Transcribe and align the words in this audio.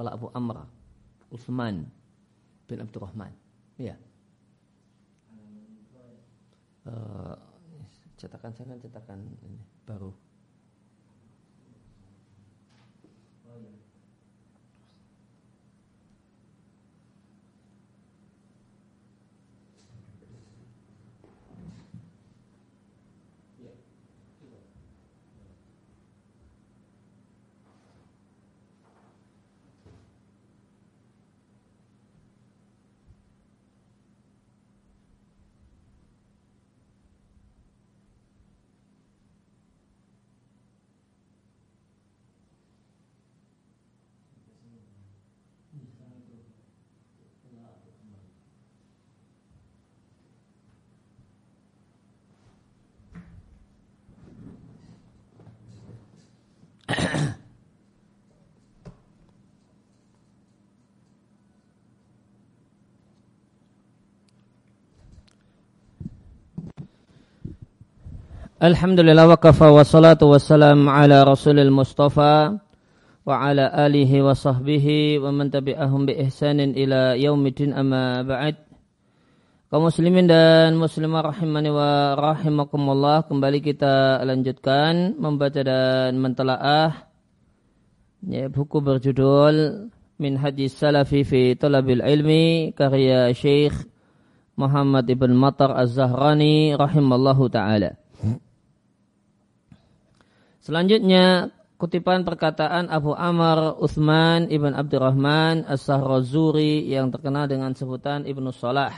kalau 0.00 0.16
Abu 0.16 0.26
Amr 0.32 0.64
Utsman 1.28 1.84
bin 2.64 2.80
Abdurrahman. 2.80 3.36
Iya. 3.76 4.00
Uh, 6.88 7.36
cetakan 8.16 8.56
saya 8.56 8.72
kan 8.72 8.80
cetakan 8.80 9.20
ini, 9.44 9.60
baru. 9.84 10.08
Alhamdulillah 68.60 69.24
wa 69.24 69.40
kafa 69.40 69.72
wa 69.72 69.80
salatu 69.80 70.28
wa 70.28 70.36
salam 70.36 70.84
ala 70.84 71.24
rasulil 71.24 71.72
mustafa 71.72 72.60
wa 73.24 73.32
ala 73.32 73.72
alihi 73.72 74.20
wa 74.20 74.36
sahbihi 74.36 75.16
wa 75.16 75.32
man 75.32 75.48
tabi'ahum 75.48 76.04
bi 76.04 76.20
ihsanin 76.20 76.76
ila 76.76 77.16
yaumidin 77.16 77.72
amma 77.72 78.20
ba'd. 78.20 78.60
Kaum 79.72 79.88
muslimin 79.88 80.28
dan 80.28 80.76
muslimah 80.76 81.32
rahimani 81.32 81.72
wa 81.72 82.12
rahimakumullah 82.20 83.24
kembali 83.32 83.64
kita 83.64 84.20
lanjutkan 84.28 85.16
membaca 85.16 85.64
dan 85.64 86.20
mentelaah 86.20 87.08
ya, 88.28 88.52
buku 88.52 88.84
berjudul 88.84 89.88
Min 90.20 90.36
Hadis 90.36 90.76
Salafi 90.76 91.24
fi 91.24 91.56
Talabil 91.56 92.04
Ilmi 92.04 92.76
karya 92.76 93.32
Syekh 93.32 93.72
Muhammad 94.60 95.08
ibn 95.08 95.32
Matar 95.32 95.72
Az-Zahrani 95.80 96.76
rahimallahu 96.76 97.48
taala 97.48 97.96
Selanjutnya 100.70 101.50
kutipan 101.82 102.22
perkataan 102.22 102.94
Abu 102.94 103.10
Amr 103.10 103.74
Uthman 103.82 104.46
ibn 104.54 104.70
Abdurrahman 104.70 105.66
As-Sahrazuri 105.66 106.86
yang 106.86 107.10
terkenal 107.10 107.50
dengan 107.50 107.74
sebutan 107.74 108.22
Ibnu 108.22 108.54
Salah. 108.54 108.94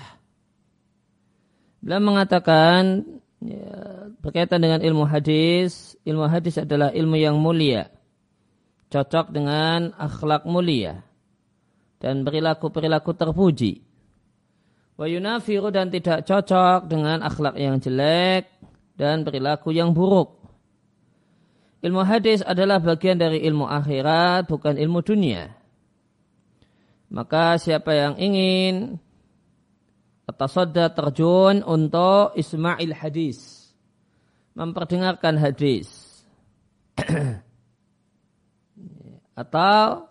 Beliau 1.80 2.04
mengatakan 2.04 3.08
ya, 3.40 4.04
berkaitan 4.20 4.60
dengan 4.60 4.84
ilmu 4.84 5.08
hadis, 5.08 5.96
ilmu 6.04 6.28
hadis 6.28 6.60
adalah 6.60 6.92
ilmu 6.92 7.16
yang 7.16 7.40
mulia, 7.40 7.88
cocok 8.92 9.32
dengan 9.32 9.96
akhlak 9.96 10.44
mulia 10.44 11.00
dan 12.04 12.20
perilaku-perilaku 12.20 13.16
terpuji. 13.16 13.80
Wa 15.00 15.08
yunafiru 15.08 15.72
dan 15.72 15.88
tidak 15.88 16.28
cocok 16.28 16.84
dengan 16.84 17.24
akhlak 17.24 17.56
yang 17.56 17.80
jelek 17.80 18.52
dan 18.92 19.24
perilaku 19.24 19.72
yang 19.72 19.96
buruk. 19.96 20.41
Ilmu 21.82 22.06
hadis 22.06 22.46
adalah 22.46 22.78
bagian 22.78 23.18
dari 23.18 23.42
ilmu 23.42 23.66
akhirat, 23.66 24.46
bukan 24.46 24.78
ilmu 24.78 25.02
dunia. 25.02 25.50
Maka 27.10 27.58
siapa 27.58 27.90
yang 27.90 28.14
ingin 28.22 29.02
atasadda 30.30 30.94
terjun 30.94 31.66
untuk 31.66 32.38
Ismail 32.38 32.94
hadis, 32.94 33.66
memperdengarkan 34.54 35.34
hadis, 35.42 36.22
atau 39.42 40.06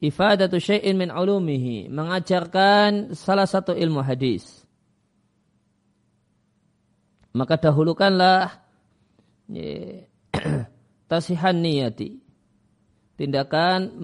ifadatu 0.00 0.56
syai'in 0.56 0.96
min 0.96 1.12
ulumihi, 1.12 1.92
mengajarkan 1.92 3.12
salah 3.12 3.44
satu 3.44 3.76
ilmu 3.76 4.00
hadis. 4.00 4.64
Maka 7.36 7.60
dahulukanlah 7.60 8.56
tasihan 11.10 11.58
niyati. 11.58 12.22
Tindakan 13.18 13.98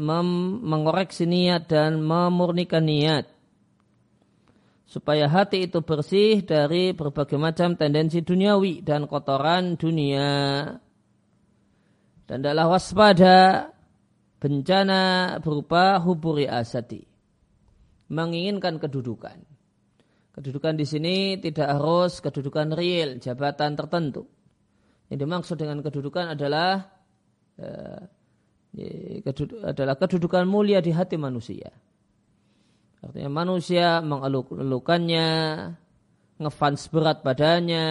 mengoreksi 0.67 1.25
niat 1.25 1.71
dan 1.71 2.03
memurnikan 2.03 2.84
niat. 2.84 3.31
Supaya 4.84 5.31
hati 5.31 5.71
itu 5.71 5.81
bersih 5.81 6.43
dari 6.44 6.93
berbagai 6.93 7.39
macam 7.39 7.78
tendensi 7.78 8.21
duniawi 8.21 8.84
dan 8.84 9.09
kotoran 9.09 9.78
dunia. 9.78 10.69
Dan 12.27 12.43
adalah 12.43 12.77
waspada 12.77 13.71
bencana 14.37 15.37
berupa 15.41 15.97
huburi 16.03 16.44
asati. 16.44 17.06
Menginginkan 18.12 18.77
kedudukan. 18.77 19.38
Kedudukan 20.37 20.77
di 20.77 20.84
sini 20.84 21.17
tidak 21.41 21.73
harus 21.81 22.21
kedudukan 22.21 22.77
real, 22.77 23.17
jabatan 23.17 23.73
tertentu. 23.73 24.28
Yang 25.09 25.19
dimaksud 25.25 25.56
dengan 25.56 25.81
kedudukan 25.81 26.37
adalah 26.37 26.95
adalah 29.65 29.97
kedudukan 29.97 30.44
mulia 30.44 30.84
di 30.84 30.93
hati 30.93 31.17
manusia. 31.17 31.72
Artinya 33.00 33.31
manusia 33.31 34.00
mengelukannya, 34.03 35.28
ngefans 36.41 36.89
berat 36.93 37.22
padanya. 37.25 37.89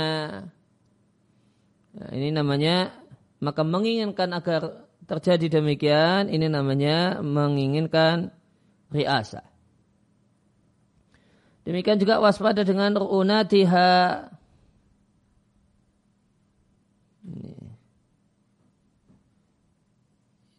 Nah, 1.96 2.10
ini 2.12 2.30
namanya 2.36 2.92
maka 3.40 3.64
menginginkan 3.64 4.36
agar 4.36 4.90
terjadi 5.06 5.62
demikian, 5.62 6.28
ini 6.28 6.50
namanya 6.50 7.22
menginginkan 7.22 8.34
riasa. 8.90 9.46
Demikian 11.66 11.98
juga 11.98 12.22
waspada 12.22 12.62
dengan 12.62 12.94
ru'unatiha 12.94 13.90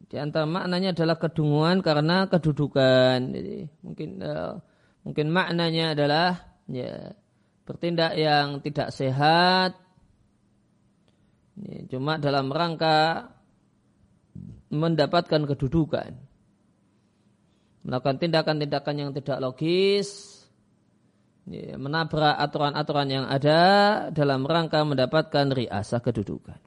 Di 0.06 0.16
antara 0.22 0.46
maknanya 0.46 0.94
adalah 0.94 1.18
kedunguan 1.18 1.82
karena 1.82 2.30
kedudukan. 2.30 3.18
Jadi 3.34 3.66
mungkin 3.82 4.10
uh, 4.22 4.54
mungkin 5.02 5.26
maknanya 5.34 5.98
adalah 5.98 6.28
ya 6.70 7.10
bertindak 7.66 8.14
yang 8.14 8.62
tidak 8.62 8.94
sehat. 8.94 9.74
Ya, 11.56 11.78
cuma 11.90 12.22
dalam 12.22 12.54
rangka 12.54 13.32
mendapatkan 14.70 15.42
kedudukan. 15.42 16.14
Melakukan 17.86 18.18
tindakan-tindakan 18.18 18.96
yang 18.98 19.10
tidak 19.14 19.38
logis, 19.38 20.42
ya, 21.46 21.78
menabrak 21.78 22.34
aturan-aturan 22.34 23.08
yang 23.08 23.26
ada 23.30 23.60
dalam 24.10 24.42
rangka 24.42 24.82
mendapatkan 24.82 25.54
riasah 25.54 26.02
kedudukan. 26.02 26.65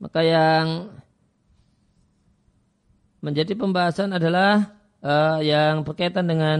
Maka 0.00 0.20
yang 0.24 0.96
menjadi 3.20 3.52
pembahasan 3.52 4.16
adalah 4.16 4.72
uh, 5.04 5.44
yang 5.44 5.84
berkaitan 5.84 6.24
dengan 6.24 6.58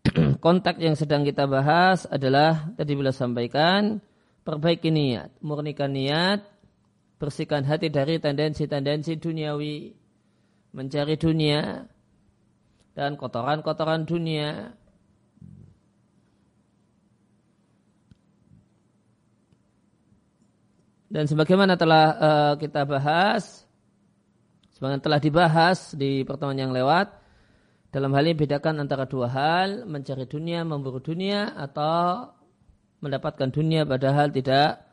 kontak 0.44 0.80
yang 0.80 0.96
sedang 0.96 1.20
kita 1.20 1.44
bahas 1.44 2.08
adalah 2.08 2.72
tadi 2.80 2.96
bila 2.96 3.12
sampaikan 3.12 4.00
perbaiki 4.40 4.88
niat, 4.88 5.36
murnikan 5.44 5.92
niat, 5.92 6.40
bersihkan 7.20 7.68
hati 7.68 7.92
dari 7.92 8.16
tendensi-tendensi 8.16 9.20
duniawi, 9.20 9.92
mencari 10.72 11.20
dunia 11.20 11.84
dan 12.96 13.20
kotoran-kotoran 13.20 14.08
dunia 14.08 14.72
Dan 21.10 21.26
sebagaimana 21.26 21.74
telah 21.74 22.04
uh, 22.14 22.54
kita 22.54 22.86
bahas, 22.86 23.66
sebagaimana 24.78 25.02
telah 25.02 25.18
dibahas 25.18 25.78
di 25.98 26.22
pertemuan 26.22 26.54
yang 26.54 26.70
lewat, 26.70 27.10
dalam 27.90 28.14
hal 28.14 28.22
ini 28.30 28.38
bedakan 28.38 28.78
antara 28.78 29.10
dua 29.10 29.26
hal, 29.26 29.90
mencari 29.90 30.30
dunia, 30.30 30.62
memburu 30.62 31.02
dunia, 31.02 31.50
atau 31.58 32.30
mendapatkan 33.02 33.50
dunia 33.50 33.82
padahal 33.82 34.30
tidak 34.30 34.86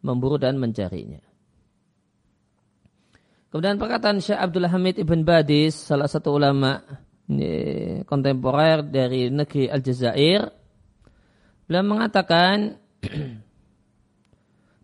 memburu 0.00 0.40
dan 0.40 0.56
mencarinya. 0.56 1.20
Kemudian 3.52 3.76
perkataan 3.76 4.24
Syekh 4.24 4.40
Abdul 4.40 4.68
Hamid 4.72 4.96
Ibn 4.96 5.20
Badis, 5.24 5.76
salah 5.76 6.08
satu 6.08 6.36
ulama 6.36 6.80
ini, 7.28 8.00
kontemporer 8.08 8.84
dari 8.88 9.28
negeri 9.28 9.68
Aljazair, 9.68 10.48
beliau 11.68 11.84
mengatakan 11.84 12.80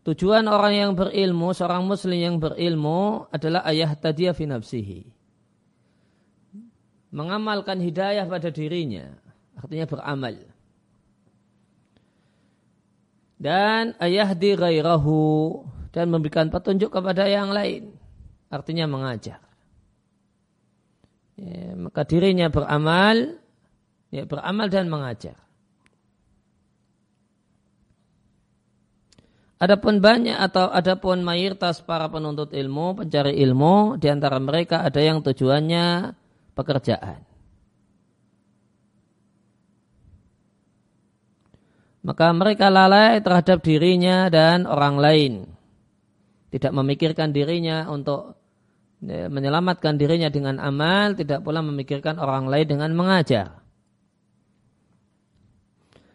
tujuan 0.05 0.45
orang 0.47 0.75
yang 0.77 0.91
berilmu, 0.93 1.57
seorang 1.57 1.85
muslim 1.89 2.17
yang 2.17 2.37
berilmu 2.37 3.29
adalah 3.33 3.65
ayah 3.69 3.93
tadiya 3.97 4.37
fi 4.37 4.45
nafsihi. 4.45 5.01
Mengamalkan 7.15 7.79
hidayah 7.79 8.27
pada 8.27 8.51
dirinya, 8.51 9.15
artinya 9.57 9.87
beramal. 9.87 10.35
Dan 13.39 13.93
ayah 14.01 14.33
di 14.33 14.57
ghairahu 14.57 15.23
dan 15.95 16.11
memberikan 16.11 16.49
petunjuk 16.49 16.91
kepada 16.91 17.29
yang 17.29 17.53
lain 17.53 17.93
artinya 18.49 18.87
mengajar. 18.87 19.43
Ya, 21.35 21.75
maka 21.75 22.07
dirinya 22.07 22.47
beramal, 22.47 23.43
ya, 24.15 24.23
beramal 24.23 24.71
dan 24.71 24.87
mengajar. 24.87 25.44
Adapun 29.65 30.05
banyak 30.05 30.37
atau 30.37 30.69
adapun 30.69 31.25
mayoritas 31.25 31.81
para 31.81 32.05
penuntut 32.13 32.53
ilmu, 32.53 33.01
pencari 33.01 33.41
ilmu, 33.41 33.97
di 33.97 34.13
antara 34.13 34.37
mereka 34.37 34.85
ada 34.85 35.01
yang 35.01 35.25
tujuannya 35.25 36.13
pekerjaan. 36.53 37.25
Maka 42.05 42.27
mereka 42.37 42.69
lalai 42.69 43.25
terhadap 43.25 43.65
dirinya 43.65 44.29
dan 44.29 44.69
orang 44.69 45.01
lain. 45.01 45.33
Tidak 46.53 46.69
memikirkan 46.77 47.33
dirinya 47.33 47.89
untuk 47.89 48.45
Ya, 49.05 49.29
menyelamatkan 49.29 50.01
dirinya 50.01 50.33
dengan 50.33 50.57
amal, 50.57 51.13
tidak 51.13 51.45
pula 51.45 51.61
memikirkan 51.61 52.17
orang 52.17 52.49
lain 52.49 52.65
dengan 52.65 52.91
mengajar. 52.97 53.61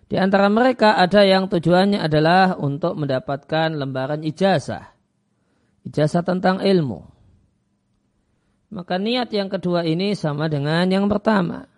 Di 0.09 0.17
antara 0.17 0.49
mereka 0.49 0.97
ada 0.97 1.21
yang 1.21 1.45
tujuannya 1.45 2.01
adalah 2.01 2.57
untuk 2.57 2.97
mendapatkan 2.97 3.77
lembaran 3.77 4.25
ijazah. 4.25 4.89
Ijazah 5.85 6.25
tentang 6.25 6.65
ilmu. 6.65 7.05
Maka 8.73 8.97
niat 8.97 9.29
yang 9.29 9.53
kedua 9.53 9.85
ini 9.85 10.17
sama 10.17 10.49
dengan 10.49 10.89
yang 10.89 11.05
pertama. 11.05 11.69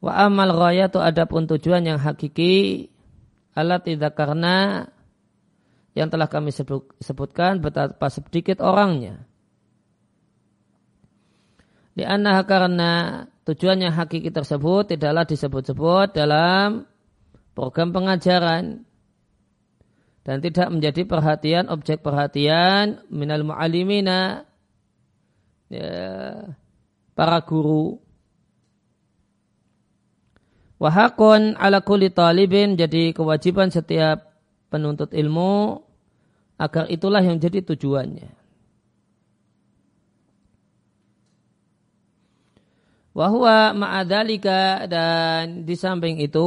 Wa 0.00 0.24
amal 0.24 0.56
ghayatu 0.56 1.04
adapun 1.04 1.44
tujuan 1.44 1.84
yang 1.84 2.00
hakiki 2.00 2.88
alat 3.52 3.84
tidak 3.84 4.16
karena 4.16 4.88
yang 5.92 6.08
telah 6.08 6.32
kami 6.32 6.48
sebut, 6.48 6.96
sebutkan 6.96 7.60
betapa 7.60 8.08
sedikit 8.08 8.64
orangnya. 8.64 9.29
Di 11.90 12.06
anah 12.06 12.46
karena 12.46 13.24
tujuannya 13.44 13.90
hakiki 13.90 14.30
tersebut 14.30 14.94
tidaklah 14.94 15.26
disebut-sebut 15.26 16.14
dalam 16.14 16.86
program 17.52 17.90
pengajaran 17.90 18.86
dan 20.22 20.36
tidak 20.38 20.68
menjadi 20.70 21.02
perhatian 21.02 21.66
objek 21.66 22.04
perhatian 22.04 23.02
minal 23.10 23.42
mu'alimina 23.42 24.46
ya, 25.66 25.92
para 27.18 27.42
guru 27.42 27.98
wahakun 30.78 31.58
ala 31.58 31.82
kulli 31.82 32.14
talibin 32.14 32.78
jadi 32.78 33.10
kewajiban 33.10 33.74
setiap 33.74 34.30
penuntut 34.70 35.10
ilmu 35.10 35.82
agar 36.60 36.86
itulah 36.92 37.24
yang 37.24 37.40
jadi 37.40 37.64
tujuannya. 37.64 38.39
Wahwa 43.10 43.74
ma'adhalika 43.74 44.86
dan 44.86 45.66
di 45.66 45.74
samping 45.74 46.22
itu 46.22 46.46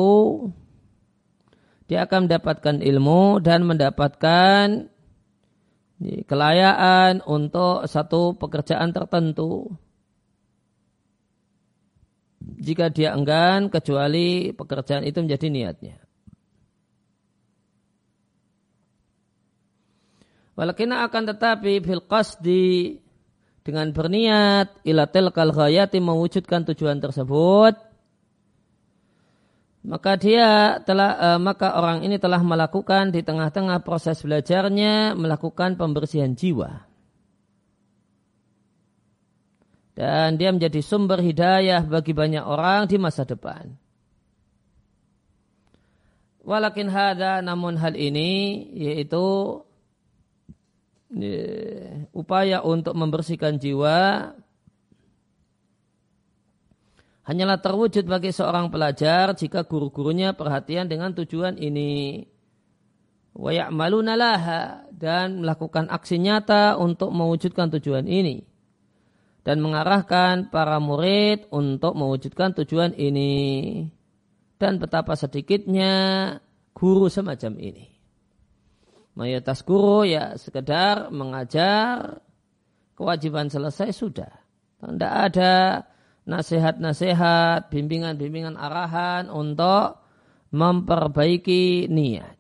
dia 1.92 2.07
akan 2.07 2.31
mendapatkan 2.31 2.80
ilmu 2.80 3.44
dan 3.44 3.68
mendapatkan 3.68 4.88
kelayaan 6.24 7.19
untuk 7.27 7.83
satu 7.88 8.39
pekerjaan 8.39 8.95
tertentu. 8.95 9.75
Jika 12.39 12.92
dia 12.92 13.12
enggan 13.15 13.68
kecuali 13.68 14.56
pekerjaan 14.56 15.04
itu 15.04 15.19
menjadi 15.19 15.48
niatnya. 15.51 16.00
Walakin 20.54 20.95
akan 20.95 21.24
tetapi 21.33 21.83
fil 21.83 22.04
qasdi 22.07 23.02
dengan 23.63 23.89
berniat 23.95 24.83
ila 24.83 25.07
tilkal 25.07 25.56
ghayati 25.56 26.04
mewujudkan 26.04 26.68
tujuan 26.71 27.00
tersebut 27.00 27.75
maka 29.83 30.15
dia 30.15 30.80
telah 30.88 31.12
uh, 31.19 31.39
maka 31.39 31.75
orang 31.75 32.07
ini 32.07 32.15
telah 32.15 32.39
melakukan 32.39 33.12
di 33.12 33.19
tengah-tengah 33.19 33.83
proses 33.83 34.24
belajarnya 34.24 35.15
melakukan 35.15 35.75
pembersihan 35.75 36.31
jiwa 36.36 36.94
dan 39.94 40.42
dia 40.42 40.50
menjadi 40.50 40.81
sumber 40.81 41.21
hidayah 41.21 41.86
bagi 41.86 42.18
banyak 42.18 42.42
orang 42.42 42.89
di 42.89 42.98
masa 42.98 43.30
depan. 43.30 43.77
Walakin 46.44 46.92
hada 46.92 47.39
namun 47.39 47.80
hal 47.80 47.95
ini 47.95 48.68
yaitu 48.75 49.24
upaya 52.13 52.65
untuk 52.65 52.98
membersihkan 52.98 53.62
jiwa 53.62 54.33
hanyalah 57.24 57.60
terwujud 57.60 58.04
bagi 58.10 58.33
seorang 58.36 58.74
pelajar 58.74 59.38
jika 59.38 59.63
guru-gurunya 59.63 60.36
perhatian 60.36 60.89
dengan 60.89 61.15
tujuan 61.15 61.56
ini. 61.57 62.25
Wayakmaluna 63.33 64.13
laha 64.13 64.86
dan 64.94 65.42
melakukan 65.42 65.89
aksi 65.89 66.21
nyata 66.21 66.77
untuk 66.77 67.10
mewujudkan 67.10 67.74
tujuan 67.74 68.06
ini. 68.06 68.45
Dan 69.42 69.60
mengarahkan 69.60 70.54
para 70.54 70.77
murid 70.77 71.50
untuk 71.50 71.98
mewujudkan 71.98 72.54
tujuan 72.62 72.94
ini. 72.94 73.83
Dan 74.62 74.77
betapa 74.77 75.18
sedikitnya 75.18 75.92
guru 76.77 77.10
semacam 77.10 77.57
ini 77.57 77.93
mayoritas 79.13 79.62
guru 79.65 80.06
ya 80.06 80.38
sekedar 80.38 81.10
mengajar 81.13 82.21
kewajiban 82.98 83.50
selesai 83.50 83.94
sudah. 83.94 84.31
Tidak 84.84 85.13
ada 85.32 85.86
nasihat-nasihat, 86.27 87.72
bimbingan-bimbingan 87.72 88.55
arahan 88.55 89.32
untuk 89.32 90.03
memperbaiki 90.51 91.88
niat. 91.88 92.38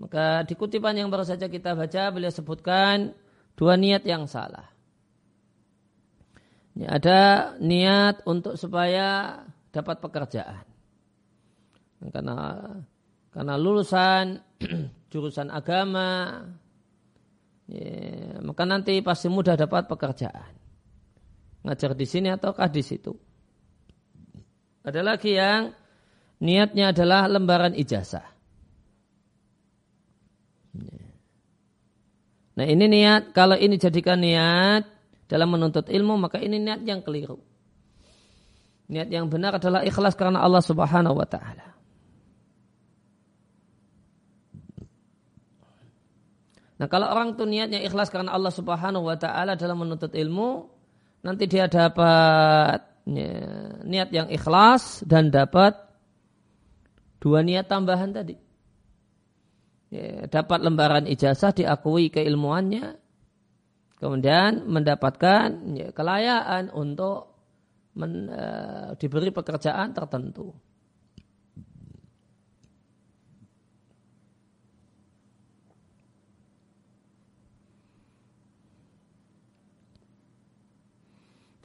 Maka 0.00 0.48
di 0.48 0.56
kutipan 0.56 0.96
yang 0.96 1.12
baru 1.12 1.28
saja 1.28 1.46
kita 1.46 1.76
baca 1.76 2.08
beliau 2.08 2.32
sebutkan 2.32 3.12
dua 3.52 3.76
niat 3.76 4.00
yang 4.08 4.24
salah. 4.24 4.72
Ini 6.72 6.88
ada 6.88 7.52
niat 7.60 8.24
untuk 8.24 8.56
supaya 8.56 9.42
dapat 9.68 10.00
pekerjaan. 10.00 10.64
Karena 12.08 12.64
karena 13.30 13.54
lulusan 13.54 14.42
jurusan 15.10 15.48
agama 15.54 16.42
ya, 17.70 18.42
maka 18.42 18.62
nanti 18.66 18.98
pasti 19.02 19.30
mudah 19.30 19.54
dapat 19.54 19.86
pekerjaan. 19.86 20.58
Ngajar 21.60 21.92
di 21.94 22.06
sini 22.08 22.28
ataukah 22.32 22.66
di 22.66 22.82
situ? 22.82 23.12
Ada 24.80 25.04
lagi 25.04 25.36
yang 25.36 25.70
niatnya 26.40 26.90
adalah 26.90 27.28
lembaran 27.28 27.76
ijazah. 27.76 28.26
Nah 32.50 32.66
ini 32.66 32.84
niat 32.90 33.30
kalau 33.30 33.54
ini 33.54 33.78
jadikan 33.78 34.20
niat 34.20 34.84
dalam 35.30 35.54
menuntut 35.54 35.86
ilmu 35.86 36.18
maka 36.18 36.42
ini 36.42 36.58
niat 36.58 36.82
yang 36.82 37.04
keliru. 37.04 37.38
Niat 38.90 39.06
yang 39.06 39.30
benar 39.30 39.62
adalah 39.62 39.86
ikhlas 39.86 40.18
karena 40.18 40.42
Allah 40.42 40.64
subhanahu 40.64 41.14
wa 41.14 41.28
ta'ala 41.28 41.69
Nah 46.80 46.88
kalau 46.88 47.12
orang 47.12 47.36
itu 47.36 47.44
niatnya 47.44 47.84
ikhlas 47.84 48.08
karena 48.08 48.32
Allah 48.32 48.48
subhanahu 48.48 49.04
wa 49.04 49.16
ta'ala 49.20 49.52
dalam 49.60 49.84
menuntut 49.84 50.16
ilmu, 50.16 50.64
nanti 51.20 51.44
dia 51.44 51.68
dapat 51.68 53.04
ya, 53.04 53.36
niat 53.84 54.08
yang 54.08 54.32
ikhlas 54.32 55.04
dan 55.04 55.28
dapat 55.28 55.76
dua 57.20 57.44
niat 57.44 57.68
tambahan 57.68 58.16
tadi. 58.16 58.32
Ya, 59.92 60.24
dapat 60.24 60.64
lembaran 60.64 61.04
ijazah 61.04 61.52
diakui 61.52 62.08
keilmuannya, 62.08 62.96
kemudian 64.00 64.64
mendapatkan 64.64 65.76
ya, 65.76 65.92
kelayaan 65.92 66.72
untuk 66.72 67.36
men, 67.92 68.32
uh, 68.32 68.96
diberi 68.96 69.28
pekerjaan 69.28 69.92
tertentu. 69.92 70.56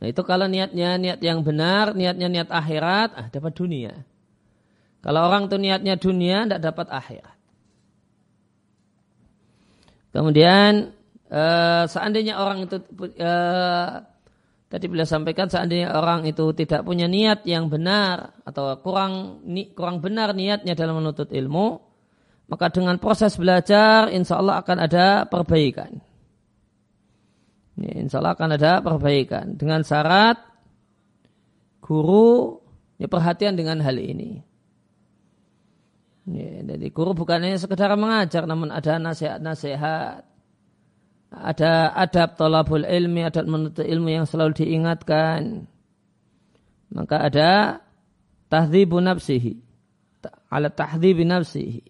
Nah, 0.06 0.14
itu 0.14 0.22
kalau 0.22 0.46
niatnya 0.46 1.02
niat 1.02 1.18
yang 1.26 1.42
benar, 1.42 1.98
niatnya 1.98 2.30
niat 2.30 2.54
akhirat, 2.54 3.18
ah 3.18 3.26
dapat 3.34 3.58
dunia. 3.58 4.06
Kalau 5.02 5.26
orang 5.26 5.50
itu 5.50 5.58
niatnya 5.58 5.98
dunia, 5.98 6.46
tidak 6.46 6.62
dapat 6.62 6.94
akhirat. 6.94 7.34
Kemudian 10.14 10.94
eh, 11.26 11.84
seandainya 11.90 12.38
orang 12.38 12.70
itu 12.70 12.78
eh, 13.18 13.90
tadi 14.70 14.86
beliau 14.86 15.10
sampaikan 15.10 15.50
seandainya 15.50 15.98
orang 15.98 16.30
itu 16.30 16.54
tidak 16.54 16.86
punya 16.86 17.10
niat 17.10 17.42
yang 17.50 17.66
benar 17.66 18.38
atau 18.46 18.78
kurang 18.86 19.42
ni, 19.42 19.74
kurang 19.74 20.06
benar 20.06 20.38
niatnya 20.38 20.78
dalam 20.78 21.02
menuntut 21.02 21.34
ilmu, 21.34 21.82
maka 22.46 22.70
dengan 22.70 23.02
proses 23.02 23.42
belajar 23.42 24.14
insya 24.14 24.38
Allah 24.38 24.62
akan 24.62 24.78
ada 24.86 25.26
perbaikan. 25.26 25.98
Ya, 27.75 27.91
insya 28.00 28.24
Allah 28.24 28.39
akan 28.39 28.50
ada 28.55 28.79
perbaikan 28.79 29.60
dengan 29.60 29.84
syarat 29.84 30.39
guru 31.84 32.63
ya, 32.96 33.12
perhatian 33.12 33.60
dengan 33.60 33.84
hal 33.84 34.00
ini. 34.00 34.39
Ya, 36.25 36.65
jadi 36.65 36.88
guru 36.89 37.13
bukan 37.13 37.44
hanya 37.44 37.60
sekedar 37.60 37.94
mengajar, 38.00 38.48
namun 38.50 38.74
ada 38.74 38.98
nasihat-nasihat, 38.98 40.25
ada 41.29 41.72
adab 41.94 42.39
tolabul 42.39 42.88
ilmi, 42.88 43.22
adab 43.27 43.46
menuntut 43.46 43.86
ilmu 43.86 44.10
yang 44.10 44.25
selalu 44.25 44.58
diingatkan. 44.65 45.67
Maka 46.96 47.27
ada 47.27 47.51
tahdzibu 48.50 49.03
nafsihi, 49.03 49.53
ala 50.50 50.72
tahdzibi 50.72 51.27
nafsihi. 51.27 51.84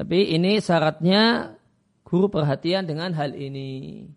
Tapi 0.00 0.32
ini 0.32 0.56
syaratnya 0.64 1.52
guru 2.10 2.26
perhatian 2.26 2.90
dengan 2.90 3.14
hal 3.14 3.38
ini. 3.38 4.10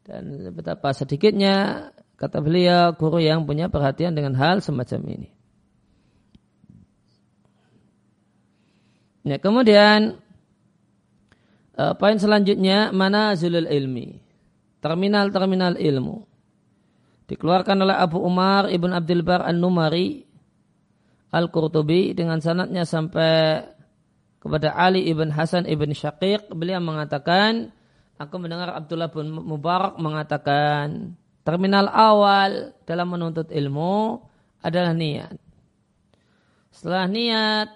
Dan 0.00 0.48
betapa 0.56 0.96
sedikitnya 0.96 1.88
kata 2.16 2.40
beliau 2.40 2.96
guru 2.96 3.20
yang 3.20 3.44
punya 3.44 3.68
perhatian 3.68 4.16
dengan 4.16 4.32
hal 4.40 4.64
semacam 4.64 5.04
ini. 5.12 5.28
Ya, 9.28 9.36
kemudian 9.36 10.16
uh, 11.76 11.92
poin 12.00 12.16
selanjutnya 12.16 12.96
mana 12.96 13.36
zulul 13.36 13.68
ilmi. 13.68 14.24
Terminal-terminal 14.80 15.76
ilmu. 15.76 16.24
Dikeluarkan 17.28 17.84
oleh 17.84 17.92
Abu 17.92 18.24
Umar 18.24 18.72
Ibn 18.72 18.96
Abdul 18.96 19.20
Bar 19.20 19.44
An-Numari 19.44 20.24
Al-Qurtubi 21.28 22.16
dengan 22.16 22.40
sanatnya 22.40 22.88
sampai 22.88 23.60
kepada 24.38 24.74
Ali 24.74 25.06
ibn 25.10 25.34
Hasan 25.34 25.66
ibn 25.66 25.90
Syaqiq 25.90 26.50
beliau 26.54 26.78
mengatakan 26.78 27.74
aku 28.18 28.34
mendengar 28.38 28.70
Abdullah 28.74 29.10
bin 29.10 29.34
Mubarak 29.34 29.98
mengatakan 29.98 31.18
terminal 31.42 31.90
awal 31.90 32.74
dalam 32.86 33.08
menuntut 33.10 33.50
ilmu 33.50 34.22
adalah 34.62 34.92
niat. 34.94 35.38
Setelah 36.74 37.10
niat, 37.10 37.68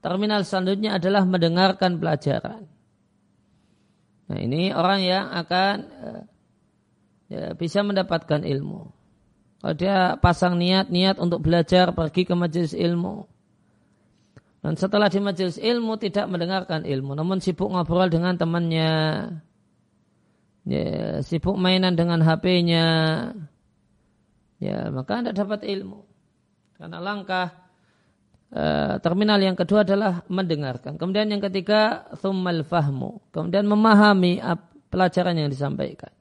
terminal 0.00 0.46
selanjutnya 0.46 0.96
adalah 0.96 1.26
mendengarkan 1.28 2.00
pelajaran. 2.00 2.64
Nah 4.32 4.38
ini 4.40 4.72
orang 4.72 5.00
yang 5.04 5.26
akan 5.28 5.74
eh, 5.84 6.22
ya, 7.28 7.44
bisa 7.52 7.84
mendapatkan 7.84 8.44
ilmu. 8.44 8.88
Kalau 9.62 9.74
dia 9.78 10.16
pasang 10.18 10.58
niat, 10.58 10.90
niat 10.90 11.22
untuk 11.22 11.44
belajar, 11.44 11.94
pergi 11.94 12.26
ke 12.26 12.34
majelis 12.34 12.74
ilmu. 12.74 13.28
Dan 14.62 14.78
setelah 14.78 15.10
di 15.10 15.18
majelis 15.18 15.58
ilmu 15.58 15.98
tidak 15.98 16.30
mendengarkan 16.30 16.86
ilmu, 16.86 17.18
namun 17.18 17.42
sibuk 17.42 17.66
ngobrol 17.66 18.06
dengan 18.06 18.38
temannya, 18.38 18.90
ya, 20.70 21.18
sibuk 21.18 21.58
mainan 21.58 21.98
dengan 21.98 22.22
HP-nya, 22.22 22.86
ya 24.62 24.86
maka 24.94 25.18
anda 25.18 25.34
dapat 25.34 25.66
ilmu. 25.66 26.06
Karena 26.78 27.02
langkah 27.02 27.50
uh, 28.54 29.02
terminal 29.02 29.42
yang 29.42 29.58
kedua 29.58 29.82
adalah 29.82 30.22
mendengarkan. 30.30 30.94
Kemudian 30.94 31.26
yang 31.26 31.42
ketiga, 31.42 32.06
thummal 32.22 32.62
fahmu. 32.62 33.18
Kemudian 33.34 33.66
memahami 33.66 34.38
pelajaran 34.94 35.42
yang 35.42 35.50
disampaikan. 35.50 36.14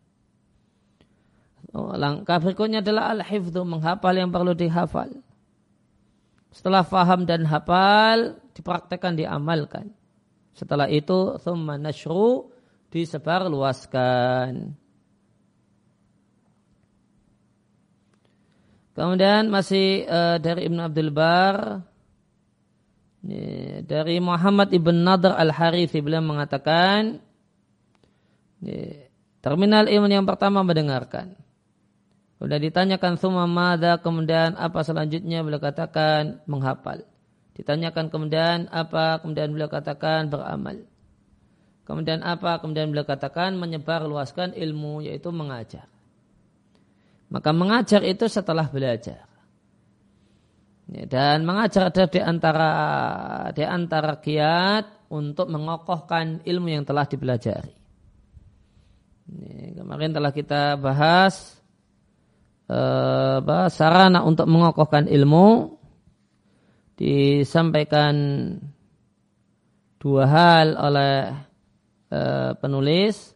Oh, 1.77 1.93
langkah 1.93 2.41
berikutnya 2.41 2.81
adalah 2.81 3.13
al-hifdhu, 3.15 3.63
menghafal 3.63 4.17
yang 4.17 4.33
perlu 4.33 4.57
dihafal. 4.57 5.13
Setelah 6.51 6.83
faham 6.83 7.23
dan 7.23 7.47
hafal, 7.47 8.35
dipraktekkan, 8.51 9.15
diamalkan. 9.15 9.95
Setelah 10.51 10.91
itu, 10.91 11.39
thumma 11.39 11.79
nashru, 11.79 12.51
disebar 12.91 13.47
luaskan. 13.47 14.75
Kemudian 18.91 19.47
masih 19.47 20.03
uh, 20.03 20.37
dari 20.43 20.67
Ibn 20.67 20.91
Abdul 20.91 21.11
Bar, 21.15 21.87
dari 23.85 24.17
Muhammad 24.17 24.73
Ibn 24.73 24.95
Nadr 25.05 25.31
Al-Harithi 25.37 26.01
beliau 26.01 26.25
mengatakan, 26.25 27.21
terminal 29.39 29.85
iman 29.87 30.11
yang 30.11 30.25
pertama 30.25 30.65
mendengarkan. 30.65 31.37
Sudah 32.41 32.57
ditanyakan 32.57 33.21
summa 33.21 33.45
mada, 33.45 34.01
kemudian 34.01 34.57
apa 34.57 34.81
selanjutnya 34.81 35.45
beliau 35.45 35.61
katakan 35.61 36.41
menghafal. 36.49 37.05
Ditanyakan 37.53 38.09
kemudian 38.09 38.65
apa, 38.73 39.21
kemudian 39.21 39.53
beliau 39.53 39.69
katakan 39.69 40.25
beramal. 40.25 40.81
Kemudian 41.85 42.25
apa, 42.25 42.57
kemudian 42.57 42.89
beliau 42.89 43.05
katakan 43.05 43.61
menyebar 43.61 44.09
luaskan 44.09 44.57
ilmu 44.57 45.05
yaitu 45.05 45.29
mengajar. 45.29 45.85
Maka 47.29 47.53
mengajar 47.53 48.01
itu 48.01 48.25
setelah 48.25 48.65
belajar. 48.65 49.29
Ya, 50.89 51.05
dan 51.05 51.45
mengajar 51.45 51.93
ada 51.93 52.09
di 52.09 52.25
antara 52.25 52.71
di 53.53 53.61
antara 53.61 54.17
kiat 54.17 55.13
untuk 55.13 55.45
mengokohkan 55.45 56.41
ilmu 56.41 56.73
yang 56.73 56.89
telah 56.89 57.05
dipelajari. 57.05 57.77
Kemarin 59.77 60.09
telah 60.09 60.33
kita 60.33 60.73
bahas 60.81 61.60
eh, 62.71 63.67
sarana 63.67 64.23
untuk 64.23 64.47
mengokohkan 64.47 65.11
ilmu 65.11 65.75
disampaikan 66.95 68.15
dua 69.99 70.23
hal 70.25 70.79
oleh 70.79 71.15
eh, 72.09 72.51
penulis 72.55 73.35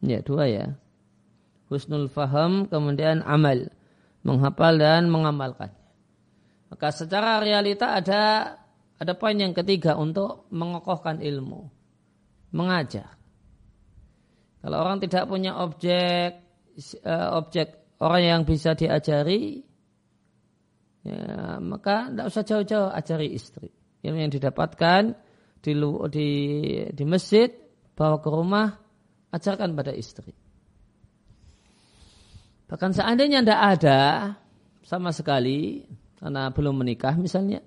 Ya, 0.00 0.24
dua 0.24 0.48
ya. 0.48 0.66
Husnul 1.68 2.08
faham, 2.08 2.66
kemudian 2.66 3.20
amal. 3.20 3.68
Menghafal 4.24 4.80
dan 4.80 5.12
mengamalkan. 5.12 5.72
Maka 6.72 6.88
secara 6.92 7.40
realita 7.40 7.96
ada 7.96 8.56
ada 9.00 9.16
poin 9.16 9.32
yang 9.32 9.56
ketiga 9.56 9.96
untuk 9.96 10.44
mengokohkan 10.52 11.24
ilmu. 11.24 11.72
Mengajar. 12.52 13.16
Kalau 14.60 14.76
orang 14.76 15.00
tidak 15.00 15.24
punya 15.24 15.56
objek, 15.56 16.44
uh, 17.08 17.32
objek 17.40 17.96
orang 17.96 18.22
yang 18.22 18.40
bisa 18.44 18.76
diajari, 18.76 19.64
ya, 21.00 21.56
maka 21.64 22.12
tidak 22.12 22.26
usah 22.28 22.44
jauh-jauh 22.44 22.92
ajari 22.92 23.32
istri. 23.32 23.72
Ilmu 24.04 24.20
yang 24.20 24.32
didapatkan 24.32 25.16
di, 25.64 25.72
di, 26.12 26.28
di 26.92 27.04
masjid, 27.08 27.48
bawa 27.96 28.20
ke 28.20 28.28
rumah, 28.28 28.68
ajarkan 29.32 29.72
pada 29.72 29.96
istri. 29.96 30.36
Bahkan 32.68 32.92
seandainya 32.92 33.40
tidak 33.40 33.60
ada 33.80 34.00
sama 34.84 35.16
sekali, 35.16 35.88
karena 36.20 36.52
belum 36.52 36.84
menikah 36.84 37.16
misalnya, 37.16 37.64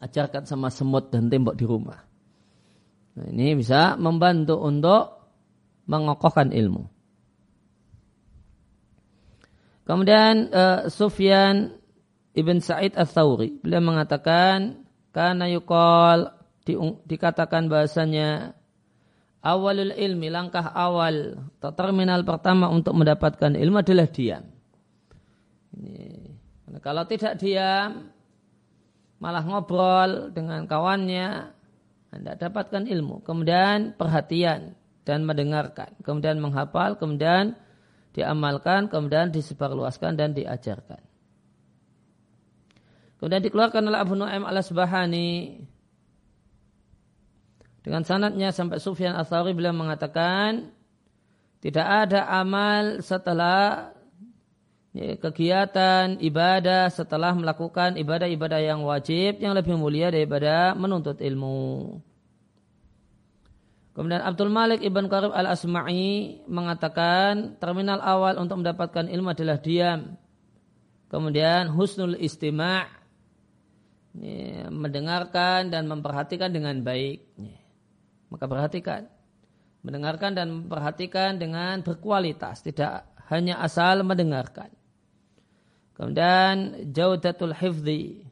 ajarkan 0.00 0.48
sama 0.48 0.72
semut 0.72 1.12
dan 1.12 1.28
tembok 1.28 1.54
di 1.54 1.64
rumah. 1.68 2.00
Nah, 3.20 3.26
ini 3.28 3.52
bisa 3.54 4.00
membantu 4.00 4.56
untuk 4.56 5.20
mengokohkan 5.84 6.50
ilmu. 6.54 6.88
Kemudian 9.84 10.54
uh, 10.54 10.86
Sufyan 10.86 11.74
ibn 12.32 12.62
Sa'id 12.62 12.94
al-Thawri 12.94 13.58
beliau 13.58 13.82
mengatakan 13.82 14.86
karena 15.10 15.50
yukol 15.50 16.30
di, 16.62 16.78
dikatakan 17.10 17.66
bahasanya 17.66 18.54
awalul 19.42 19.90
ilmi 19.90 20.30
langkah 20.30 20.70
awal 20.70 21.42
atau 21.58 21.72
terminal 21.74 22.22
pertama 22.22 22.70
untuk 22.70 22.94
mendapatkan 22.94 23.58
ilmu 23.58 23.82
adalah 23.82 24.06
diam. 24.06 24.46
Ini. 25.74 26.38
Kalau 26.78 27.02
tidak 27.10 27.34
diam 27.42 28.14
malah 29.20 29.44
ngobrol 29.44 30.32
dengan 30.32 30.64
kawannya, 30.64 31.52
Anda 32.10 32.34
dapatkan 32.34 32.88
ilmu. 32.88 33.22
Kemudian 33.22 33.94
perhatian 33.94 34.74
dan 35.04 35.28
mendengarkan. 35.28 35.94
Kemudian 36.02 36.40
menghafal, 36.40 36.96
kemudian 36.96 37.54
diamalkan, 38.16 38.90
kemudian 38.90 39.30
disebarluaskan 39.30 40.18
dan 40.18 40.34
diajarkan. 40.34 41.04
Kemudian 43.20 43.44
dikeluarkan 43.44 43.84
oleh 43.84 44.00
Abu 44.00 44.16
Nu'aim 44.16 44.48
al-Asbahani 44.48 45.60
dengan 47.84 48.02
sanatnya 48.04 48.48
sampai 48.48 48.80
Sufyan 48.80 49.12
Ats-Tsauri 49.12 49.52
beliau 49.52 49.76
mengatakan 49.76 50.72
tidak 51.60 52.08
ada 52.08 52.24
amal 52.40 53.04
setelah 53.04 53.89
kegiatan 54.94 56.18
ibadah 56.18 56.90
setelah 56.90 57.30
melakukan 57.30 57.94
ibadah-ibadah 57.94 58.58
yang 58.58 58.82
wajib 58.82 59.38
yang 59.38 59.54
lebih 59.54 59.78
mulia 59.78 60.10
daripada 60.10 60.74
menuntut 60.74 61.22
ilmu. 61.22 62.02
Kemudian 63.94 64.22
Abdul 64.22 64.50
Malik 64.50 64.80
Ibn 64.82 65.06
Qarib 65.06 65.30
Al-Asma'i 65.34 66.42
mengatakan 66.46 67.58
terminal 67.58 68.02
awal 68.02 68.38
untuk 68.38 68.62
mendapatkan 68.62 69.06
ilmu 69.06 69.34
adalah 69.34 69.58
diam. 69.62 70.14
Kemudian 71.10 71.70
husnul 71.74 72.14
istima' 72.18 72.86
ya, 74.14 74.70
mendengarkan 74.70 75.74
dan 75.74 75.90
memperhatikan 75.90 76.54
dengan 76.54 76.80
baik. 76.86 77.18
Ya, 77.34 77.58
maka 78.30 78.46
perhatikan. 78.46 79.10
Mendengarkan 79.82 80.38
dan 80.38 80.46
memperhatikan 80.54 81.36
dengan 81.42 81.82
berkualitas. 81.82 82.62
Tidak 82.62 83.26
hanya 83.28 83.58
asal 83.58 84.06
mendengarkan. 84.06 84.79
Kemudian 86.00 86.88
jaudatul 86.96 87.52
hifzi. 87.52 88.24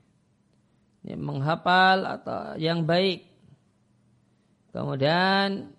Menghafal 1.08 2.04
atau 2.04 2.56
yang 2.60 2.84
baik 2.84 3.28
Kemudian 4.68 5.72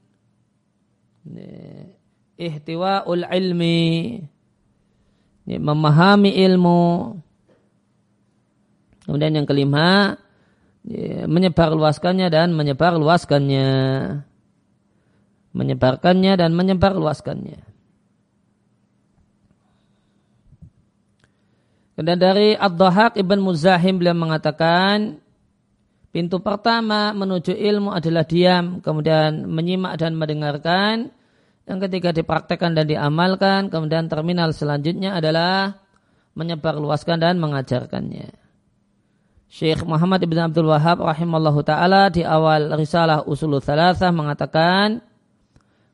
ihtiwa'ul 2.36 3.24
ilmi 3.30 4.20
memahami 5.46 6.32
ilmu. 6.36 7.16
Kemudian 9.06 9.40
yang 9.40 9.48
kelima 9.48 10.18
menyebarluaskannya 11.30 12.28
dan 12.34 12.58
menyebarluaskannya. 12.58 13.70
Menyebarkannya 15.56 16.34
dan 16.38 16.52
menyebarluaskannya. 16.54 17.69
Kemudian 22.00 22.16
dari 22.16 22.56
Ad-Dhahak 22.56 23.20
Ibn 23.20 23.40
Muzahim 23.44 24.00
beliau 24.00 24.16
mengatakan 24.16 25.20
Pintu 26.10 26.40
pertama 26.42 27.14
menuju 27.14 27.54
ilmu 27.54 27.94
adalah 27.94 28.26
diam, 28.26 28.82
kemudian 28.82 29.46
menyimak 29.46 29.94
dan 30.00 30.18
mendengarkan. 30.18 31.14
Yang 31.70 31.80
ketiga 31.86 32.10
dipraktekkan 32.10 32.74
dan 32.74 32.90
diamalkan, 32.90 33.70
kemudian 33.70 34.10
terminal 34.10 34.50
selanjutnya 34.50 35.20
adalah 35.20 35.78
menyebarluaskan 36.34 37.20
dan 37.20 37.38
mengajarkannya. 37.38 38.32
Syekh 39.52 39.86
Muhammad 39.86 40.26
Ibn 40.26 40.50
Abdul 40.50 40.72
Wahab 40.72 41.06
rahimallahu 41.06 41.62
taala 41.62 42.10
di 42.10 42.26
awal 42.26 42.74
risalah 42.74 43.28
Usul 43.30 43.60
Thalathah 43.62 44.10
mengatakan 44.10 45.06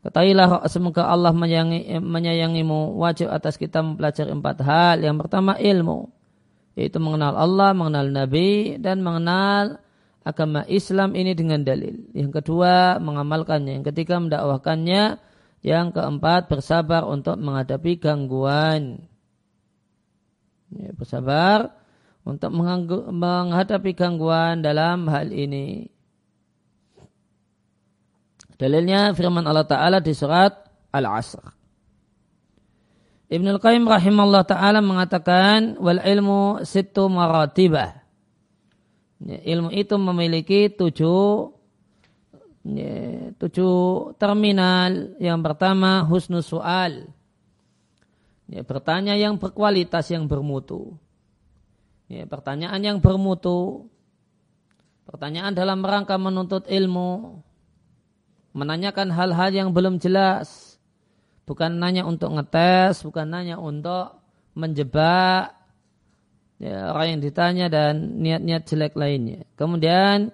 Ketahuilah 0.06 0.70
semoga 0.70 1.10
Allah 1.10 1.34
menyayangi, 1.34 1.98
menyayangimu 1.98 2.94
wajib 2.94 3.26
atas 3.34 3.58
kita 3.58 3.82
mempelajari 3.82 4.30
empat 4.30 4.62
hal. 4.62 5.02
Yang 5.02 5.26
pertama 5.26 5.58
ilmu, 5.58 6.14
yaitu 6.78 7.02
mengenal 7.02 7.34
Allah, 7.34 7.74
mengenal 7.74 8.14
Nabi, 8.14 8.78
dan 8.78 9.02
mengenal 9.02 9.82
agama 10.22 10.62
Islam 10.70 11.18
ini 11.18 11.34
dengan 11.34 11.66
dalil. 11.66 12.06
Yang 12.14 12.38
kedua, 12.38 13.02
mengamalkannya. 13.02 13.82
Yang 13.82 13.86
ketiga, 13.90 14.22
mendakwahkannya. 14.22 15.18
Yang 15.66 15.88
keempat, 15.98 16.54
bersabar 16.54 17.02
untuk 17.10 17.42
menghadapi 17.42 17.98
gangguan. 17.98 19.10
Ya, 20.70 20.94
bersabar 20.94 21.74
untuk 22.22 22.54
menghadapi 22.54 23.98
gangguan 23.98 24.62
dalam 24.62 25.10
hal 25.10 25.34
ini. 25.34 25.95
Dalilnya 28.56 29.12
firman 29.12 29.44
Allah 29.44 29.68
Ta'ala 29.68 29.98
di 30.00 30.16
surat 30.16 30.52
Al-Asr. 30.96 31.44
Ibnul 33.26 33.58
Qayyim 33.58 33.90
rahimahullah 33.90 34.46
ta'ala 34.46 34.86
mengatakan 34.86 35.82
wal 35.82 35.98
ilmu 35.98 36.62
situ 36.62 37.10
maratibah 37.10 38.06
Ya, 39.24 39.40
ilmu 39.56 39.72
itu 39.72 39.96
memiliki 39.96 40.68
tujuh 40.70 41.56
ya, 42.68 43.32
tujuh 43.40 44.12
terminal. 44.20 45.16
Yang 45.18 45.40
pertama 45.40 46.04
husnul 46.04 46.44
soal. 46.44 47.08
Ya, 48.46 48.62
bertanya 48.62 49.16
yang 49.16 49.40
berkualitas 49.40 50.12
yang 50.12 50.28
bermutu. 50.28 51.00
Ya, 52.12 52.28
pertanyaan 52.28 52.78
yang 52.84 52.98
bermutu. 53.00 53.90
Pertanyaan 55.08 55.56
dalam 55.56 55.82
rangka 55.82 56.20
menuntut 56.20 56.68
ilmu. 56.68 57.42
Menanyakan 58.56 59.12
hal-hal 59.12 59.52
yang 59.52 59.70
belum 59.76 60.00
jelas. 60.00 60.80
Bukan 61.44 61.78
nanya 61.78 62.08
untuk 62.08 62.32
ngetes, 62.34 63.04
bukan 63.04 63.28
nanya 63.28 63.60
untuk 63.60 64.18
menjebak, 64.56 65.54
ya, 66.58 66.96
orang 66.96 67.20
yang 67.20 67.22
ditanya 67.22 67.68
dan 67.68 68.18
niat-niat 68.24 68.64
jelek 68.64 68.96
lainnya. 68.96 69.44
Kemudian 69.60 70.32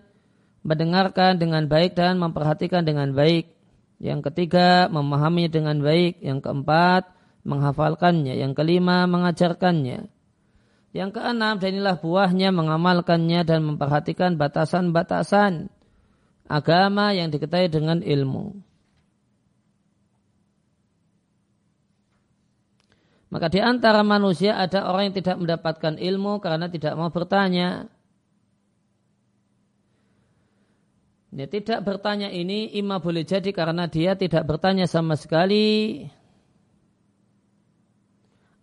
mendengarkan 0.62 1.42
dengan 1.42 1.66
baik 1.66 1.98
dan 1.98 2.22
memperhatikan 2.22 2.86
dengan 2.86 3.12
baik. 3.12 3.50
Yang 3.98 4.32
ketiga, 4.32 4.86
memahami 4.88 5.50
dengan 5.50 5.82
baik. 5.82 6.22
Yang 6.22 6.46
keempat, 6.46 7.10
menghafalkannya. 7.42 8.38
Yang 8.38 8.54
kelima, 8.62 9.10
mengajarkannya. 9.10 10.08
Yang 10.94 11.10
keenam, 11.18 11.58
dan 11.58 11.70
inilah 11.74 11.98
buahnya 11.98 12.54
mengamalkannya 12.54 13.42
dan 13.44 13.66
memperhatikan 13.66 14.38
batasan-batasan 14.38 15.74
agama 16.52 17.16
yang 17.16 17.32
diketahui 17.32 17.72
dengan 17.72 18.04
ilmu. 18.04 18.60
Maka 23.32 23.48
di 23.48 23.64
antara 23.64 24.04
manusia 24.04 24.60
ada 24.60 24.92
orang 24.92 25.08
yang 25.08 25.16
tidak 25.16 25.40
mendapatkan 25.40 25.96
ilmu 25.96 26.44
karena 26.44 26.68
tidak 26.68 27.00
mau 27.00 27.08
bertanya. 27.08 27.88
Dia 31.32 31.48
tidak 31.48 31.88
bertanya 31.88 32.28
ini 32.28 32.76
ima 32.76 33.00
boleh 33.00 33.24
jadi 33.24 33.56
karena 33.56 33.88
dia 33.88 34.20
tidak 34.20 34.44
bertanya 34.44 34.84
sama 34.84 35.16
sekali 35.16 36.04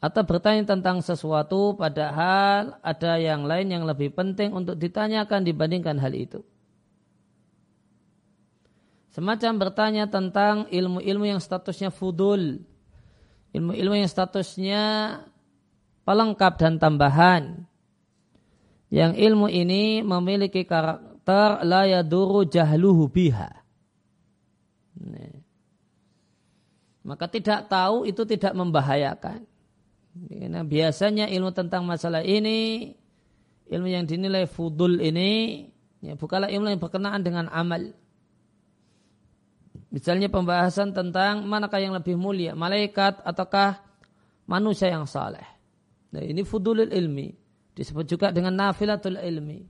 atau 0.05 0.23
bertanya 0.23 0.77
tentang 0.77 1.01
sesuatu 1.01 1.73
padahal 1.75 2.77
ada 2.85 3.17
yang 3.17 3.49
lain 3.49 3.73
yang 3.73 3.85
lebih 3.89 4.13
penting 4.13 4.53
untuk 4.53 4.77
ditanyakan 4.77 5.49
dibandingkan 5.49 5.97
hal 5.97 6.13
itu. 6.13 6.45
Semacam 9.09 9.53
bertanya 9.57 10.05
tentang 10.07 10.69
ilmu-ilmu 10.69 11.25
yang 11.25 11.41
statusnya 11.41 11.89
fudul, 11.89 12.61
ilmu-ilmu 13.57 13.95
yang 14.05 14.11
statusnya 14.11 14.83
pelengkap 16.05 16.61
dan 16.61 16.77
tambahan. 16.77 17.65
Yang 18.89 19.13
ilmu 19.21 19.53
ini 19.53 20.01
memiliki 20.01 20.65
karakter 20.65 21.61
la 21.65 21.85
yaduru 21.85 22.49
jahluhu 22.49 23.09
biha. 23.09 23.53
Maka 27.05 27.25
tidak 27.29 27.69
tahu 27.73 28.05
itu 28.05 28.25
tidak 28.29 28.53
membahayakan. 28.53 29.45
Nah, 30.49 30.65
biasanya 30.67 31.31
ilmu 31.31 31.53
tentang 31.57 31.87
masalah 31.87 32.21
ini, 32.21 32.93
ilmu 33.71 33.89
yang 33.89 34.05
dinilai 34.05 34.45
fudul 34.45 35.01
ini, 35.01 35.65
ya, 36.05 36.19
bukanlah 36.19 36.53
ilmu 36.53 36.69
yang 36.69 36.81
berkenaan 36.81 37.23
dengan 37.23 37.47
amal. 37.49 37.93
Misalnya 39.89 40.29
pembahasan 40.29 40.93
tentang 40.93 41.49
manakah 41.49 41.81
yang 41.81 41.97
lebih 41.97 42.21
mulia, 42.21 42.53
malaikat 42.53 43.25
ataukah 43.25 43.81
manusia 44.45 44.93
yang 44.93 45.09
saleh. 45.09 45.45
Nah, 46.13 46.21
ini 46.21 46.45
fudulul 46.45 46.93
ilmi. 46.93 47.33
Disebut 47.73 48.05
juga 48.05 48.29
dengan 48.29 48.53
nafilatul 48.53 49.17
ilmi. 49.17 49.65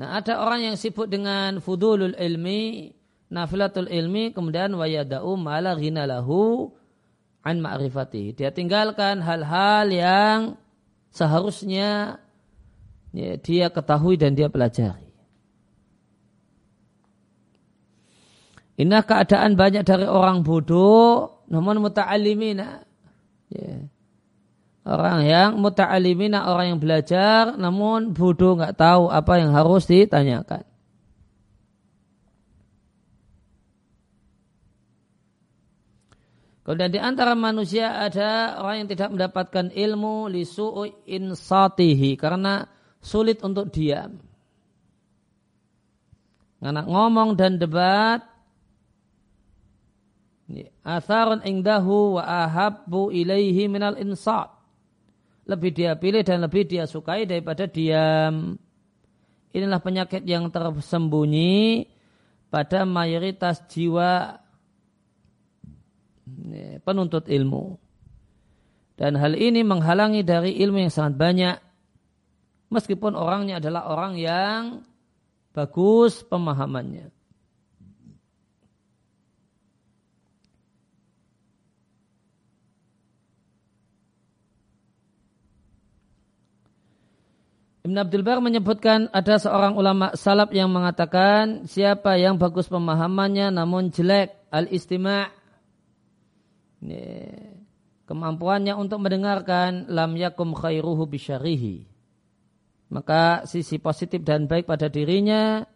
Nah, 0.00 0.16
ada 0.16 0.40
orang 0.40 0.72
yang 0.72 0.76
sibuk 0.80 1.06
dengan 1.12 1.60
fudulul 1.60 2.16
ilmi, 2.16 2.90
nafilatul 3.28 3.86
ilmi, 3.92 4.32
kemudian 4.32 4.72
wayada'u 4.72 5.36
mala 5.36 5.76
ghinalahu 5.76 6.72
an 7.44 7.60
ma'rifati. 7.60 8.32
Dia 8.32 8.50
tinggalkan 8.50 9.20
hal-hal 9.20 9.86
yang 9.92 10.38
seharusnya 11.12 12.18
ya, 13.12 13.36
dia 13.36 13.68
ketahui 13.68 14.16
dan 14.16 14.32
dia 14.32 14.48
pelajari. 14.48 15.09
Inilah 18.80 19.04
keadaan 19.04 19.60
banyak 19.60 19.84
dari 19.84 20.08
orang 20.08 20.40
bodoh, 20.40 21.44
namun 21.52 21.84
muta'alimina. 21.84 22.80
Ya. 23.52 23.84
Orang 24.88 25.28
yang 25.28 25.60
muta'alimina, 25.60 26.48
orang 26.48 26.72
yang 26.72 26.80
belajar, 26.80 27.60
namun 27.60 28.16
bodoh 28.16 28.56
nggak 28.56 28.80
tahu 28.80 29.12
apa 29.12 29.36
yang 29.36 29.52
harus 29.52 29.84
ditanyakan. 29.84 30.64
Kemudian 36.64 36.88
di 36.88 37.00
antara 37.02 37.36
manusia 37.36 38.00
ada 38.00 38.56
orang 38.64 38.86
yang 38.86 38.88
tidak 38.88 39.12
mendapatkan 39.12 39.74
ilmu 39.76 40.32
lisu'u 40.32 41.04
insatihi 41.04 42.16
karena 42.16 42.64
sulit 43.02 43.44
untuk 43.44 43.68
diam. 43.68 44.16
Karena 46.64 46.80
ngomong 46.86 47.36
dan 47.36 47.60
debat 47.60 48.29
atharun 50.84 51.42
ingdahu 51.44 52.18
wa 52.18 52.24
ahabbu 52.24 53.12
ilaihi 53.14 53.70
minal 53.70 53.96
insat. 53.98 54.50
Lebih 55.48 55.70
dia 55.74 55.98
pilih 55.98 56.22
dan 56.22 56.46
lebih 56.46 56.66
dia 56.68 56.86
sukai 56.86 57.26
daripada 57.26 57.66
diam. 57.66 58.54
Inilah 59.50 59.80
penyakit 59.82 60.22
yang 60.22 60.46
tersembunyi 60.50 61.90
pada 62.50 62.86
mayoritas 62.86 63.66
jiwa 63.66 64.38
penuntut 66.86 67.26
ilmu. 67.26 67.78
Dan 68.94 69.16
hal 69.16 69.34
ini 69.34 69.64
menghalangi 69.64 70.22
dari 70.22 70.60
ilmu 70.60 70.86
yang 70.86 70.92
sangat 70.92 71.14
banyak. 71.16 71.56
Meskipun 72.70 73.18
orangnya 73.18 73.58
adalah 73.58 73.90
orang 73.90 74.14
yang 74.20 74.62
bagus 75.50 76.22
pemahamannya. 76.22 77.19
Ibn 87.90 88.06
Abdul 88.06 88.22
Bar 88.22 88.38
menyebutkan 88.38 89.10
ada 89.10 89.34
seorang 89.42 89.74
ulama 89.74 90.14
salaf 90.14 90.54
yang 90.54 90.70
mengatakan 90.70 91.66
siapa 91.66 92.14
yang 92.22 92.38
bagus 92.38 92.70
pemahamannya 92.70 93.50
namun 93.50 93.90
jelek 93.90 94.30
al-istima' 94.46 95.26
kemampuannya 98.06 98.78
untuk 98.78 99.02
mendengarkan 99.02 99.90
lam 99.90 100.14
yakum 100.14 100.54
khairuhu 100.54 101.02
bisyarihi. 101.10 101.90
Maka 102.94 103.42
sisi 103.50 103.82
positif 103.82 104.22
dan 104.22 104.46
baik 104.46 104.70
pada 104.70 104.86
dirinya 104.86 105.66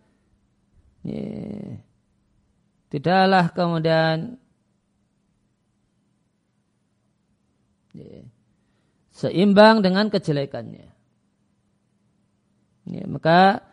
tidaklah 2.95 3.51
kemudian 3.51 4.39
seimbang 9.11 9.83
dengan 9.83 10.15
kejelekannya. 10.15 10.94
Ya, 12.85 13.05
maka 13.09 13.65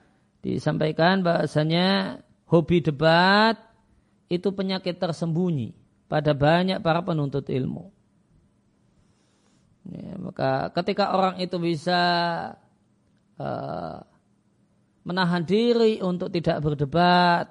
disampaikan 0.42 1.22
bahasanya 1.22 2.20
hobi 2.48 2.80
debat 2.80 3.60
itu 4.32 4.50
penyakit 4.56 4.98
tersembunyi 4.98 5.76
pada 6.08 6.32
banyak 6.32 6.80
para 6.80 7.04
penuntut 7.04 7.48
ilmu. 7.52 7.92
Ya, 9.92 10.16
maka 10.16 10.72
ketika 10.78 11.12
orang 11.16 11.42
itu 11.44 11.58
bisa 11.60 12.02
uh, 13.36 13.98
menahan 15.04 15.44
diri 15.44 16.00
untuk 16.00 16.30
tidak 16.30 16.62
berdebat, 16.62 17.50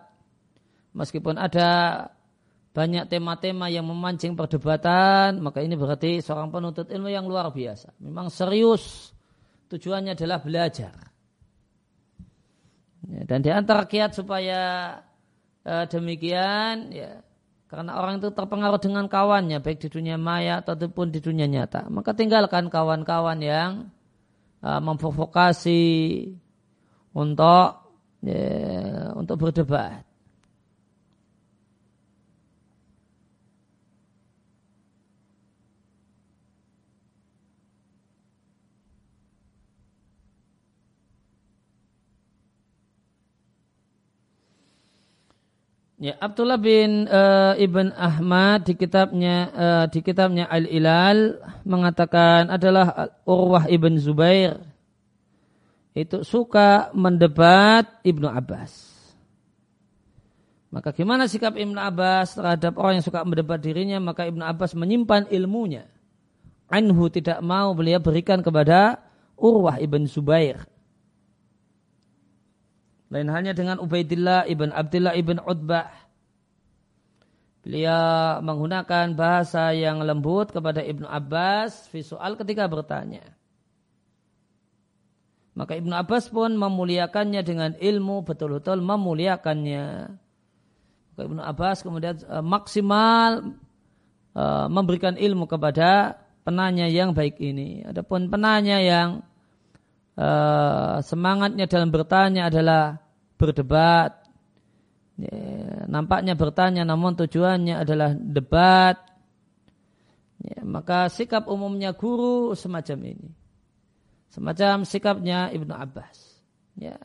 meskipun 0.95 1.37
ada 1.37 2.07
banyak 2.71 3.11
tema-tema 3.11 3.67
yang 3.67 3.83
memancing 3.83 4.39
perdebatan, 4.39 5.43
maka 5.43 5.59
ini 5.59 5.75
berarti 5.75 6.23
seorang 6.23 6.55
penuntut 6.55 6.87
ilmu 6.87 7.11
yang 7.11 7.27
luar 7.27 7.51
biasa. 7.51 7.99
Memang 7.99 8.31
serius 8.31 9.11
tujuannya 9.67 10.15
adalah 10.15 10.39
belajar. 10.39 11.10
Ya, 13.09 13.25
dan 13.25 13.41
di 13.41 13.49
antara 13.49 13.89
kiat 13.89 14.13
supaya 14.13 14.61
uh, 15.65 15.85
demikian, 15.89 16.93
ya, 16.93 17.25
karena 17.71 17.97
orang 17.97 18.21
itu 18.21 18.29
terpengaruh 18.35 18.83
dengan 18.83 19.07
kawannya, 19.07 19.63
baik 19.63 19.79
di 19.81 19.89
dunia 19.89 20.19
maya 20.19 20.61
ataupun 20.61 21.15
di 21.15 21.23
dunia 21.23 21.47
nyata. 21.49 21.89
Maka 21.89 22.13
tinggalkan 22.13 22.69
kawan-kawan 22.69 23.39
yang 23.41 23.71
uh, 24.61 24.81
memprovokasi 24.83 26.27
untuk 27.15 27.71
ya, 28.27 29.15
untuk 29.17 29.37
berdebat. 29.39 30.10
Ya, 46.01 46.17
Abdullah 46.17 46.57
bin 46.57 47.05
uh, 47.13 47.53
Ibn 47.61 47.93
Ahmad 47.93 48.65
di 48.65 48.73
kitabnya 48.73 49.37
uh, 49.53 49.85
di 49.85 50.01
kitabnya 50.01 50.49
Al 50.49 50.65
Ilal 50.65 51.37
mengatakan 51.69 52.49
adalah 52.49 53.21
Urwah 53.29 53.69
ibn 53.69 54.01
Zubair 54.01 54.65
itu 55.93 56.25
suka 56.25 56.89
mendebat 56.97 58.01
Ibnu 58.01 58.33
Abbas. 58.33 58.73
Maka 60.73 60.97
gimana 60.97 61.29
sikap 61.29 61.53
Ibnu 61.59 61.77
Abbas 61.77 62.33
terhadap 62.33 62.81
orang 62.81 63.03
yang 63.03 63.07
suka 63.07 63.21
mendebat 63.21 63.61
dirinya? 63.61 64.01
Maka 64.01 64.25
Ibnu 64.25 64.41
Abbas 64.41 64.73
menyimpan 64.73 65.29
ilmunya. 65.29 65.85
Anhu 66.73 67.13
tidak 67.13 67.45
mau 67.45 67.77
beliau 67.77 68.01
berikan 68.01 68.41
kepada 68.41 69.05
Urwah 69.37 69.77
ibn 69.77 70.09
Zubair. 70.09 70.65
Lain 73.11 73.27
halnya 73.27 73.53
dengan 73.53 73.83
Ubaidillah 73.83 74.47
ibn 74.47 74.71
Abdullah 74.71 75.19
ibn 75.19 75.43
Utbah. 75.43 75.91
Beliau 77.61 78.41
menggunakan 78.41 79.13
bahasa 79.13 79.77
yang 79.77 80.01
lembut 80.01 80.49
kepada 80.49 80.81
Ibnu 80.81 81.05
Abbas 81.05 81.93
visual 81.93 82.41
ketika 82.41 82.65
bertanya. 82.65 83.37
Maka 85.53 85.77
Ibnu 85.77 85.93
Abbas 85.93 86.33
pun 86.33 86.57
memuliakannya 86.57 87.45
dengan 87.45 87.77
ilmu 87.77 88.25
betul-betul 88.25 88.81
memuliakannya. 88.81 89.87
Maka 91.13 91.21
Ibnu 91.21 91.43
Abbas 91.45 91.85
kemudian 91.85 92.17
uh, 92.25 92.41
maksimal 92.41 93.53
uh, 94.33 94.67
memberikan 94.73 95.21
ilmu 95.21 95.45
kepada 95.45 96.17
penanya 96.49 96.89
yang 96.89 97.13
baik 97.13 97.37
ini. 97.45 97.85
Adapun 97.85 98.33
penanya 98.33 98.81
yang 98.81 99.21
uh, 100.21 101.01
semangatnya 101.01 101.65
dalam 101.65 101.89
bertanya 101.89 102.53
adalah 102.53 103.01
berdebat. 103.41 104.21
Ya, 105.17 105.85
nampaknya 105.89 106.37
bertanya 106.37 106.85
namun 106.85 107.17
tujuannya 107.17 107.81
adalah 107.81 108.13
debat. 108.13 109.01
Ya, 110.41 110.65
maka 110.65 111.09
sikap 111.13 111.49
umumnya 111.49 111.97
guru 111.97 112.53
semacam 112.57 113.17
ini. 113.17 113.29
Semacam 114.33 114.85
sikapnya 114.85 115.53
Ibnu 115.53 115.73
Abbas. 115.73 116.41
Ya. 116.77 116.97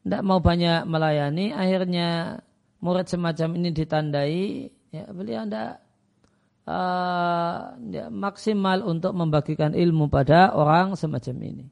Tidak 0.00 0.24
mau 0.24 0.40
banyak 0.40 0.88
melayani, 0.88 1.52
akhirnya 1.52 2.40
murid 2.80 3.04
semacam 3.04 3.48
ini 3.60 3.68
ditandai, 3.76 4.72
ya, 4.88 5.04
beliau 5.12 5.44
tidak 5.44 5.84
uh, 6.64 7.76
ya, 7.92 8.08
maksimal 8.08 8.80
untuk 8.80 9.12
membagikan 9.12 9.76
ilmu 9.76 10.08
pada 10.08 10.56
orang 10.56 10.96
semacam 10.96 11.36
ini. 11.44 11.66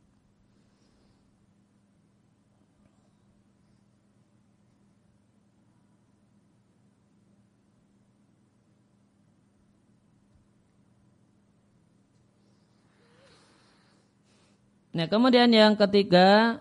Nah, 14.98 15.06
kemudian 15.06 15.46
yang 15.54 15.78
ketiga, 15.78 16.58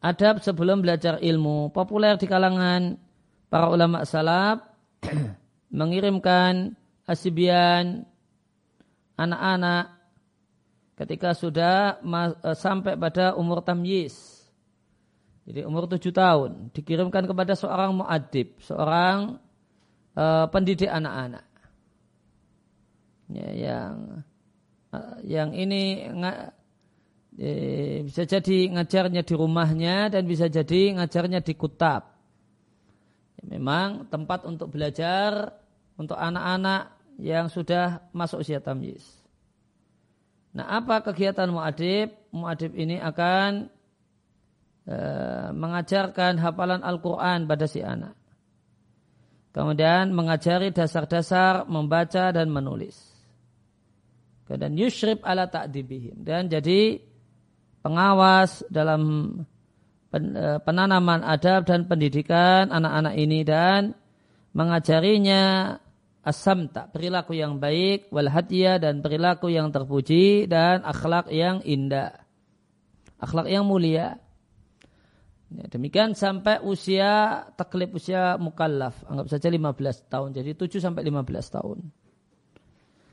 adab 0.00 0.40
sebelum 0.40 0.80
belajar 0.80 1.20
ilmu. 1.20 1.68
Populer 1.68 2.16
di 2.16 2.24
kalangan 2.24 2.96
para 3.52 3.68
ulama 3.68 4.08
salaf 4.08 4.64
mengirimkan 5.76 6.72
asibian 7.04 8.08
anak-anak 9.20 9.92
ketika 11.04 11.36
sudah 11.36 12.00
eh, 12.00 12.56
sampai 12.56 12.96
pada 12.96 13.36
umur 13.36 13.60
tamyiz. 13.60 14.48
Jadi 15.44 15.68
umur 15.68 15.84
tujuh 15.92 16.16
tahun 16.16 16.72
dikirimkan 16.72 17.28
kepada 17.28 17.52
seorang 17.52 17.98
muadib, 17.98 18.62
seorang 18.62 19.42
uh, 20.14 20.46
pendidik 20.46 20.86
anak-anak. 20.86 21.42
Ya, 23.26 23.50
yang 23.50 24.22
uh, 24.94 25.18
yang 25.26 25.50
ini 25.50 26.06
bisa 27.32 28.28
jadi 28.28 28.76
ngajarnya 28.76 29.24
di 29.24 29.34
rumahnya 29.34 30.12
dan 30.12 30.28
bisa 30.28 30.52
jadi 30.52 31.00
ngajarnya 31.00 31.40
di 31.40 31.54
kutab. 31.56 32.12
Memang 33.42 34.06
tempat 34.12 34.46
untuk 34.46 34.70
belajar 34.70 35.50
untuk 35.96 36.14
anak-anak 36.14 36.94
yang 37.18 37.48
sudah 37.48 38.04
masuk 38.14 38.44
usia 38.44 38.62
tamyiz. 38.62 39.02
Nah, 40.52 40.68
apa 40.68 41.00
kegiatan 41.00 41.48
muadib? 41.48 42.12
Muadib 42.30 42.76
ini 42.76 43.00
akan 43.00 43.72
e, 44.84 44.96
mengajarkan 45.56 46.36
hafalan 46.36 46.84
Al-Quran 46.84 47.48
pada 47.48 47.64
si 47.64 47.80
anak. 47.80 48.14
Kemudian 49.52 50.12
mengajari 50.12 50.72
dasar-dasar 50.72 51.68
membaca 51.68 52.32
dan 52.32 52.48
menulis. 52.52 52.96
Dan 54.52 54.76
yushrib 54.76 55.24
ala 55.24 55.48
ta'dibihim. 55.48 56.20
Dan 56.20 56.52
jadi 56.52 57.00
pengawas 57.82 58.62
dalam 58.70 59.34
eh, 60.14 60.58
penanaman 60.62 61.26
adab 61.26 61.66
dan 61.66 61.90
pendidikan 61.90 62.70
anak-anak 62.70 63.14
ini 63.18 63.42
dan 63.42 63.92
mengajarinya 64.54 65.76
asamta 66.22 66.86
perilaku 66.86 67.34
yang 67.34 67.58
baik 67.58 68.06
wal 68.14 68.30
dan 68.54 69.02
perilaku 69.02 69.50
yang 69.50 69.74
terpuji 69.74 70.46
dan 70.46 70.86
akhlak 70.86 71.28
yang 71.34 71.60
indah. 71.66 72.14
Akhlak 73.18 73.50
yang 73.50 73.66
mulia. 73.66 74.18
Ya, 75.52 75.68
demikian 75.68 76.16
sampai 76.16 76.64
usia 76.64 77.44
taklif 77.54 77.92
usia 77.92 78.40
mukallaf. 78.40 79.04
Anggap 79.04 79.28
saja 79.28 79.52
15 79.52 80.08
tahun. 80.08 80.32
Jadi 80.32 80.56
7 80.56 80.80
sampai 80.80 81.04
15 81.06 81.54
tahun 81.54 82.01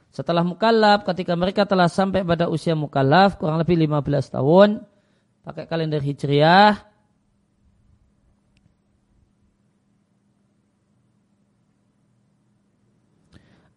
setelah 0.09 0.41
mukallaf 0.41 1.05
ketika 1.05 1.37
mereka 1.37 1.63
telah 1.69 1.85
sampai 1.85 2.25
pada 2.25 2.49
usia 2.49 2.73
mukallaf 2.73 3.37
kurang 3.37 3.61
lebih 3.61 3.77
15 3.85 4.35
tahun 4.35 4.81
pakai 5.45 5.65
kalender 5.69 6.01
hijriah 6.01 6.89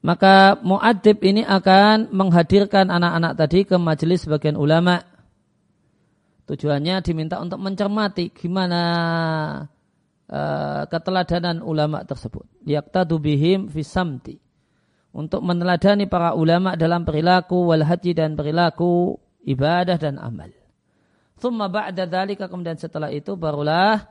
maka 0.03 0.59
muadib 0.61 1.23
ini 1.23 1.47
akan 1.47 2.11
menghadirkan 2.11 2.91
anak-anak 2.91 3.33
tadi 3.39 3.63
ke 3.63 3.79
majelis 3.79 4.27
sebagian 4.27 4.59
ulama. 4.59 4.99
Tujuannya 6.43 7.01
diminta 7.07 7.39
untuk 7.39 7.63
mencermati 7.63 8.35
gimana 8.35 8.83
uh, 10.27 10.83
keteladanan 10.91 11.63
ulama 11.63 12.03
tersebut. 12.03 12.45
Yaktadu 12.67 13.23
bihim 13.23 13.71
fisamti. 13.71 14.43
Untuk 15.13 15.45
meneladani 15.45 16.09
para 16.09 16.33
ulama 16.33 16.73
dalam 16.73 17.05
perilaku 17.05 17.69
wal 17.69 17.85
haji 17.85 18.17
dan 18.17 18.33
perilaku 18.33 19.21
ibadah 19.45 20.01
dan 20.01 20.17
amal. 20.17 20.49
Thumma 21.37 21.69
ba'da 21.69 22.09
dhalika 22.09 22.49
kemudian 22.49 22.81
setelah 22.81 23.13
itu 23.13 23.37
barulah 23.37 24.09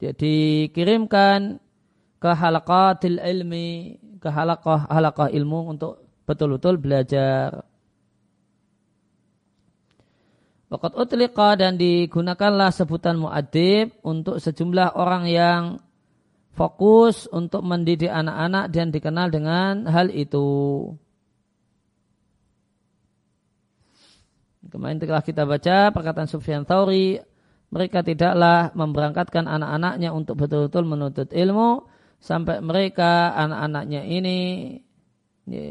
dia 0.00 0.12
dikirimkan 0.16 1.60
ke 2.20 2.30
halaqatil 2.32 3.20
ilmi, 3.20 3.96
ke 4.20 4.28
halaqah 4.28 4.88
halaqah 4.88 5.28
ilmu 5.28 5.76
untuk 5.76 6.04
betul-betul 6.24 6.80
belajar. 6.80 7.64
Wakat 10.70 10.94
utliqa 10.94 11.58
dan 11.58 11.74
digunakanlah 11.76 12.70
sebutan 12.70 13.18
muadib 13.18 13.90
untuk 14.06 14.38
sejumlah 14.38 14.94
orang 14.94 15.24
yang 15.26 15.62
fokus 16.60 17.24
untuk 17.32 17.64
mendidik 17.64 18.12
anak-anak 18.12 18.68
dan 18.68 18.92
dikenal 18.92 19.32
dengan 19.32 19.88
hal 19.88 20.12
itu. 20.12 20.92
Kemarin 24.68 25.00
telah 25.00 25.24
kita 25.24 25.48
baca 25.48 25.88
perkataan 25.88 26.28
Sufyan 26.28 26.68
Thauri, 26.68 27.16
mereka 27.72 28.04
tidaklah 28.04 28.76
memberangkatkan 28.76 29.48
anak-anaknya 29.48 30.12
untuk 30.12 30.36
betul-betul 30.36 30.84
menuntut 30.84 31.32
ilmu, 31.32 31.88
sampai 32.20 32.60
mereka 32.60 33.32
anak-anaknya 33.40 34.04
ini 34.04 34.38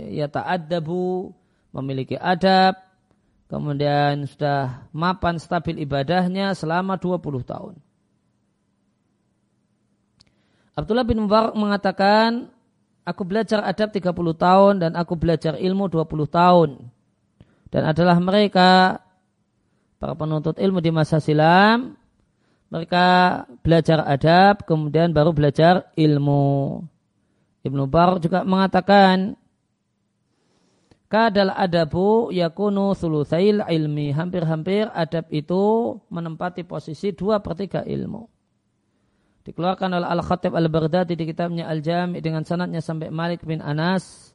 ya 0.09 0.25
ta'addabu 0.25 1.29
memiliki 1.69 2.17
adab 2.17 2.75
kemudian 3.45 4.25
sudah 4.25 4.89
mapan 4.89 5.37
stabil 5.37 5.85
ibadahnya 5.85 6.57
selama 6.57 6.97
20 6.97 7.45
tahun. 7.45 7.77
Abdullah 10.79 11.03
bin 11.03 11.27
Mubarak 11.27 11.53
mengatakan 11.59 12.47
aku 13.03 13.27
belajar 13.27 13.59
adab 13.67 13.91
30 13.91 14.15
tahun 14.15 14.73
dan 14.79 14.91
aku 14.95 15.19
belajar 15.19 15.59
ilmu 15.59 15.91
20 15.91 16.07
tahun. 16.31 16.69
Dan 17.69 17.83
adalah 17.85 18.17
mereka 18.17 19.03
para 19.99 20.15
penuntut 20.15 20.57
ilmu 20.57 20.79
di 20.79 20.89
masa 20.89 21.19
silam 21.19 21.99
mereka 22.69 23.05
belajar 23.65 24.05
adab, 24.05 24.61
kemudian 24.69 25.09
baru 25.09 25.33
belajar 25.33 25.89
ilmu. 25.97 26.85
Ibnu 27.65 27.83
Bar 27.89 28.21
juga 28.21 28.45
mengatakan, 28.45 29.33
Kadal 31.09 31.49
adabu 31.49 32.29
yakunu 32.29 32.93
thuluthail 32.93 33.65
ilmi. 33.65 34.13
Hampir-hampir 34.13 34.93
adab 34.93 35.25
itu 35.33 35.97
menempati 36.13 36.61
posisi 36.61 37.09
dua 37.17 37.41
per 37.41 37.57
tiga 37.57 37.81
ilmu. 37.81 38.29
Dikeluarkan 39.49 39.97
oleh 39.97 40.05
Al-Khatib 40.05 40.53
Al-Baghdadi 40.53 41.17
di 41.17 41.25
kitabnya 41.25 41.65
Al-Jami 41.65 42.21
dengan 42.21 42.45
sanatnya 42.45 42.85
sampai 42.85 43.09
Malik 43.09 43.41
bin 43.41 43.65
Anas. 43.65 44.29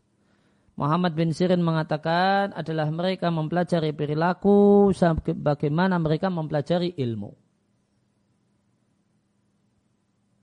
Muhammad 0.74 1.14
bin 1.14 1.31
Sirin 1.31 1.62
mengatakan 1.62 2.50
adalah 2.50 2.90
mereka 2.90 3.31
mempelajari 3.31 3.94
perilaku 3.94 4.90
bagaimana 5.38 6.03
mereka 6.03 6.35
mempelajari 6.35 6.98
ilmu. 6.98 7.31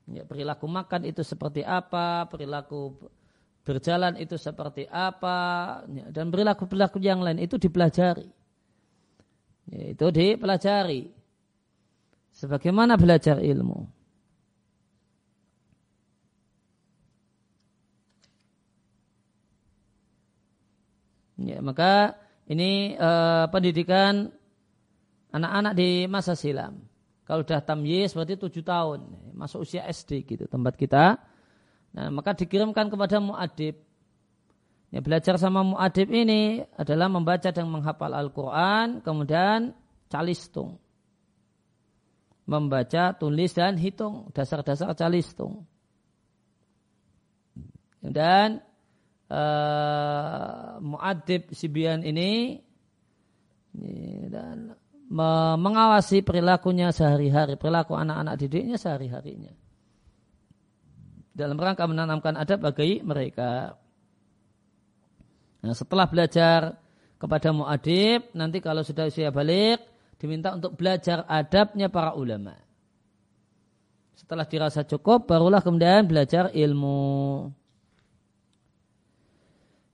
Ya, 0.07 0.23
perilaku 0.23 0.71
makan 0.71 1.03
itu 1.03 1.19
seperti 1.19 1.67
apa, 1.67 2.31
perilaku 2.31 2.95
berjalan 3.67 4.15
itu 4.23 4.39
seperti 4.39 4.87
apa, 4.87 5.83
ya, 5.83 6.15
dan 6.15 6.31
perilaku-perilaku 6.31 6.95
yang 7.03 7.19
lain 7.19 7.43
itu 7.43 7.59
dipelajari. 7.59 8.23
Ya, 9.67 9.83
itu 9.91 10.07
dipelajari. 10.15 11.11
Sebagaimana 12.31 12.95
belajar 12.95 13.43
ilmu. 13.43 13.99
Ya, 21.47 21.59
maka 21.63 22.17
ini 22.45 22.93
uh, 22.97 23.47
pendidikan 23.49 24.29
anak-anak 25.31 25.73
di 25.73 26.05
masa 26.05 26.35
silam. 26.35 26.83
Kalau 27.23 27.47
sudah 27.47 27.63
tamyiz 27.63 28.11
berarti 28.11 28.35
tujuh 28.35 28.63
tahun, 28.65 29.07
masuk 29.31 29.63
usia 29.63 29.87
SD 29.87 30.27
gitu 30.27 30.45
tempat 30.51 30.75
kita. 30.75 31.15
Nah, 31.95 32.07
maka 32.11 32.35
dikirimkan 32.35 32.91
kepada 32.91 33.23
muadib. 33.23 33.79
Ya, 34.91 34.99
belajar 34.99 35.39
sama 35.39 35.63
muadib 35.63 36.11
ini 36.11 36.59
adalah 36.75 37.07
membaca 37.07 37.47
dan 37.47 37.71
menghafal 37.71 38.11
Al-Quran, 38.11 38.99
kemudian 38.99 39.71
calistung. 40.11 40.83
Membaca, 42.43 43.15
tulis, 43.15 43.55
dan 43.55 43.79
hitung. 43.79 44.27
Dasar-dasar 44.35 44.91
calistung. 44.99 45.63
Dan 48.03 48.59
uh, 49.31 50.83
muadib 50.83 51.47
Sibian 51.55 52.03
ini 52.03 52.59
dan 54.27 54.75
mengawasi 55.55 56.23
perilakunya 56.23 56.91
sehari-hari, 56.91 57.55
perilaku 57.55 57.95
anak-anak 57.95 58.35
didiknya 58.39 58.75
sehari-harinya. 58.75 59.51
Dalam 61.31 61.55
rangka 61.55 61.87
menanamkan 61.87 62.35
adab 62.35 62.67
bagi 62.67 62.99
mereka. 62.99 63.79
Nah, 65.63 65.75
setelah 65.75 66.07
belajar 66.11 66.75
kepada 67.15 67.55
muadib, 67.55 68.27
nanti 68.35 68.59
kalau 68.59 68.83
sudah 68.83 69.07
usia 69.07 69.31
balik, 69.31 69.79
diminta 70.19 70.51
untuk 70.51 70.75
belajar 70.75 71.23
adabnya 71.27 71.87
para 71.87 72.11
ulama. 72.15 72.55
Setelah 74.15 74.47
dirasa 74.47 74.83
cukup, 74.83 75.27
barulah 75.27 75.63
kemudian 75.63 76.07
belajar 76.07 76.51
ilmu. 76.51 77.51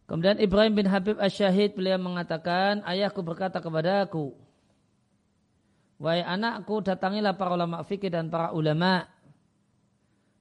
Kemudian 0.07 0.39
Ibrahim 0.39 0.73
bin 0.73 0.87
Habib 0.87 1.19
Asyahid 1.19 1.75
beliau 1.75 1.99
mengatakan, 1.99 2.79
ayahku 2.87 3.19
berkata 3.19 3.59
kepada 3.59 4.07
aku, 4.07 4.31
Wahai 5.97 6.21
anakku, 6.21 6.79
datangilah 6.85 7.33
para 7.35 7.57
ulama 7.57 7.81
fikih 7.81 8.13
dan 8.13 8.29
para 8.29 8.53
ulama. 8.53 9.09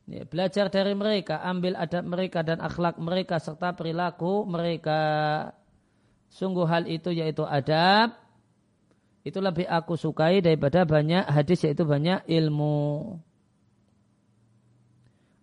Ya, 0.06 0.22
belajar 0.22 0.70
dari 0.70 0.94
mereka, 0.94 1.42
ambil 1.42 1.74
adab 1.74 2.04
mereka 2.06 2.44
dan 2.46 2.62
akhlak 2.62 3.00
mereka 3.00 3.40
serta 3.42 3.74
perilaku 3.74 4.46
mereka. 4.46 5.00
Sungguh 6.30 6.68
hal 6.68 6.86
itu 6.86 7.10
yaitu 7.10 7.42
adab. 7.42 8.14
Itu 9.26 9.42
lebih 9.42 9.66
aku 9.66 9.98
sukai 9.98 10.38
daripada 10.38 10.86
banyak 10.86 11.26
hadis 11.26 11.66
yaitu 11.66 11.82
banyak 11.82 12.22
ilmu. 12.30 13.18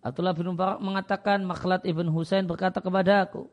Abdullah 0.00 0.32
bin 0.32 0.54
Mubarak 0.54 0.80
mengatakan 0.80 1.44
Makhlat 1.44 1.84
ibn 1.84 2.08
Husain 2.08 2.48
berkata 2.48 2.80
kepada 2.80 3.28
aku. 3.28 3.50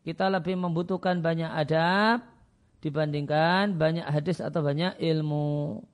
Kita 0.00 0.32
lebih 0.32 0.56
membutuhkan 0.56 1.20
banyak 1.20 1.48
adab 1.48 2.24
dibandingkan 2.80 3.76
banyak 3.76 4.04
hadis 4.08 4.40
atau 4.40 4.64
banyak 4.64 4.96
ilmu. 4.96 5.84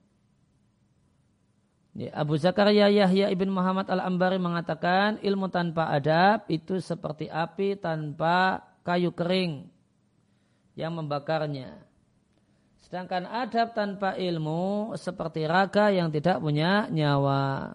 Abu 2.13 2.37
Zakaria 2.37 2.93
Yahya 2.93 3.33
ibn 3.33 3.49
Muhammad 3.49 3.89
al-Ambari 3.89 4.37
mengatakan 4.37 5.17
ilmu 5.25 5.49
tanpa 5.49 5.89
adab 5.89 6.45
itu 6.53 6.77
seperti 6.77 7.27
api 7.33 7.81
tanpa 7.81 8.61
kayu 8.85 9.11
kering 9.17 9.67
yang 10.77 10.93
membakarnya. 10.93 11.81
Sedangkan 12.85 13.27
adab 13.27 13.75
tanpa 13.75 14.15
ilmu 14.15 14.95
seperti 14.95 15.49
raga 15.49 15.91
yang 15.91 16.13
tidak 16.13 16.39
punya 16.39 16.87
nyawa. 16.93 17.75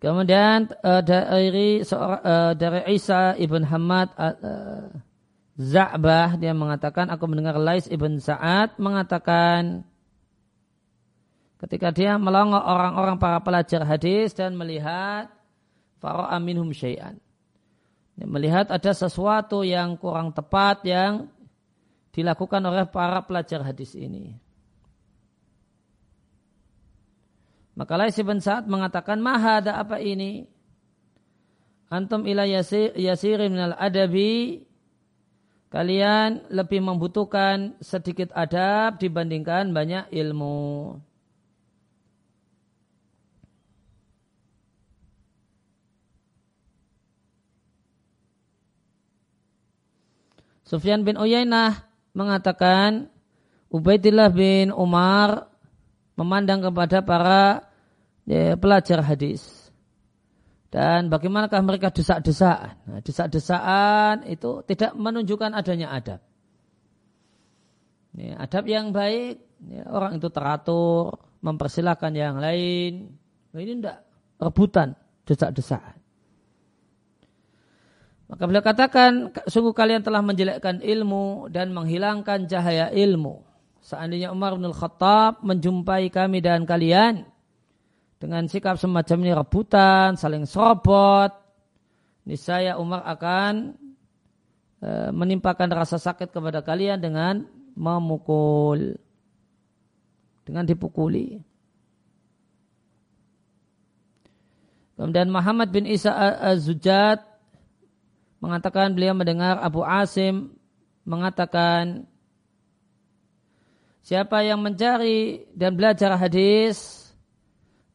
Kemudian 0.00 0.72
uh, 0.80 1.04
dari 1.04 1.84
seorang 1.84 2.22
uh, 2.24 2.52
dari 2.56 2.80
Isa 2.96 3.36
ibn 3.36 3.68
Hamad 3.68 4.08
uh, 4.16 4.88
Za'bah 5.60 6.40
dia 6.40 6.56
mengatakan 6.56 7.12
aku 7.12 7.28
mendengar 7.28 7.60
Lais 7.60 7.84
ibn 7.84 8.16
Sa'ad 8.16 8.80
mengatakan 8.80 9.84
ketika 11.60 11.92
dia 11.92 12.16
melongok 12.16 12.64
orang-orang 12.64 13.20
para 13.20 13.44
pelajar 13.44 13.84
hadis 13.84 14.32
dan 14.32 14.56
melihat 14.56 15.28
fara'a 16.00 16.40
minhum 16.40 16.72
syai'an. 16.72 17.20
Melihat 18.16 18.72
ada 18.72 18.92
sesuatu 18.96 19.60
yang 19.64 20.00
kurang 20.00 20.32
tepat 20.32 20.80
yang 20.88 21.28
dilakukan 22.16 22.64
oleh 22.64 22.88
para 22.88 23.20
pelajar 23.20 23.60
hadis 23.60 23.92
ini. 23.92 24.36
Maka 27.80 27.96
Lais 27.96 28.12
bin 28.20 28.44
Sa'ad 28.44 28.68
mengatakan, 28.68 29.24
Maha 29.24 29.64
ada 29.64 29.80
apa 29.80 29.96
ini? 30.04 30.44
Antum 31.88 32.28
ila 32.28 32.44
yasir, 32.44 33.40
minal 33.48 33.72
adabi. 33.72 34.68
Kalian 35.72 36.44
lebih 36.52 36.84
membutuhkan 36.84 37.80
sedikit 37.80 38.36
adab 38.36 39.00
dibandingkan 39.00 39.72
banyak 39.72 40.12
ilmu. 40.12 41.00
Sufyan 50.68 51.00
bin 51.00 51.16
Uyainah 51.16 51.88
mengatakan 52.12 53.08
Ubaidillah 53.72 54.28
bin 54.28 54.68
Umar 54.68 55.48
memandang 56.20 56.60
kepada 56.60 57.00
para 57.00 57.69
ya, 58.30 58.54
pelajar 58.54 59.02
hadis. 59.02 59.42
Dan 60.70 61.10
bagaimanakah 61.10 61.58
mereka 61.66 61.90
desak-desaan? 61.90 62.78
Nah, 62.86 63.00
desak-desaan 63.02 64.22
itu 64.30 64.62
tidak 64.70 64.94
menunjukkan 64.94 65.50
adanya 65.50 65.90
adab. 65.90 66.22
Ya, 68.14 68.38
adab 68.38 68.70
yang 68.70 68.94
baik, 68.94 69.42
ya, 69.66 69.82
orang 69.90 70.22
itu 70.22 70.30
teratur, 70.30 71.18
mempersilahkan 71.42 72.14
yang 72.14 72.38
lain. 72.38 73.18
Nah, 73.50 73.58
ini 73.58 73.82
tidak 73.82 74.06
rebutan, 74.38 74.94
desak-desaan. 75.26 75.98
Maka 78.30 78.46
beliau 78.46 78.62
katakan, 78.62 79.34
sungguh 79.50 79.74
kalian 79.74 80.06
telah 80.06 80.22
menjelekkan 80.22 80.78
ilmu 80.78 81.50
dan 81.50 81.74
menghilangkan 81.74 82.46
cahaya 82.46 82.86
ilmu. 82.94 83.42
Seandainya 83.82 84.30
Umar 84.30 84.54
bin 84.54 84.70
Khattab 84.70 85.42
menjumpai 85.42 86.14
kami 86.14 86.38
dan 86.38 86.62
kalian, 86.62 87.26
dengan 88.20 88.44
sikap 88.44 88.76
semacam 88.76 89.16
ini 89.24 89.32
rebutan, 89.32 90.12
saling 90.20 90.44
serobot, 90.44 91.32
niscaya 92.28 92.76
Umar 92.76 93.00
akan 93.08 93.72
e, 94.84 94.90
menimpakan 95.08 95.72
rasa 95.72 95.96
sakit 95.96 96.28
kepada 96.28 96.60
kalian 96.60 97.00
dengan 97.00 97.48
memukul, 97.72 99.00
dengan 100.44 100.68
dipukuli. 100.68 101.40
Kemudian 105.00 105.32
Muhammad 105.32 105.72
bin 105.72 105.88
Isa 105.88 106.12
Az-Zujat 106.12 107.24
mengatakan 108.44 108.92
beliau 108.92 109.16
mendengar 109.16 109.56
Abu 109.64 109.80
Asim 109.80 110.52
mengatakan 111.08 112.04
siapa 114.04 114.44
yang 114.44 114.60
mencari 114.60 115.48
dan 115.56 115.72
belajar 115.72 116.20
hadis 116.20 116.99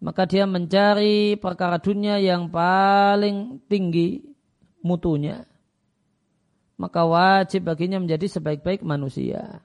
maka 0.04 0.28
dia 0.28 0.44
mencari 0.44 1.40
perkara 1.40 1.80
dunia 1.80 2.20
yang 2.20 2.52
paling 2.52 3.64
tinggi 3.72 4.22
mutunya. 4.84 5.48
Maka 6.76 7.08
wajib 7.08 7.72
baginya 7.72 8.04
menjadi 8.04 8.28
sebaik-baik 8.28 8.84
manusia. 8.84 9.64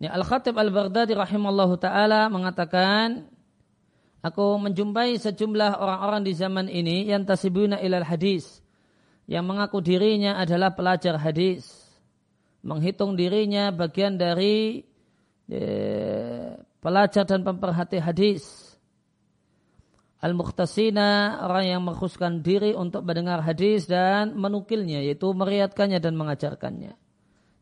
Ya, 0.00 0.16
Al-Khatib 0.16 0.56
Al-Baghdadi 0.56 1.12
rahimallahu 1.12 1.76
taala 1.76 2.32
mengatakan 2.32 3.28
Aku 4.20 4.60
menjumpai 4.60 5.16
sejumlah 5.16 5.80
orang-orang 5.80 6.28
di 6.28 6.36
zaman 6.36 6.68
ini 6.68 7.08
yang 7.08 7.24
tasibuna 7.24 7.80
ilal 7.80 8.04
hadis. 8.04 8.60
Yang 9.24 9.44
mengaku 9.48 9.80
dirinya 9.80 10.36
adalah 10.36 10.76
pelajar 10.76 11.16
hadis. 11.16 11.64
Menghitung 12.60 13.16
dirinya 13.16 13.72
bagian 13.72 14.20
dari 14.20 14.84
eh, 15.48 16.52
pelajar 16.84 17.24
dan 17.24 17.40
pemerhati 17.40 17.96
hadis. 17.96 18.76
Al-Mukhtasina, 20.20 21.40
orang 21.40 21.64
yang 21.64 21.80
mengkhususkan 21.80 22.44
diri 22.44 22.76
untuk 22.76 23.08
mendengar 23.08 23.40
hadis 23.40 23.88
dan 23.88 24.36
menukilnya, 24.36 25.00
yaitu 25.00 25.32
meriatkannya 25.32 25.96
dan 25.96 26.12
mengajarkannya. 26.12 26.92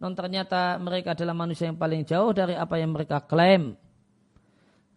Non 0.03 0.19
ternyata 0.19 0.75
mereka 0.83 1.15
adalah 1.15 1.39
manusia 1.39 1.71
yang 1.71 1.79
paling 1.79 2.03
jauh 2.03 2.35
dari 2.35 2.59
apa 2.59 2.83
yang 2.83 2.95
mereka 2.95 3.23
klaim 3.23 3.79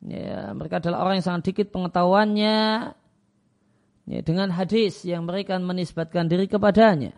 Ya, 0.02 0.50
mereka 0.58 0.82
adalah 0.82 1.06
orang 1.06 1.22
yang 1.22 1.28
sangat 1.30 1.54
dikit 1.54 1.70
pengetahuannya 1.70 2.60
ya, 4.10 4.20
dengan 4.26 4.50
hadis 4.50 5.06
yang 5.06 5.30
mereka 5.30 5.62
menisbatkan 5.62 6.26
diri 6.26 6.50
kepadanya. 6.50 7.14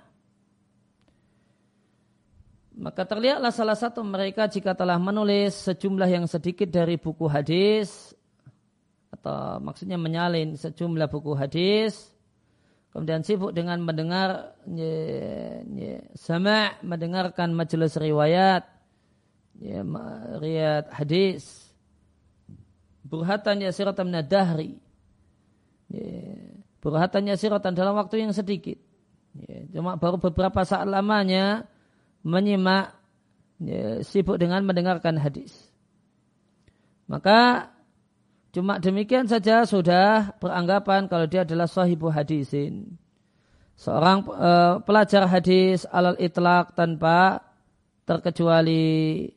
Maka 2.73 3.05
terlihatlah 3.05 3.53
salah 3.53 3.77
satu 3.77 4.01
mereka 4.03 4.49
jika 4.49 4.73
telah 4.73 4.97
menulis 4.97 5.55
sejumlah 5.63 6.09
yang 6.09 6.25
sedikit 6.27 6.67
dari 6.67 6.99
buku 6.99 7.29
hadis 7.29 8.11
atau 9.13 9.61
maksudnya 9.61 9.95
menyalin 9.95 10.57
sejumlah 10.57 11.05
buku 11.07 11.37
hadis 11.37 12.11
kemudian 12.91 13.21
sibuk 13.21 13.53
dengan 13.53 13.77
mendengar 13.79 14.57
ya, 14.67 14.93
ya, 15.63 15.97
sama 16.17 16.75
mendengarkan 16.81 17.53
majelis 17.53 17.93
riwayat 17.93 18.65
ya, 19.61 19.85
riwayat 20.41 20.89
hadis 20.91 21.62
burhatan 23.03 23.61
yasiratan 23.61 24.09
minadahri. 24.09 24.79
Ya, 25.91 26.33
burhatan 26.79 27.29
yasiratan 27.29 27.75
dalam 27.75 27.93
waktu 27.99 28.23
yang 28.25 28.33
sedikit. 28.33 28.79
Ya, 29.35 29.65
cuma 29.69 29.99
baru 29.99 30.17
beberapa 30.17 30.63
saat 30.63 30.87
lamanya 30.89 31.67
menyimak 32.23 32.95
ya, 33.59 34.01
sibuk 34.01 34.39
dengan 34.39 34.63
mendengarkan 34.63 35.19
hadis. 35.19 35.51
Maka 37.05 37.69
cuma 38.55 38.79
demikian 38.79 39.27
saja 39.27 39.67
sudah 39.67 40.33
beranggapan 40.39 41.11
kalau 41.11 41.27
dia 41.27 41.43
adalah 41.43 41.67
sahibu 41.67 42.07
hadisin. 42.09 42.95
Seorang 43.73 44.29
uh, 44.29 44.75
pelajar 44.85 45.25
hadis 45.25 45.83
alal 45.89 46.15
itlak 46.21 46.77
tanpa 46.77 47.41
terkecuali 48.05 49.27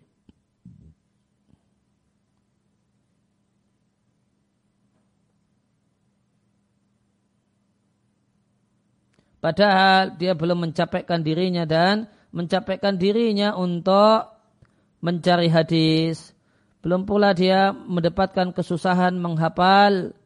Padahal 9.46 10.18
dia 10.18 10.34
belum 10.34 10.66
mencapaikan 10.66 11.22
dirinya 11.22 11.62
dan 11.62 12.10
mencapaikan 12.34 12.98
dirinya 12.98 13.54
untuk 13.54 14.26
mencari 14.98 15.46
hadis. 15.46 16.34
Belum 16.82 17.06
pula 17.06 17.30
dia 17.30 17.70
mendapatkan 17.70 18.50
kesusahan 18.50 19.14
menghafal 19.14 20.18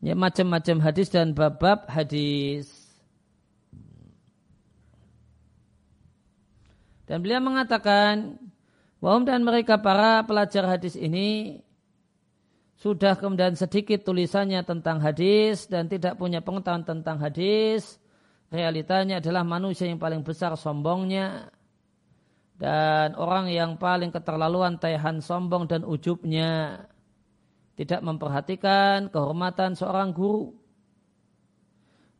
ya, 0.00 0.16
macam-macam 0.16 0.80
hadis 0.80 1.12
dan 1.12 1.36
bab-bab 1.36 1.84
hadis. 1.92 2.72
Dan 7.04 7.20
beliau 7.20 7.44
mengatakan, 7.44 8.40
Wahum 9.04 9.28
dan 9.28 9.44
mereka 9.44 9.76
para 9.84 10.24
pelajar 10.24 10.64
hadis 10.64 10.96
ini 10.96 11.60
sudah 12.80 13.20
kemudian 13.20 13.52
sedikit 13.52 14.00
tulisannya 14.00 14.64
tentang 14.64 14.96
hadis 15.04 15.68
dan 15.68 15.92
tidak 15.92 16.16
punya 16.16 16.40
pengetahuan 16.40 16.88
tentang 16.88 17.20
hadis 17.20 17.99
realitanya 18.50 19.22
adalah 19.22 19.46
manusia 19.46 19.86
yang 19.86 20.02
paling 20.02 20.26
besar 20.26 20.58
sombongnya 20.58 21.48
dan 22.60 23.16
orang 23.16 23.48
yang 23.48 23.80
paling 23.80 24.12
keterlaluan 24.12 24.76
taihan 24.76 25.24
sombong 25.24 25.64
dan 25.64 25.80
ujubnya. 25.80 26.84
Tidak 27.80 28.04
memperhatikan 28.04 29.08
kehormatan 29.08 29.72
seorang 29.72 30.12
guru. 30.12 30.52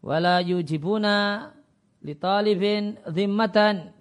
Wala 0.00 0.40
yujibuna 0.40 1.52
li 2.00 2.16
talibin 2.16 2.96
zimmatan. 3.04 3.92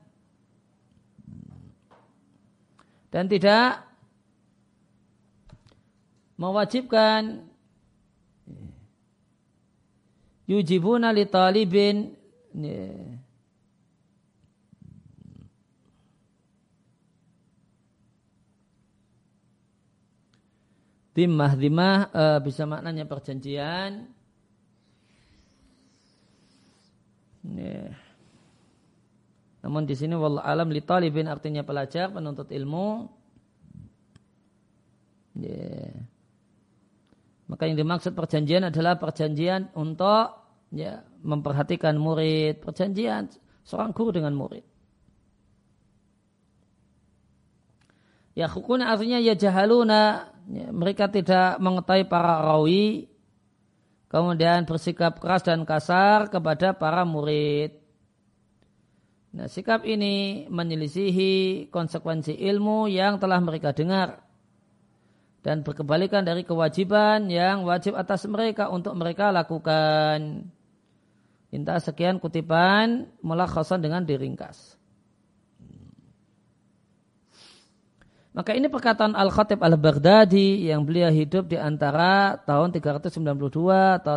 Dan 3.11 3.27
tidak 3.27 3.83
mewajibkan 6.39 7.43
yujibuna 10.47 11.11
li 11.11 11.27
talibin 11.27 12.15
yeah. 12.53 13.19
Dimah, 21.19 21.51
dimah 21.59 21.97
uh, 22.15 22.39
bisa 22.39 22.63
maknanya 22.63 23.03
perjanjian. 23.03 24.07
Yeah. 27.43 27.91
Namun 29.59 29.83
di 29.83 29.99
sini 29.99 30.15
wallah 30.15 30.47
alam 30.47 30.71
li 30.71 30.79
talibin 30.79 31.27
artinya 31.27 31.67
pelajar, 31.67 32.07
penuntut 32.07 32.47
ilmu. 32.55 33.11
Yeah. 35.35 36.07
Maka 37.51 37.67
yang 37.67 37.75
dimaksud 37.75 38.15
perjanjian 38.15 38.71
adalah 38.71 38.95
perjanjian 38.95 39.75
untuk 39.75 40.38
ya, 40.73 41.05
memperhatikan 41.21 41.97
murid, 41.97 42.61
perjanjian 42.61 43.29
seorang 43.65 43.93
guru 43.93 44.15
dengan 44.15 44.33
murid. 44.33 44.65
Ya 48.37 48.47
hukuna 48.47 48.93
artinya 48.95 49.19
ya 49.19 49.35
jahaluna 49.35 50.31
ya, 50.47 50.71
mereka 50.71 51.11
tidak 51.11 51.59
mengetahui 51.59 52.07
para 52.07 52.39
rawi 52.39 53.11
kemudian 54.07 54.63
bersikap 54.63 55.19
keras 55.19 55.43
dan 55.43 55.67
kasar 55.67 56.31
kepada 56.31 56.71
para 56.71 57.03
murid. 57.03 57.77
Nah, 59.29 59.45
sikap 59.45 59.85
ini 59.85 60.47
menyelisihi 60.49 61.67
konsekuensi 61.69 62.33
ilmu 62.33 62.89
yang 62.89 63.21
telah 63.21 63.37
mereka 63.37 63.77
dengar 63.77 64.25
dan 65.45 65.61
berkebalikan 65.61 66.25
dari 66.25 66.41
kewajiban 66.41 67.29
yang 67.29 67.61
wajib 67.61 67.93
atas 67.93 68.25
mereka 68.25 68.73
untuk 68.73 68.97
mereka 68.97 69.29
lakukan. 69.29 70.49
Minta 71.49 71.81
sekian 71.81 72.21
kutipan 72.21 73.09
mulakhasan 73.25 73.81
dengan 73.81 74.05
diringkas. 74.05 74.77
Maka 78.29 78.53
ini 78.53 78.69
perkataan 78.69 79.17
Al-Khatib 79.17 79.57
Al-Baghdadi 79.57 80.69
yang 80.69 80.85
beliau 80.85 81.09
hidup 81.09 81.49
di 81.49 81.57
antara 81.57 82.37
tahun 82.45 82.69
392 82.71 83.97
atau 83.99 84.15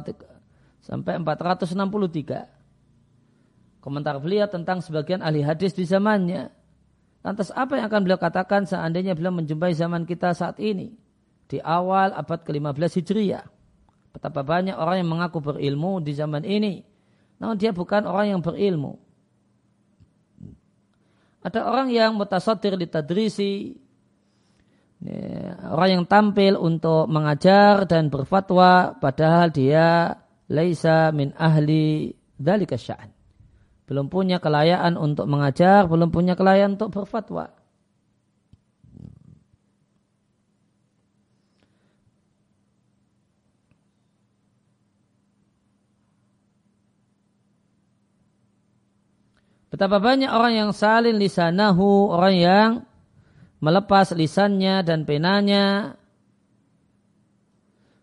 sampai 0.85 1.17
463. 1.17 3.81
Komentar 3.83 4.15
beliau 4.21 4.47
tentang 4.47 4.85
sebagian 4.85 5.25
ahli 5.25 5.43
hadis 5.43 5.75
di 5.75 5.89
zamannya. 5.89 6.53
Lantas 7.25 7.51
apa 7.57 7.81
yang 7.81 7.89
akan 7.89 8.05
beliau 8.05 8.21
katakan 8.21 8.69
seandainya 8.69 9.17
beliau 9.17 9.33
menjumpai 9.35 9.73
zaman 9.73 10.05
kita 10.05 10.37
saat 10.37 10.61
ini? 10.61 10.93
Di 11.49 11.59
awal 11.59 12.13
abad 12.13 12.45
ke-15 12.45 13.03
Hijriah. 13.03 13.49
Betapa 14.13 14.45
banyak 14.45 14.77
orang 14.77 15.01
yang 15.03 15.09
mengaku 15.09 15.41
berilmu 15.41 16.05
di 16.05 16.13
zaman 16.13 16.45
ini. 16.45 16.92
Namun 17.43 17.59
dia 17.59 17.75
bukan 17.75 18.07
orang 18.07 18.39
yang 18.39 18.41
berilmu. 18.41 19.03
Ada 21.43 21.67
orang 21.67 21.91
yang 21.91 22.15
mutasatir 22.15 22.79
di 22.79 22.87
tadrisi, 22.87 23.75
orang 25.67 25.91
yang 25.99 26.05
tampil 26.07 26.55
untuk 26.55 27.11
mengajar 27.11 27.83
dan 27.91 28.07
berfatwa 28.07 28.95
padahal 28.95 29.51
dia 29.51 30.15
laisa 30.47 31.11
min 31.11 31.35
ahli 31.35 32.15
dzalika 32.39 32.79
sya'an. 32.79 33.11
Belum 33.91 34.07
punya 34.07 34.39
kelayakan 34.39 34.95
untuk 34.95 35.27
mengajar, 35.27 35.91
belum 35.91 36.15
punya 36.15 36.39
kelayakan 36.39 36.79
untuk 36.79 36.95
berfatwa. 36.95 37.51
Betapa 49.73 49.97
banyak 50.05 50.29
orang 50.29 50.53
yang 50.53 50.71
salin 50.77 51.17
lisanahu, 51.17 52.13
orang 52.13 52.37
yang 52.37 52.71
melepas 53.63 54.13
lisannya 54.13 54.83
dan 54.83 55.07
penanya 55.07 55.95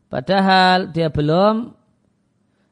padahal 0.07 0.89
dia 0.89 1.11
belum 1.11 1.75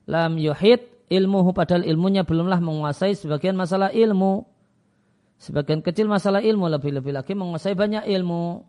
lam 0.07 0.31
yuhid 0.39 0.87
ilmuhu 1.11 1.51
padahal 1.51 1.83
ilmunya 1.83 2.23
belumlah 2.23 2.63
menguasai 2.63 3.11
sebagian 3.13 3.59
masalah 3.59 3.91
ilmu 3.91 4.47
sebagian 5.35 5.83
kecil 5.83 6.07
masalah 6.07 6.39
ilmu 6.39 6.65
lebih-lebih 6.79 7.11
lagi 7.11 7.35
menguasai 7.35 7.75
banyak 7.75 8.07
ilmu 8.07 8.63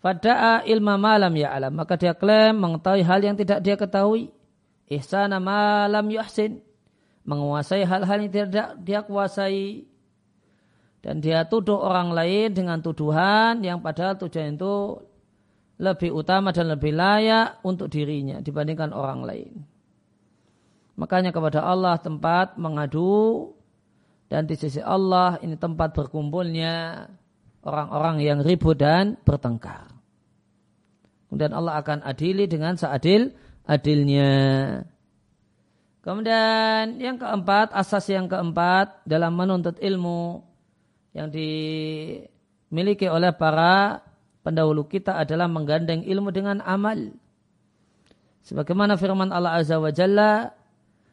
Fada'a 0.00 0.64
ilma 0.64 0.96
malam 0.96 1.28
ya 1.36 1.52
alam. 1.52 1.76
Maka 1.76 2.00
dia 2.00 2.16
klaim 2.16 2.56
mengetahui 2.56 3.04
hal 3.04 3.20
yang 3.20 3.36
tidak 3.36 3.60
dia 3.60 3.76
ketahui. 3.76 4.32
Ihsana 4.88 5.36
malam 5.36 6.08
yuhsin. 6.08 6.64
Menguasai 7.24 7.84
hal-hal 7.84 8.18
yang 8.26 8.32
tidak 8.32 8.68
dia 8.80 9.00
kuasai 9.04 9.84
dan 11.00 11.20
dia 11.20 11.48
tuduh 11.48 11.80
orang 11.80 12.12
lain 12.12 12.52
dengan 12.52 12.80
tuduhan 12.80 13.60
yang 13.64 13.80
padahal 13.80 14.20
tujuan 14.20 14.56
itu 14.56 15.00
lebih 15.80 16.12
utama 16.12 16.52
dan 16.52 16.68
lebih 16.68 16.92
layak 16.92 17.60
untuk 17.64 17.88
dirinya 17.88 18.44
dibandingkan 18.44 18.92
orang 18.92 19.24
lain. 19.24 19.52
Makanya 21.00 21.32
kepada 21.32 21.64
Allah 21.64 21.96
tempat 21.96 22.60
mengadu 22.60 23.56
dan 24.28 24.44
di 24.44 24.60
sisi 24.60 24.84
Allah 24.84 25.40
ini 25.40 25.56
tempat 25.56 25.96
berkumpulnya 25.96 27.08
orang-orang 27.64 28.20
yang 28.20 28.38
ribut 28.44 28.76
dan 28.76 29.16
bertengkar. 29.24 29.88
Kemudian 31.32 31.56
Allah 31.56 31.80
akan 31.80 32.04
adili 32.04 32.44
dengan 32.44 32.76
seadil 32.76 33.32
adilnya. 33.64 34.30
Kemudian 36.00 36.96
yang 36.96 37.20
keempat, 37.20 37.76
asas 37.76 38.08
yang 38.08 38.24
keempat 38.24 39.04
dalam 39.04 39.36
menuntut 39.36 39.76
ilmu 39.76 40.40
yang 41.12 41.28
dimiliki 41.28 43.04
oleh 43.04 43.36
para 43.36 44.00
pendahulu 44.40 44.88
kita 44.88 45.20
adalah 45.20 45.44
menggandeng 45.44 46.00
ilmu 46.08 46.32
dengan 46.32 46.64
amal. 46.64 47.12
Sebagaimana 48.40 48.96
firman 48.96 49.28
Allah 49.28 49.60
Azza 49.60 49.76
wa 49.76 49.92
Jalla, 49.92 50.56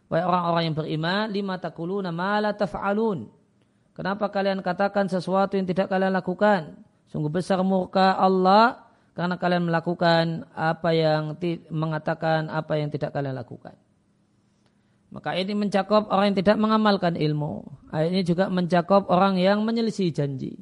Wahai 0.07 0.23
orang-orang 0.23 0.63
yang 0.71 0.75
beriman, 0.75 1.25
lima 1.27 1.55
takuluna 1.59 2.15
ma 2.15 2.39
la 2.39 2.55
taf'alun. 2.55 3.27
Kenapa 3.91 4.31
kalian 4.31 4.63
katakan 4.63 5.11
sesuatu 5.11 5.59
yang 5.59 5.67
tidak 5.67 5.91
kalian 5.91 6.15
lakukan? 6.15 6.79
Sungguh 7.11 7.27
besar 7.27 7.59
murka 7.59 8.15
Allah 8.15 8.87
karena 9.11 9.35
kalian 9.35 9.67
melakukan 9.67 10.47
apa 10.55 10.95
yang 10.95 11.35
mengatakan 11.67 12.47
apa 12.47 12.79
yang 12.79 12.87
tidak 12.87 13.11
kalian 13.11 13.35
lakukan. 13.35 13.75
Maka 15.07 15.39
ini 15.39 15.55
mencakup 15.55 16.11
orang 16.11 16.31
yang 16.33 16.37
tidak 16.43 16.57
mengamalkan 16.59 17.15
ilmu. 17.15 17.63
Ayat 17.95 18.11
ini 18.11 18.21
juga 18.27 18.51
mencakup 18.51 19.07
orang 19.07 19.39
yang 19.39 19.63
menyelisih 19.63 20.11
janji. 20.11 20.59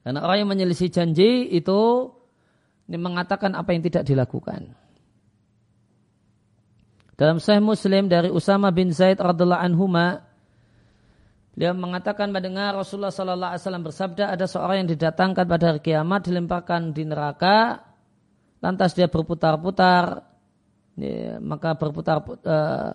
Karena 0.00 0.24
orang 0.24 0.44
yang 0.44 0.50
menyelisih 0.52 0.88
janji 0.88 1.48
itu 1.52 2.12
ini 2.88 2.96
mengatakan 3.00 3.52
apa 3.56 3.72
yang 3.72 3.84
tidak 3.84 4.04
dilakukan. 4.04 4.76
Dalam 7.14 7.38
Sahih 7.38 7.62
Muslim 7.62 8.10
dari 8.10 8.28
Usama 8.28 8.74
bin 8.74 8.90
Zaid 8.90 9.20
radhiallahu 9.22 9.64
anhuma 9.64 10.26
dia 11.54 11.70
mengatakan 11.70 12.34
mendengar 12.34 12.74
Rasulullah 12.74 13.14
sallallahu 13.14 13.54
alaihi 13.54 13.62
wasallam 13.62 13.86
bersabda 13.86 14.24
ada 14.34 14.44
seorang 14.50 14.82
yang 14.82 14.90
didatangkan 14.90 15.46
pada 15.46 15.64
hari 15.70 15.80
kiamat 15.86 16.26
dilemparkan 16.26 16.90
di 16.90 17.06
neraka 17.06 17.78
lantas 18.58 18.98
dia 18.98 19.06
berputar-putar 19.06 20.33
ya, 20.98 21.38
maka 21.42 21.74
berputar 21.74 22.22
uh, 22.22 22.90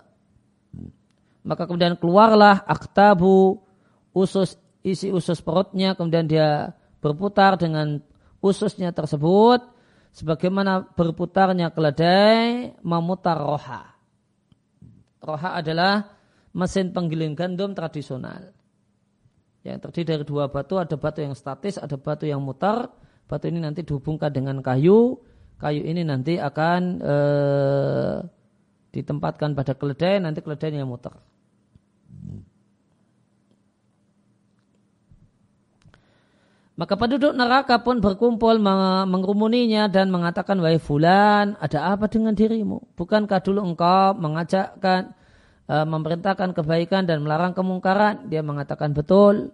maka 1.44 1.64
kemudian 1.66 1.96
keluarlah 1.96 2.64
aktabu 2.68 3.64
usus 4.12 4.60
isi 4.84 5.12
usus 5.12 5.40
perutnya 5.44 5.96
kemudian 5.96 6.28
dia 6.28 6.76
berputar 7.00 7.56
dengan 7.56 8.00
ususnya 8.44 8.92
tersebut 8.92 9.64
sebagaimana 10.12 10.90
berputarnya 10.96 11.72
keledai 11.72 12.76
memutar 12.84 13.40
roha. 13.40 13.96
Roha 15.20 15.60
adalah 15.60 16.20
mesin 16.56 16.96
penggiling 16.96 17.36
gandum 17.36 17.76
tradisional. 17.76 18.56
Yang 19.60 19.78
terdiri 19.84 20.06
dari 20.16 20.24
dua 20.24 20.48
batu, 20.48 20.80
ada 20.80 20.96
batu 20.96 21.20
yang 21.20 21.36
statis, 21.36 21.76
ada 21.76 22.00
batu 22.00 22.24
yang 22.24 22.40
mutar. 22.40 22.88
Batu 23.28 23.46
ini 23.52 23.62
nanti 23.62 23.86
dihubungkan 23.86 24.34
dengan 24.34 24.64
kayu, 24.64 25.20
kayu 25.60 25.84
ini 25.84 26.08
nanti 26.08 26.40
akan 26.40 26.82
e, 27.04 27.16
ditempatkan 28.96 29.54
pada 29.54 29.76
keledai, 29.76 30.24
nanti 30.24 30.40
keledai 30.40 30.74
yang 30.74 30.90
muter. 30.90 31.14
Maka 36.80 36.96
penduduk 36.96 37.36
neraka 37.36 37.84
pun 37.84 38.00
berkumpul 38.00 38.56
mengerumuninya 39.04 39.92
dan 39.92 40.08
mengatakan, 40.08 40.64
Wahai 40.64 40.80
fulan, 40.80 41.60
ada 41.60 41.92
apa 41.92 42.08
dengan 42.08 42.32
dirimu? 42.32 42.96
Bukankah 42.96 43.44
dulu 43.44 43.68
engkau 43.68 44.16
mengajakkan, 44.16 45.12
e, 45.68 45.76
memerintahkan 45.76 46.56
kebaikan 46.56 47.04
dan 47.04 47.20
melarang 47.20 47.52
kemungkaran? 47.52 48.32
Dia 48.32 48.40
mengatakan, 48.40 48.96
betul. 48.96 49.52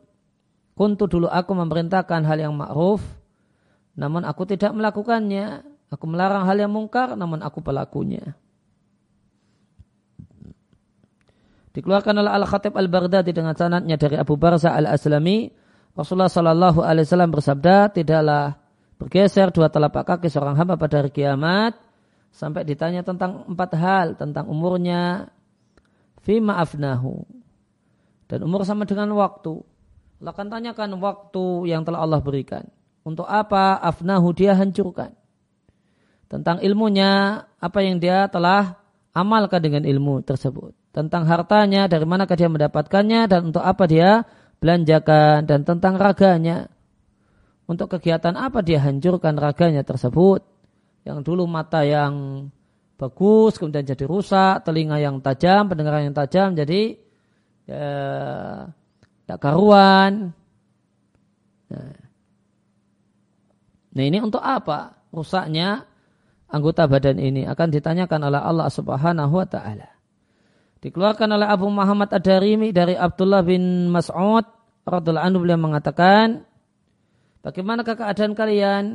Kuntu 0.78 1.10
dulu 1.10 1.26
aku 1.26 1.58
memerintahkan 1.58 2.22
hal 2.30 2.38
yang 2.38 2.54
ma'ruf, 2.54 3.02
namun 3.96 4.28
aku 4.28 4.44
tidak 4.44 4.76
melakukannya 4.76 5.64
Aku 5.94 6.06
melarang 6.10 6.44
hal 6.50 6.58
yang 6.58 6.74
mungkar 6.74 7.14
namun 7.14 7.42
aku 7.46 7.62
pelakunya. 7.62 8.34
Dikeluarkan 11.76 12.24
oleh 12.24 12.32
Al-Khatib 12.32 12.72
Al-Baghdadi 12.72 13.36
dengan 13.36 13.52
sanatnya 13.52 14.00
dari 14.00 14.16
Abu 14.16 14.40
Barza 14.40 14.72
Al-Aslami. 14.72 15.52
Rasulullah 15.96 16.32
Sallallahu 16.32 16.84
Alaihi 16.84 17.08
Wasallam 17.08 17.32
bersabda, 17.32 17.92
tidaklah 17.92 18.60
bergeser 18.96 19.52
dua 19.52 19.68
telapak 19.68 20.08
kaki 20.08 20.32
seorang 20.32 20.56
hamba 20.56 20.80
pada 20.80 21.04
hari 21.04 21.12
kiamat 21.12 21.76
sampai 22.32 22.68
ditanya 22.68 23.04
tentang 23.04 23.48
empat 23.48 23.72
hal 23.76 24.08
tentang 24.16 24.48
umurnya 24.48 25.32
fima 26.24 26.60
afnahu 26.60 27.24
dan 28.28 28.44
umur 28.44 28.64
sama 28.64 28.88
dengan 28.88 29.12
waktu 29.16 29.64
akan 30.20 30.48
tanyakan 30.50 30.98
waktu 31.00 31.70
yang 31.70 31.84
telah 31.84 32.02
Allah 32.02 32.20
berikan 32.24 32.66
untuk 33.04 33.28
apa 33.28 33.78
afnahu 33.84 34.32
dia 34.32 34.56
hancurkan 34.56 35.14
tentang 36.28 36.62
ilmunya 36.62 37.44
apa 37.62 37.80
yang 37.82 38.02
dia 38.02 38.26
telah 38.30 38.82
amalkan 39.16 39.62
dengan 39.64 39.84
ilmu 39.86 40.26
tersebut. 40.26 40.74
Tentang 40.92 41.28
hartanya 41.28 41.88
dari 41.88 42.04
manakah 42.08 42.36
dia 42.40 42.50
mendapatkannya 42.52 43.28
dan 43.28 43.52
untuk 43.52 43.64
apa 43.64 43.84
dia 43.88 44.24
belanjakan 44.60 45.44
dan 45.48 45.64
tentang 45.64 45.96
raganya. 46.00 46.72
Untuk 47.66 47.98
kegiatan 47.98 48.38
apa 48.38 48.62
dia 48.62 48.84
hancurkan 48.84 49.36
raganya 49.40 49.82
tersebut. 49.82 50.46
Yang 51.06 51.20
dulu 51.26 51.46
mata 51.46 51.86
yang 51.86 52.48
bagus 52.96 53.60
kemudian 53.60 53.84
jadi 53.84 54.08
rusak 54.08 54.64
telinga 54.64 54.96
yang 55.04 55.20
tajam 55.20 55.68
pendengaran 55.68 56.08
yang 56.08 56.16
tajam 56.16 56.56
jadi 56.56 56.96
ya, 57.68 57.88
tidak 59.26 59.40
karuan. 59.44 60.32
Nah. 61.66 61.98
nah 63.92 64.04
ini 64.06 64.22
untuk 64.24 64.40
apa 64.40 64.96
rusaknya 65.12 65.84
anggota 66.56 66.88
badan 66.88 67.20
ini 67.20 67.44
akan 67.44 67.68
ditanyakan 67.68 68.32
oleh 68.32 68.40
Allah 68.40 68.72
Subhanahu 68.72 69.34
wa 69.36 69.48
taala 69.48 69.92
dikeluarkan 70.80 71.36
oleh 71.36 71.48
Abu 71.52 71.68
Muhammad 71.68 72.16
Ad-Darimi 72.16 72.72
dari 72.72 72.96
Abdullah 72.96 73.44
bin 73.44 73.92
Mas'ud 73.92 74.48
radhiyallahu 74.88 75.28
anhu 75.28 75.40
beliau 75.44 75.60
mengatakan 75.60 76.48
Bagaimanakah 77.46 77.94
keadaan 77.94 78.34
kalian? 78.34 78.86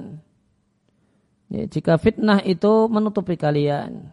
Ya, 1.54 1.70
jika 1.70 2.02
fitnah 2.02 2.42
itu 2.42 2.90
menutupi 2.90 3.38
kalian. 3.38 4.10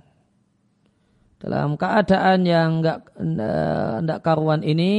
Dalam 1.42 1.74
keadaan 1.74 2.46
yang 2.46 2.86
enggak, 2.86 3.18
enggak 3.18 4.22
karuan 4.22 4.62
ini, 4.62 4.94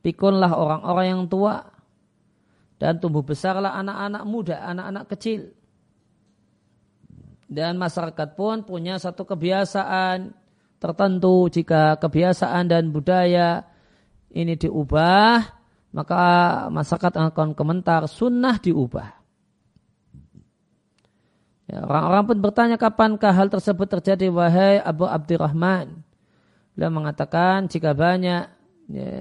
pikunlah 0.00 0.56
orang-orang 0.56 1.06
yang 1.12 1.22
tua. 1.28 1.68
Dan 2.80 2.96
tumbuh 2.96 3.20
besarlah 3.20 3.76
anak-anak 3.76 4.24
muda, 4.24 4.56
anak-anak 4.64 5.04
kecil. 5.12 5.52
Dan 7.48 7.80
masyarakat 7.80 8.36
pun 8.36 8.60
punya 8.60 9.00
satu 9.00 9.24
kebiasaan 9.24 10.36
tertentu 10.78 11.48
jika 11.48 11.96
kebiasaan 11.96 12.68
dan 12.68 12.92
budaya 12.92 13.64
ini 14.30 14.54
diubah, 14.54 15.42
maka 15.96 16.22
masyarakat 16.68 17.32
akan 17.32 17.56
komentar 17.56 18.04
sunnah 18.04 18.60
diubah. 18.60 19.18
Ya, 21.68 21.84
orang-orang 21.84 22.24
pun 22.24 22.38
bertanya 22.40 22.76
kapankah 22.80 23.32
hal 23.32 23.52
tersebut 23.52 23.88
terjadi 24.00 24.32
wahai 24.32 24.80
Abu 24.80 25.04
Abdurrahman. 25.04 26.00
Beliau 26.72 26.92
mengatakan 26.92 27.68
jika 27.68 27.92
banyak 27.92 28.48
ya, 28.88 29.12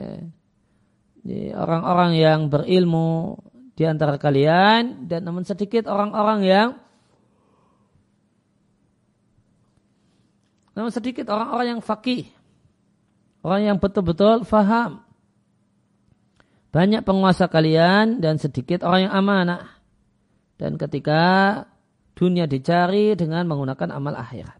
ya, 1.27 1.43
orang-orang 1.59 2.15
ya, 2.15 2.21
yang 2.31 2.47
berilmu 2.47 3.39
di 3.75 3.83
antara 3.83 4.15
kalian 4.15 5.11
dan 5.11 5.27
namun 5.27 5.43
sedikit 5.43 5.91
orang-orang 5.91 6.39
yang 6.47 6.67
namun 10.77 10.93
sedikit 10.93 11.33
orang-orang 11.33 11.77
yang 11.77 11.81
fakih 11.81 12.29
orang 13.41 13.73
yang 13.73 13.77
betul-betul 13.81 14.45
faham 14.45 15.07
banyak 16.77 17.01
penguasa 17.01 17.47
kalian 17.47 18.19
dan 18.19 18.37
sedikit 18.37 18.83
orang 18.83 19.09
yang 19.09 19.13
amanah. 19.17 19.81
Dan 20.61 20.75
ketika 20.75 21.63
dunia 22.17 22.49
dicari 22.49 23.13
dengan 23.13 23.45
menggunakan 23.45 23.93
amal 23.93 24.17
akhirat. 24.17 24.57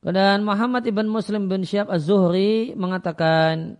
Dan 0.00 0.48
Muhammad 0.48 0.84
ibn 0.88 1.12
Muslim 1.12 1.48
bin 1.48 1.64
Syihab 1.64 1.92
Az-Zuhri 1.92 2.72
mengatakan 2.72 3.76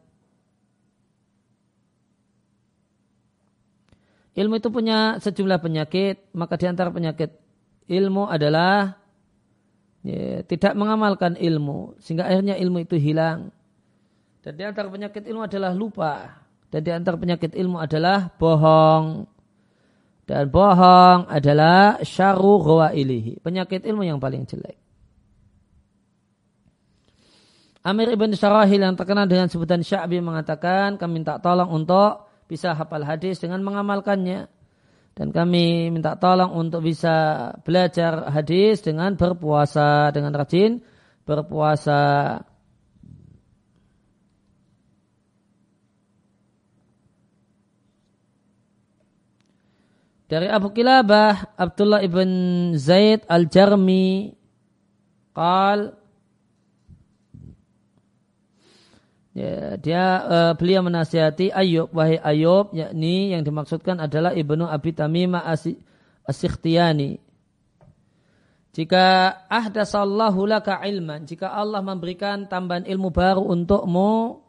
ilmu 4.37 4.61
itu 4.61 4.69
punya 4.69 5.17
sejumlah 5.17 5.65
penyakit, 5.65 6.29
maka 6.37 6.61
di 6.61 6.69
antara 6.69 6.93
penyakit 6.93 7.41
ilmu 7.89 8.29
adalah 8.29 9.00
ya, 10.05 10.43
tidak 10.45 10.73
mengamalkan 10.77 11.37
ilmu 11.37 11.97
sehingga 12.01 12.29
akhirnya 12.29 12.57
ilmu 12.57 12.85
itu 12.85 12.97
hilang. 12.97 13.53
Dan 14.41 14.57
di 14.57 14.65
antara 14.65 14.89
penyakit 14.89 15.25
ilmu 15.29 15.45
adalah 15.45 15.73
lupa. 15.77 16.41
Dan 16.71 16.81
di 16.81 16.91
antara 16.95 17.21
penyakit 17.21 17.53
ilmu 17.53 17.77
adalah 17.77 18.33
bohong. 18.41 19.29
Dan 20.25 20.49
bohong 20.49 21.29
adalah 21.29 22.01
syaru 22.01 22.81
ilihi. 22.95 23.43
Penyakit 23.43 23.85
ilmu 23.85 24.07
yang 24.07 24.17
paling 24.17 24.49
jelek. 24.49 24.81
Amir 27.81 28.13
ibn 28.13 28.37
Syarahil 28.37 28.85
yang 28.85 28.93
terkenal 28.93 29.25
dengan 29.25 29.49
sebutan 29.49 29.81
Sya'bi 29.81 30.21
mengatakan 30.21 31.01
kami 31.01 31.25
minta 31.25 31.41
tolong 31.41 31.73
untuk 31.73 32.29
bisa 32.45 32.77
hafal 32.77 33.01
hadis 33.09 33.41
dengan 33.41 33.65
mengamalkannya. 33.65 34.53
Dan 35.15 35.35
kami 35.35 35.93
minta 35.93 36.17
tolong 36.17 36.55
untuk 36.57 36.87
bisa 36.87 37.51
belajar 37.67 38.33
hadis 38.33 38.81
dengan 38.81 39.19
berpuasa, 39.19 40.09
dengan 40.15 40.33
rajin 40.33 40.81
berpuasa. 41.29 42.41
Dari 50.31 50.47
Abu 50.47 50.71
Kilabah, 50.71 51.59
Abdullah 51.59 52.07
ibn 52.07 52.31
Zaid 52.79 53.27
al-Jarmi, 53.27 54.31
qal, 55.35 56.00
Ya, 59.31 59.79
dia 59.79 60.05
uh, 60.27 60.53
beliau 60.59 60.83
menasihati 60.83 61.55
Ayub 61.55 61.87
wahai 61.95 62.19
Ayub 62.19 62.75
yakni 62.75 63.31
yang 63.31 63.47
dimaksudkan 63.47 64.03
adalah 64.03 64.35
ibnu 64.35 64.67
Abi 64.67 64.91
Tamimah 64.91 65.47
Asikhtiyani. 66.27 67.23
Jika 68.75 69.35
ahdasallahu 69.47 70.47
laka 70.51 70.83
ilman, 70.83 71.27
jika 71.31 71.51
Allah 71.51 71.79
memberikan 71.83 72.51
tambahan 72.51 72.87
ilmu 72.87 73.11
baru 73.11 73.43
untukmu, 73.47 74.43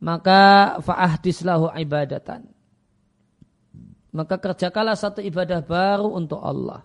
maka 0.00 0.76
fa'ahdislahu 0.80 1.72
ibadatan 1.76 2.48
maka 4.10 4.38
kerjakanlah 4.42 4.98
satu 4.98 5.22
ibadah 5.22 5.62
baru 5.62 6.10
untuk 6.10 6.42
Allah. 6.42 6.82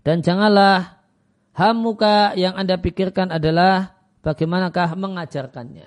Dan 0.00 0.22
janganlah 0.22 1.02
hamuka 1.52 2.32
yang 2.38 2.54
Anda 2.54 2.78
pikirkan 2.78 3.34
adalah 3.34 3.95
bagaimanakah 4.26 4.98
mengajarkannya. 4.98 5.86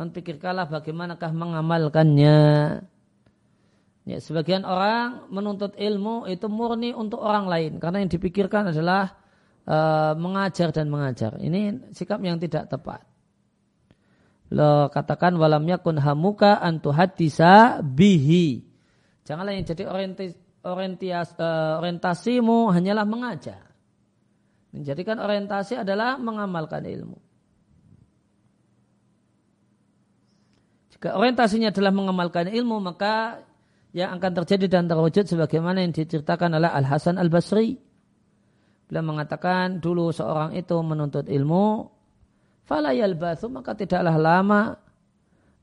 Non 0.00 0.08
pikirkanlah 0.08 0.72
bagaimanakah 0.72 1.30
mengamalkannya. 1.36 2.40
Ya, 4.04 4.18
sebagian 4.20 4.64
orang 4.64 5.28
menuntut 5.28 5.76
ilmu 5.76 6.28
itu 6.28 6.48
murni 6.48 6.92
untuk 6.92 7.24
orang 7.24 7.48
lain 7.48 7.72
karena 7.80 8.04
yang 8.04 8.10
dipikirkan 8.12 8.68
adalah 8.72 9.16
uh, 9.64 10.12
mengajar 10.16 10.72
dan 10.72 10.88
mengajar. 10.88 11.36
Ini 11.40 11.92
sikap 11.92 12.20
yang 12.20 12.36
tidak 12.40 12.68
tepat. 12.68 13.04
Lo 14.52 14.92
katakan 14.92 15.40
walam 15.40 15.64
yakun 15.64 15.96
hamuka 15.96 16.60
antu 16.60 16.92
hadisa 16.92 17.80
bihi. 17.80 18.60
Janganlah 19.24 19.56
yang 19.56 19.64
jadi 19.64 19.88
orientasi, 19.88 20.36
orientasi, 20.68 21.32
uh, 21.40 21.80
orientasimu 21.80 22.76
hanyalah 22.76 23.08
mengajar. 23.08 23.72
Menjadikan 24.76 25.16
orientasi 25.16 25.80
adalah 25.80 26.20
mengamalkan 26.20 26.84
ilmu. 26.84 27.23
Jika 30.94 31.18
orientasinya 31.18 31.74
adalah 31.74 31.90
mengamalkan 31.90 32.46
ilmu, 32.46 32.78
maka 32.78 33.42
yang 33.90 34.14
akan 34.14 34.32
terjadi 34.42 34.78
dan 34.78 34.86
terwujud 34.86 35.26
sebagaimana 35.26 35.82
yang 35.82 35.90
diceritakan 35.90 36.54
oleh 36.62 36.70
Al 36.70 36.86
Hasan 36.86 37.18
Al 37.18 37.30
Basri. 37.30 37.74
Beliau 38.86 39.02
mengatakan 39.02 39.82
dulu 39.82 40.14
seorang 40.14 40.54
itu 40.54 40.76
menuntut 40.86 41.26
ilmu, 41.26 41.90
fala 42.62 42.94
yalbathu 42.94 43.50
maka 43.50 43.74
tidaklah 43.74 44.14
lama. 44.14 44.62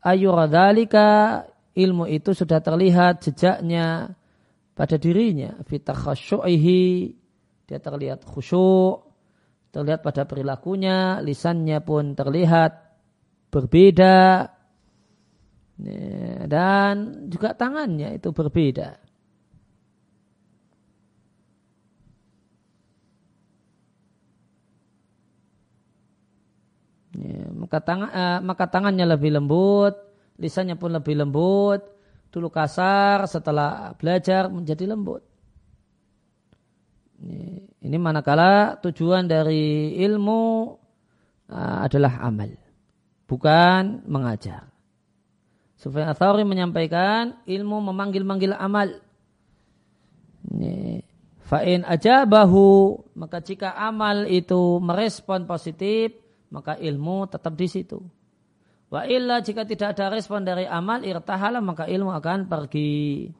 Ayuradhalika 0.01 1.45
ilmu 1.77 2.09
itu 2.09 2.33
sudah 2.33 2.59
terlihat 2.59 3.21
jejaknya 3.23 4.11
pada 4.73 4.97
dirinya. 4.97 5.61
Fitakhashu'ihi 5.63 6.83
dia 7.71 7.79
terlihat 7.79 8.27
khusyuk 8.27 9.07
terlihat 9.71 10.03
pada 10.03 10.27
perilakunya 10.27 11.23
lisannya 11.23 11.79
pun 11.79 12.11
terlihat 12.11 12.75
berbeda 13.47 14.51
dan 16.45 17.25
juga 17.31 17.55
tangannya 17.55 18.17
itu 18.17 18.29
berbeda. 18.33 19.01
Maka, 27.71 27.77
tang 27.83 28.07
eh, 28.07 28.39
maka 28.41 28.65
tangannya 28.71 29.05
lebih 29.05 29.35
lembut, 29.35 29.95
lisannya 30.39 30.79
pun 30.79 30.95
lebih 30.95 31.19
lembut, 31.19 31.83
dulu 32.31 32.47
kasar, 32.47 33.27
setelah 33.27 33.93
belajar 33.99 34.47
menjadi 34.47 34.89
lembut. 34.89 35.23
Ini, 37.21 37.97
manakala 38.01 38.79
tujuan 38.81 39.27
dari 39.27 39.93
ilmu 40.01 40.43
eh, 41.51 41.77
adalah 41.85 42.23
amal, 42.23 42.49
bukan 43.27 44.07
mengajar. 44.07 44.70
Sufyan 45.81 46.13
Athauri 46.13 46.45
menyampaikan 46.45 47.41
ilmu 47.49 47.81
memanggil-manggil 47.89 48.53
amal. 48.53 49.01
Fa'in 51.49 51.81
aja 51.89 52.23
bahu 52.29 53.01
maka 53.17 53.41
jika 53.41 53.73
amal 53.73 54.29
itu 54.29 54.77
merespon 54.77 55.49
positif 55.49 56.13
maka 56.53 56.77
ilmu 56.77 57.25
tetap 57.25 57.57
di 57.57 57.65
situ. 57.65 57.97
Wa 58.93 59.09
illa 59.09 59.41
jika 59.41 59.65
tidak 59.65 59.97
ada 59.97 60.13
respon 60.13 60.45
dari 60.45 60.69
amal 60.69 61.01
irtahala 61.01 61.57
maka 61.65 61.89
ilmu 61.89 62.13
akan 62.13 62.45
pergi. 62.45 63.33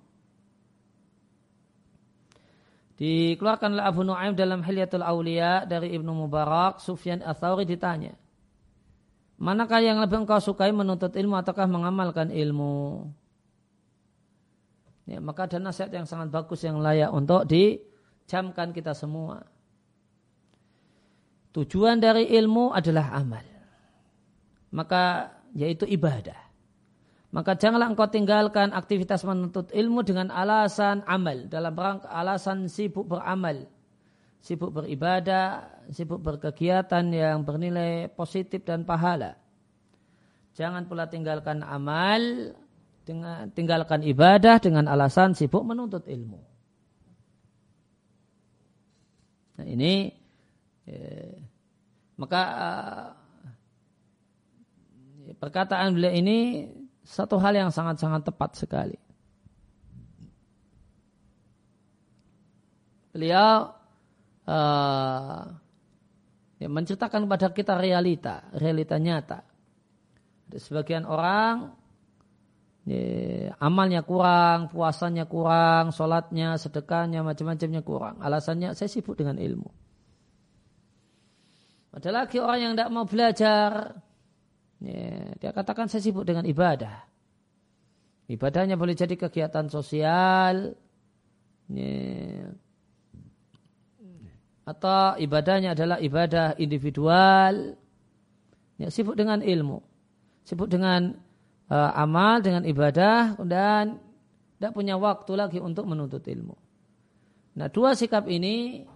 Dikeluarkan 2.98 3.78
oleh 3.78 3.86
Abu 3.86 4.02
Nu'aim 4.02 4.34
dalam 4.34 4.66
Hilyatul 4.66 5.06
Aulia 5.06 5.66
dari 5.66 5.94
Ibnu 5.94 6.26
Mubarak, 6.26 6.78
Sufyan 6.82 7.26
Atsauri 7.26 7.66
ditanya, 7.66 8.14
Manakah 9.42 9.82
yang 9.82 9.98
lebih 9.98 10.22
engkau 10.22 10.38
sukai 10.38 10.70
menuntut 10.70 11.18
ilmu 11.18 11.34
ataukah 11.34 11.66
mengamalkan 11.66 12.30
ilmu? 12.30 13.10
Ya, 15.10 15.18
maka 15.18 15.50
ada 15.50 15.58
nasihat 15.58 15.90
yang 15.90 16.06
sangat 16.06 16.30
bagus 16.30 16.62
yang 16.62 16.78
layak 16.78 17.10
untuk 17.10 17.50
dijamkan 17.50 18.70
kita 18.70 18.94
semua. 18.94 19.42
Tujuan 21.58 21.98
dari 21.98 22.30
ilmu 22.38 22.70
adalah 22.70 23.18
amal. 23.18 23.42
Maka 24.70 25.34
yaitu 25.58 25.90
ibadah. 25.90 26.38
Maka 27.34 27.58
janganlah 27.58 27.90
engkau 27.90 28.14
tinggalkan 28.14 28.70
aktivitas 28.78 29.26
menuntut 29.26 29.74
ilmu 29.74 30.06
dengan 30.06 30.30
alasan 30.30 31.02
amal. 31.10 31.50
Dalam 31.50 31.74
rangka 31.74 32.14
alasan 32.14 32.70
sibuk 32.70 33.10
beramal 33.10 33.66
sibuk 34.42 34.74
beribadah, 34.74 35.70
sibuk 35.94 36.20
berkegiatan 36.20 37.06
yang 37.14 37.46
bernilai 37.46 38.10
positif 38.10 38.66
dan 38.66 38.84
pahala. 38.84 39.38
Jangan 40.58 40.90
pula 40.90 41.08
tinggalkan 41.08 41.64
amal, 41.64 42.52
dengan 43.02 43.50
tinggalkan 43.52 44.06
ibadah 44.06 44.62
dengan 44.62 44.86
alasan 44.86 45.34
sibuk 45.34 45.66
menuntut 45.66 46.06
ilmu. 46.06 46.40
Nah 49.60 49.66
ini 49.66 50.14
eh, 50.86 51.36
maka 52.18 52.42
eh, 55.28 55.34
perkataan 55.38 55.98
beliau 55.98 56.14
ini 56.14 56.70
satu 57.02 57.42
hal 57.42 57.58
yang 57.58 57.74
sangat-sangat 57.74 58.30
tepat 58.30 58.52
sekali. 58.56 58.98
Beliau 63.12 63.76
uh, 64.48 65.44
ya, 66.62 66.68
menceritakan 66.70 67.26
kepada 67.26 67.48
kita 67.54 67.74
realita, 67.78 68.50
realita 68.54 69.02
nyata. 69.02 69.42
Ada 70.50 70.58
sebagian 70.62 71.06
orang 71.10 71.74
ya, 72.86 73.54
amalnya 73.62 74.02
kurang, 74.06 74.70
puasanya 74.70 75.26
kurang, 75.26 75.94
sholatnya, 75.94 76.58
sedekahnya, 76.62 77.26
macam-macamnya 77.26 77.82
kurang. 77.82 78.22
Alasannya 78.22 78.74
saya 78.78 78.90
sibuk 78.90 79.18
dengan 79.18 79.38
ilmu. 79.42 79.70
Ada 81.92 82.10
lagi 82.24 82.40
orang 82.40 82.60
yang 82.64 82.74
tidak 82.80 82.90
mau 82.96 83.04
belajar, 83.04 84.00
ya, 84.80 85.36
dia 85.36 85.52
katakan 85.52 85.92
saya 85.92 86.00
sibuk 86.00 86.24
dengan 86.24 86.48
ibadah. 86.48 87.04
Ibadahnya 88.32 88.80
boleh 88.80 88.96
jadi 88.96 89.20
kegiatan 89.20 89.68
sosial, 89.68 90.72
ya, 91.68 92.48
atau 94.72 95.20
ibadahnya 95.20 95.76
adalah 95.76 96.00
ibadah 96.00 96.56
individual. 96.56 97.76
Ya, 98.80 98.88
sibuk 98.88 99.20
dengan 99.20 99.44
ilmu. 99.44 99.84
Sibuk 100.48 100.72
dengan 100.72 101.20
uh, 101.68 101.92
amal 101.96 102.40
dengan 102.40 102.64
ibadah 102.64 103.36
dan 103.44 104.00
tidak 104.58 104.72
punya 104.74 104.96
waktu 104.96 105.32
lagi 105.36 105.60
untuk 105.60 105.86
menuntut 105.86 106.24
ilmu. 106.24 106.56
Nah 107.52 107.68
dua 107.68 107.94
sikap 107.94 108.26
ini 108.32 108.88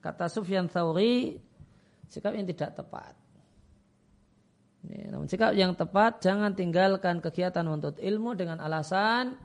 kata 0.00 0.32
Sufyan 0.32 0.66
Thawri 0.66 1.36
sikap 2.08 2.32
yang 2.32 2.48
tidak 2.48 2.72
tepat. 2.72 3.12
Ya, 4.88 5.12
namun 5.12 5.28
sikap 5.28 5.52
yang 5.52 5.76
tepat 5.76 6.24
jangan 6.24 6.56
tinggalkan 6.56 7.20
kegiatan 7.20 7.66
menuntut 7.66 8.00
ilmu 8.00 8.32
dengan 8.32 8.62
alasan 8.62 9.36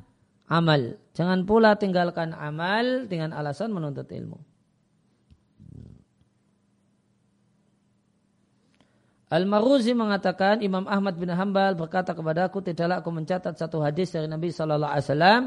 amal. 0.47 0.95
Jangan 1.11 1.43
pula 1.43 1.75
tinggalkan 1.75 2.31
amal 2.31 3.09
dengan 3.09 3.35
alasan 3.35 3.73
menuntut 3.75 4.07
ilmu 4.07 4.52
Al-Maruzi 9.33 9.97
mengatakan 9.97 10.61
Imam 10.61 10.85
Ahmad 10.85 11.17
bin 11.17 11.33
Hambal 11.33 11.73
berkata 11.73 12.13
kepada 12.13 12.45
aku 12.45 12.61
tidaklah 12.61 13.01
aku 13.01 13.09
mencatat 13.09 13.57
satu 13.57 13.81
hadis 13.81 14.13
dari 14.13 14.29
Nabi 14.29 14.53
Shallallahu 14.53 14.93
Alaihi 14.93 15.05
Wasallam 15.09 15.41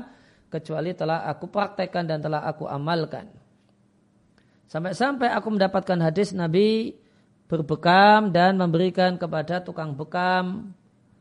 kecuali 0.50 0.90
telah 0.98 1.22
aku 1.30 1.46
praktekkan 1.46 2.02
dan 2.10 2.18
telah 2.18 2.42
aku 2.50 2.66
amalkan. 2.66 3.30
Sampai-sampai 4.66 5.30
aku 5.30 5.54
mendapatkan 5.54 6.02
hadis 6.02 6.34
Nabi 6.34 6.98
berbekam 7.46 8.34
dan 8.34 8.58
memberikan 8.58 9.14
kepada 9.22 9.62
tukang 9.62 9.94
bekam 9.94 10.74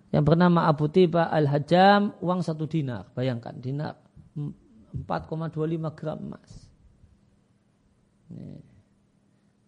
yang 0.09 0.26
bernama 0.26 0.66
Abu 0.66 0.89
Tiba 0.89 1.30
Al-Hajjam 1.30 2.18
uang 2.18 2.41
satu 2.41 2.66
dinar. 2.66 3.13
Bayangkan 3.13 3.61
dinar 3.61 3.93
4,25 4.34 5.93
gram 5.93 6.18
emas. 6.18 6.49
Nih. 8.34 8.74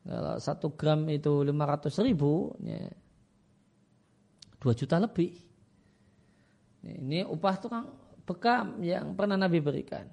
Kalau 0.07 0.39
satu 0.39 0.71
gram 0.71 1.03
itu 1.11 1.43
500 1.43 1.91
ribu, 2.07 2.55
ya, 2.63 2.87
2 4.63 4.79
juta 4.79 5.03
lebih. 5.03 5.35
Ini 6.87 7.27
upah 7.27 7.55
tukang 7.59 7.91
bekam 8.23 8.79
yang 8.79 9.11
pernah 9.19 9.35
Nabi 9.35 9.59
berikan. 9.59 10.07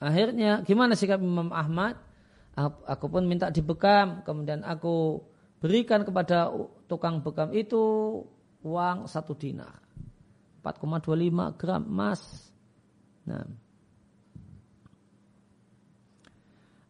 Akhirnya 0.00 0.64
gimana 0.64 0.96
sikap 0.96 1.20
Imam 1.20 1.52
Ahmad? 1.52 2.00
Aku 2.88 3.06
pun 3.12 3.28
minta 3.28 3.52
dibekam, 3.52 4.24
kemudian 4.24 4.64
aku 4.64 5.22
berikan 5.60 6.02
kepada 6.02 6.50
tukang 6.88 7.20
bekam 7.20 7.52
itu 7.52 8.24
uang 8.64 9.06
satu 9.06 9.36
dinar. 9.36 9.78
4,25 10.64 11.54
gram 11.60 11.82
emas. 11.86 12.50
Nah, 13.28 13.46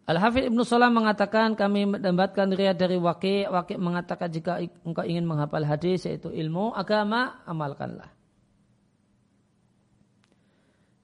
Al-Hafidh 0.09 0.49
Ibnu 0.49 0.65
Salam 0.65 0.97
mengatakan 0.97 1.53
kami 1.53 1.85
mendapatkan 1.85 2.49
riwayat 2.49 2.81
dari 2.81 2.97
Waqi. 2.97 3.45
Waqi 3.45 3.77
mengatakan 3.77 4.33
jika 4.33 4.57
engkau 4.81 5.05
ingin 5.05 5.29
menghafal 5.29 5.61
hadis 5.69 6.09
yaitu 6.09 6.33
ilmu 6.33 6.73
agama, 6.73 7.45
amalkanlah. 7.45 8.09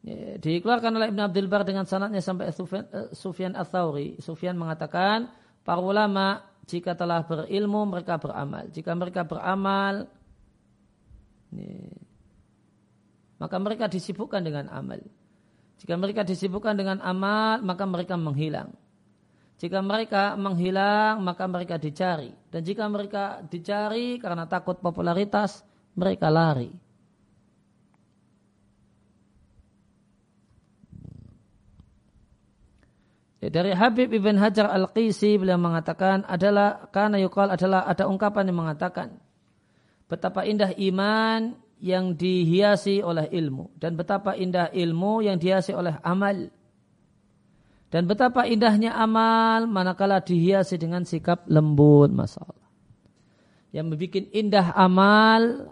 Ya, 0.05 0.41
dikeluarkan 0.41 0.97
oleh 0.97 1.13
Ibn 1.13 1.21
Abdul 1.29 1.53
Bar 1.53 1.69
dengan 1.69 1.85
sanatnya 1.85 2.25
sampai 2.25 2.49
Sufyan, 2.57 2.89
uh, 2.97 3.13
Sufyan 3.13 3.53
Al-Thawri. 3.53 4.25
Sufyan 4.25 4.57
mengatakan, 4.57 5.29
para 5.69 5.85
ulama 5.85 6.41
jika 6.65 6.97
telah 6.97 7.29
berilmu 7.29 7.85
mereka 7.85 8.17
beramal. 8.17 8.73
Jika 8.73 8.97
mereka 8.97 9.29
beramal, 9.29 10.09
ya, 11.53 11.93
maka 13.37 13.57
mereka 13.61 13.85
disibukkan 13.85 14.41
dengan 14.41 14.73
amal. 14.73 15.01
Jika 15.77 15.93
mereka 16.01 16.25
disibukkan 16.25 16.73
dengan 16.73 17.05
amal, 17.05 17.61
maka 17.61 17.85
mereka 17.85 18.17
menghilang. 18.17 18.73
Jika 19.59 19.79
mereka 19.81 20.35
menghilang, 20.35 21.23
maka 21.23 21.47
mereka 21.47 21.79
dicari. 21.79 22.35
Dan 22.51 22.67
jika 22.67 22.85
mereka 22.91 23.41
dicari 23.47 24.19
karena 24.19 24.51
takut 24.51 24.83
popularitas, 24.83 25.63
mereka 25.95 26.27
lari. 26.29 26.85
Ya, 33.45 33.53
dari 33.53 33.77
Habib 33.77 34.09
ibn 34.09 34.41
Hajar 34.41 34.73
al-Qisi 34.73 35.37
beliau 35.37 35.61
mengatakan 35.61 36.25
adalah 36.25 36.89
karena 36.89 37.21
yukal 37.21 37.53
adalah 37.53 37.85
ada 37.85 38.09
ungkapan 38.09 38.49
yang 38.49 38.65
mengatakan 38.65 39.21
betapa 40.09 40.49
indah 40.49 40.73
iman 40.73 41.53
yang 41.77 42.17
dihiasi 42.17 43.05
oleh 43.05 43.29
ilmu 43.29 43.69
dan 43.77 44.01
betapa 44.01 44.33
indah 44.33 44.73
ilmu 44.73 45.21
yang 45.21 45.37
dihiasi 45.37 45.77
oleh 45.77 45.93
amal. 46.01 46.49
Dan 47.95 48.11
betapa 48.11 48.43
indahnya 48.51 48.91
amal 48.99 49.71
manakala 49.71 50.19
dihiasi 50.19 50.83
dengan 50.83 51.07
sikap 51.07 51.47
lembut 51.47 52.11
masalah. 52.11 52.59
Yang 53.71 53.87
membuat 53.95 54.27
indah 54.35 54.67
amal, 54.75 55.71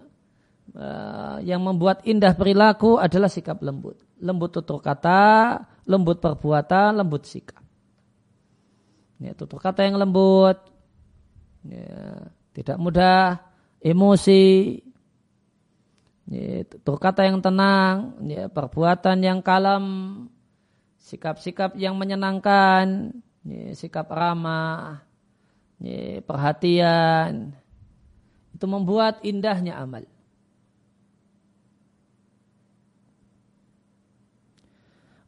uh, 0.78 1.42
yang 1.42 1.66
membuat 1.66 2.06
indah 2.06 2.30
perilaku 2.38 3.02
adalah 3.02 3.26
sikap 3.26 3.58
lembut. 3.58 3.98
Lembut 4.22 4.54
tutur 4.54 4.78
kata, 4.78 5.66
lembut 5.82 6.22
perbuatan, 6.22 7.02
lembut 7.02 7.26
sikap. 7.26 7.58
Ya, 9.18 9.34
tutur 9.34 9.58
kata 9.58 9.82
yang 9.82 9.98
lembut, 9.98 10.62
ya, 11.66 12.22
tidak 12.54 12.78
mudah 12.78 13.42
emosi, 13.82 14.78
kata 16.86 17.26
yang 17.26 17.42
tenang, 17.42 18.14
ya, 18.30 18.46
perbuatan 18.46 19.18
yang 19.26 19.42
kalem, 19.42 19.86
sikap-sikap 21.02 21.74
yang 21.74 21.98
menyenangkan, 21.98 23.10
sikap 23.74 24.06
ramah, 24.06 25.02
perhatian, 26.22 27.50
itu 28.54 28.66
membuat 28.70 29.18
indahnya 29.26 29.76
amal. 29.82 30.06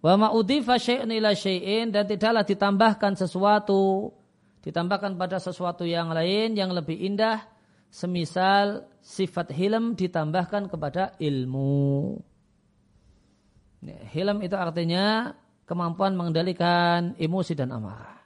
Wa 0.04 0.20
ma'udhifa 0.20 0.76
syai'un 0.76 1.08
ila 1.10 1.32
syai'in 1.32 1.88
dan 1.88 2.04
tidaklah 2.04 2.44
ditambahkan 2.44 3.16
sesuatu 3.16 4.12
ditambahkan 4.64 5.20
pada 5.20 5.36
sesuatu 5.36 5.84
yang 5.84 6.08
lain 6.08 6.56
yang 6.56 6.72
lebih 6.72 6.96
indah 6.96 7.44
semisal 7.92 8.88
sifat 9.04 9.52
hilm 9.52 9.92
ditambahkan 9.92 10.72
kepada 10.72 11.12
ilmu. 11.20 12.16
Hilm 13.84 14.40
itu 14.40 14.56
artinya 14.56 15.36
kemampuan 15.64 16.16
mengendalikan 16.16 17.16
emosi 17.16 17.52
dan 17.56 17.72
amarah. 17.72 18.20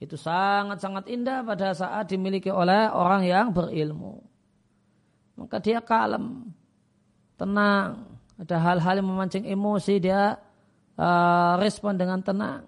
Itu 0.00 0.20
sangat-sangat 0.20 1.08
indah 1.08 1.40
pada 1.40 1.72
saat 1.72 2.12
dimiliki 2.12 2.52
oleh 2.52 2.92
orang 2.92 3.24
yang 3.24 3.48
berilmu. 3.50 4.20
Maka 5.40 5.58
dia 5.58 5.80
kalem, 5.80 6.52
tenang. 7.40 8.12
Ada 8.34 8.58
hal-hal 8.58 9.00
yang 9.00 9.08
memancing 9.08 9.46
emosi, 9.46 10.02
dia 10.02 10.36
uh, 10.98 11.54
respon 11.62 11.94
dengan 11.94 12.18
tenang. 12.20 12.66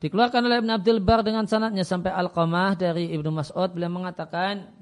Dikeluarkan 0.00 0.48
oleh 0.48 0.64
Ibn 0.64 0.80
Abdul 0.80 1.04
Bar 1.04 1.20
dengan 1.20 1.44
sanatnya 1.44 1.84
sampai 1.84 2.08
Al-Qamah 2.08 2.72
dari 2.72 3.12
Ibnu 3.12 3.36
Mas'ud 3.36 3.68
beliau 3.68 3.92
mengatakan 3.92 4.79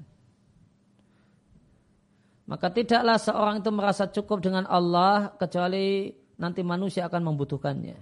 maka 2.49 2.73
tidaklah 2.73 3.21
seorang 3.21 3.61
itu 3.61 3.69
merasa 3.69 4.09
cukup 4.09 4.41
dengan 4.41 4.65
Allah 4.65 5.37
kecuali 5.37 6.09
nanti 6.41 6.65
manusia 6.65 7.05
akan 7.05 7.29
membutuhkannya. 7.29 7.99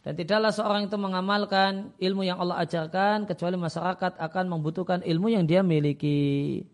Dan 0.00 0.16
tidaklah 0.16 0.48
seorang 0.48 0.88
itu 0.88 0.96
mengamalkan 0.96 1.92
ilmu 2.00 2.24
yang 2.24 2.40
Allah 2.40 2.64
ajarkan 2.64 3.28
kecuali 3.28 3.60
masyarakat 3.60 4.16
akan 4.16 4.44
membutuhkan 4.48 5.04
ilmu 5.04 5.28
yang 5.28 5.44
dia 5.44 5.60
miliki. 5.60 6.64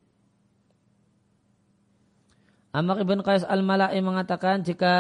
Amr 2.70 3.02
ibn 3.02 3.26
Qais 3.26 3.42
al-Mala'i 3.42 3.98
mengatakan 3.98 4.62
jika 4.62 4.94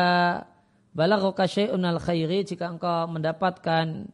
balaghuka 0.98 1.46
syai'un 1.46 1.86
al-khairi 1.86 2.42
jika 2.42 2.66
engkau 2.66 3.06
mendapatkan 3.06 4.10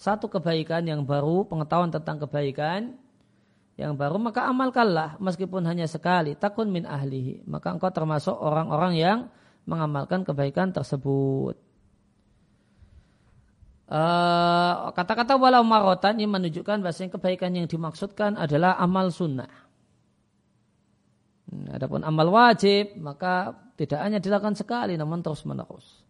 satu 0.00 0.32
kebaikan 0.32 0.88
yang 0.88 1.04
baru, 1.04 1.44
pengetahuan 1.44 1.92
tentang 1.92 2.24
kebaikan 2.24 2.96
yang 3.74 3.98
baru 3.98 4.22
maka 4.22 4.46
amalkanlah 4.46 5.18
meskipun 5.18 5.66
hanya 5.66 5.90
sekali 5.90 6.38
takun 6.38 6.70
min 6.70 6.86
ahlihi 6.86 7.42
maka 7.50 7.74
engkau 7.74 7.90
termasuk 7.90 8.34
orang-orang 8.38 8.94
yang 8.94 9.18
mengamalkan 9.64 10.22
kebaikan 10.22 10.70
tersebut. 10.70 11.56
Eh, 13.84 14.74
kata-kata 14.96 15.36
uh, 15.36 15.40
walau 15.40 15.64
marotan 15.64 16.16
ini 16.16 16.24
menunjukkan 16.24 16.80
bahasa 16.80 17.04
kebaikan 17.04 17.52
yang 17.52 17.68
dimaksudkan 17.68 18.36
adalah 18.36 18.80
amal 18.80 19.12
sunnah. 19.12 19.48
Hmm, 21.48 21.68
adapun 21.68 22.00
amal 22.00 22.32
wajib 22.32 22.96
maka 22.96 23.52
tidak 23.76 24.00
hanya 24.00 24.18
dilakukan 24.20 24.56
sekali 24.56 24.96
namun 24.96 25.20
terus 25.20 25.44
menerus. 25.44 26.03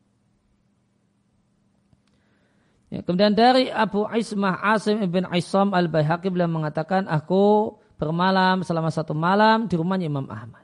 Ya, 2.95 3.03
kemudian 3.03 3.35
dari 3.35 3.75
Abu 3.75 4.07
Ismah 4.07 4.63
Asim 4.63 5.03
ibn 5.03 5.27
Isam 5.35 5.75
al 5.75 5.91
Baihaqi 5.91 6.31
beliau 6.31 6.47
mengatakan 6.47 7.11
aku 7.11 7.75
bermalam 7.99 8.63
selama 8.63 8.87
satu 8.95 9.19
malam 9.19 9.67
di 9.67 9.75
rumahnya 9.75 10.07
Imam 10.07 10.31
Ahmad. 10.31 10.63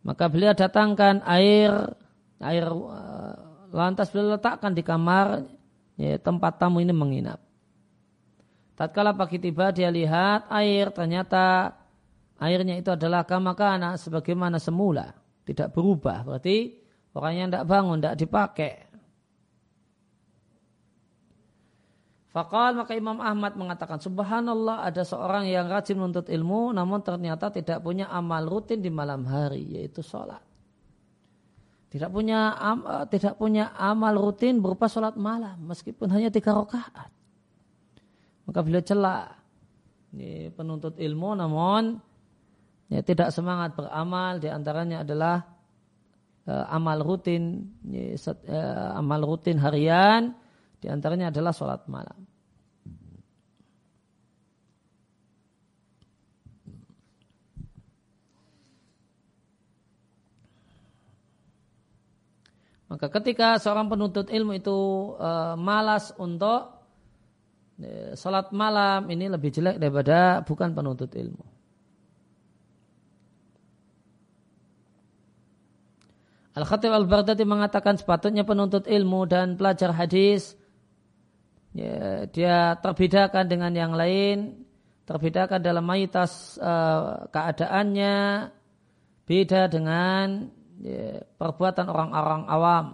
Maka 0.00 0.32
beliau 0.32 0.56
datangkan 0.56 1.20
air 1.28 1.68
air 2.40 2.64
uh, 2.64 3.68
lantas 3.68 4.08
beliau 4.08 4.40
letakkan 4.40 4.72
di 4.72 4.80
kamar 4.80 5.44
ya, 6.00 6.16
tempat 6.16 6.56
tamu 6.56 6.80
ini 6.80 6.96
menginap. 6.96 7.44
Tatkala 8.72 9.12
pagi 9.12 9.36
tiba 9.36 9.76
dia 9.76 9.92
lihat 9.92 10.48
air 10.48 10.88
ternyata 10.96 11.76
airnya 12.40 12.80
itu 12.80 12.88
adalah 12.88 13.28
kamakana 13.28 14.00
sebagaimana 14.00 14.56
semula, 14.56 15.12
tidak 15.44 15.76
berubah. 15.76 16.24
Berarti 16.24 16.80
orang 17.12 17.32
yang 17.36 17.48
tidak 17.52 17.68
bangun, 17.68 18.00
tidak 18.00 18.16
dipakai. 18.16 18.89
Fakal 22.30 22.78
maka 22.78 22.94
Imam 22.94 23.18
Ahmad 23.18 23.58
mengatakan 23.58 23.98
Subhanallah 23.98 24.86
ada 24.86 25.02
seorang 25.02 25.50
yang 25.50 25.66
rajin 25.66 25.98
menuntut 25.98 26.30
ilmu 26.30 26.70
namun 26.70 27.02
ternyata 27.02 27.50
tidak 27.50 27.82
punya 27.82 28.06
amal 28.06 28.46
rutin 28.46 28.78
di 28.78 28.86
malam 28.86 29.26
hari 29.26 29.66
yaitu 29.66 29.98
sholat. 29.98 30.38
Tidak 31.90 32.06
punya 32.06 32.54
am, 32.54 32.86
eh, 32.86 33.06
tidak 33.10 33.34
punya 33.34 33.74
amal 33.74 34.14
rutin 34.14 34.62
berupa 34.62 34.86
sholat 34.86 35.18
malam 35.18 35.58
meskipun 35.66 36.06
hanya 36.14 36.30
tiga 36.30 36.54
rakaat. 36.54 37.10
Maka 38.46 38.58
beliau 38.62 38.82
celak 38.86 39.34
ini 40.14 40.54
penuntut 40.54 41.02
ilmu 41.02 41.34
namun 41.34 41.98
ya, 42.90 43.02
tidak 43.02 43.34
semangat 43.34 43.74
beramal 43.74 44.38
di 44.38 44.46
antaranya 44.50 45.02
adalah 45.02 45.42
uh, 46.50 46.66
amal 46.70 46.98
rutin 47.02 47.74
ya, 47.86 48.14
set, 48.18 48.38
uh, 48.46 48.98
amal 48.98 49.22
rutin 49.22 49.58
harian 49.58 50.34
di 50.80 50.88
antaranya 50.88 51.28
adalah 51.28 51.52
sholat 51.52 51.84
malam 51.86 52.26
Maka 62.90 63.06
ketika 63.06 63.54
seorang 63.62 63.86
penuntut 63.86 64.26
ilmu 64.34 64.58
itu 64.58 64.78
e, 65.14 65.54
malas 65.54 66.10
untuk 66.18 66.74
e, 67.78 68.18
salat 68.18 68.50
malam 68.50 69.06
ini 69.06 69.30
lebih 69.30 69.54
jelek 69.54 69.78
daripada 69.78 70.42
bukan 70.42 70.74
penuntut 70.74 71.14
ilmu. 71.14 71.46
Al-Khatib 76.50 76.90
Al-Baghdadi 76.90 77.46
mengatakan 77.46 77.94
sepatutnya 77.94 78.42
penuntut 78.42 78.90
ilmu 78.90 79.22
dan 79.30 79.54
pelajar 79.54 79.94
hadis 79.94 80.58
ya, 81.76 82.26
dia 82.30 82.74
terbedakan 82.78 83.44
dengan 83.46 83.72
yang 83.74 83.92
lain, 83.94 84.66
terbedakan 85.04 85.60
dalam 85.62 85.84
mayoritas 85.86 86.56
e, 86.60 86.74
keadaannya, 87.30 88.16
beda 89.30 89.70
dengan 89.70 90.50
ya, 90.82 91.22
perbuatan 91.38 91.86
orang-orang 91.86 92.44
awam. 92.50 92.86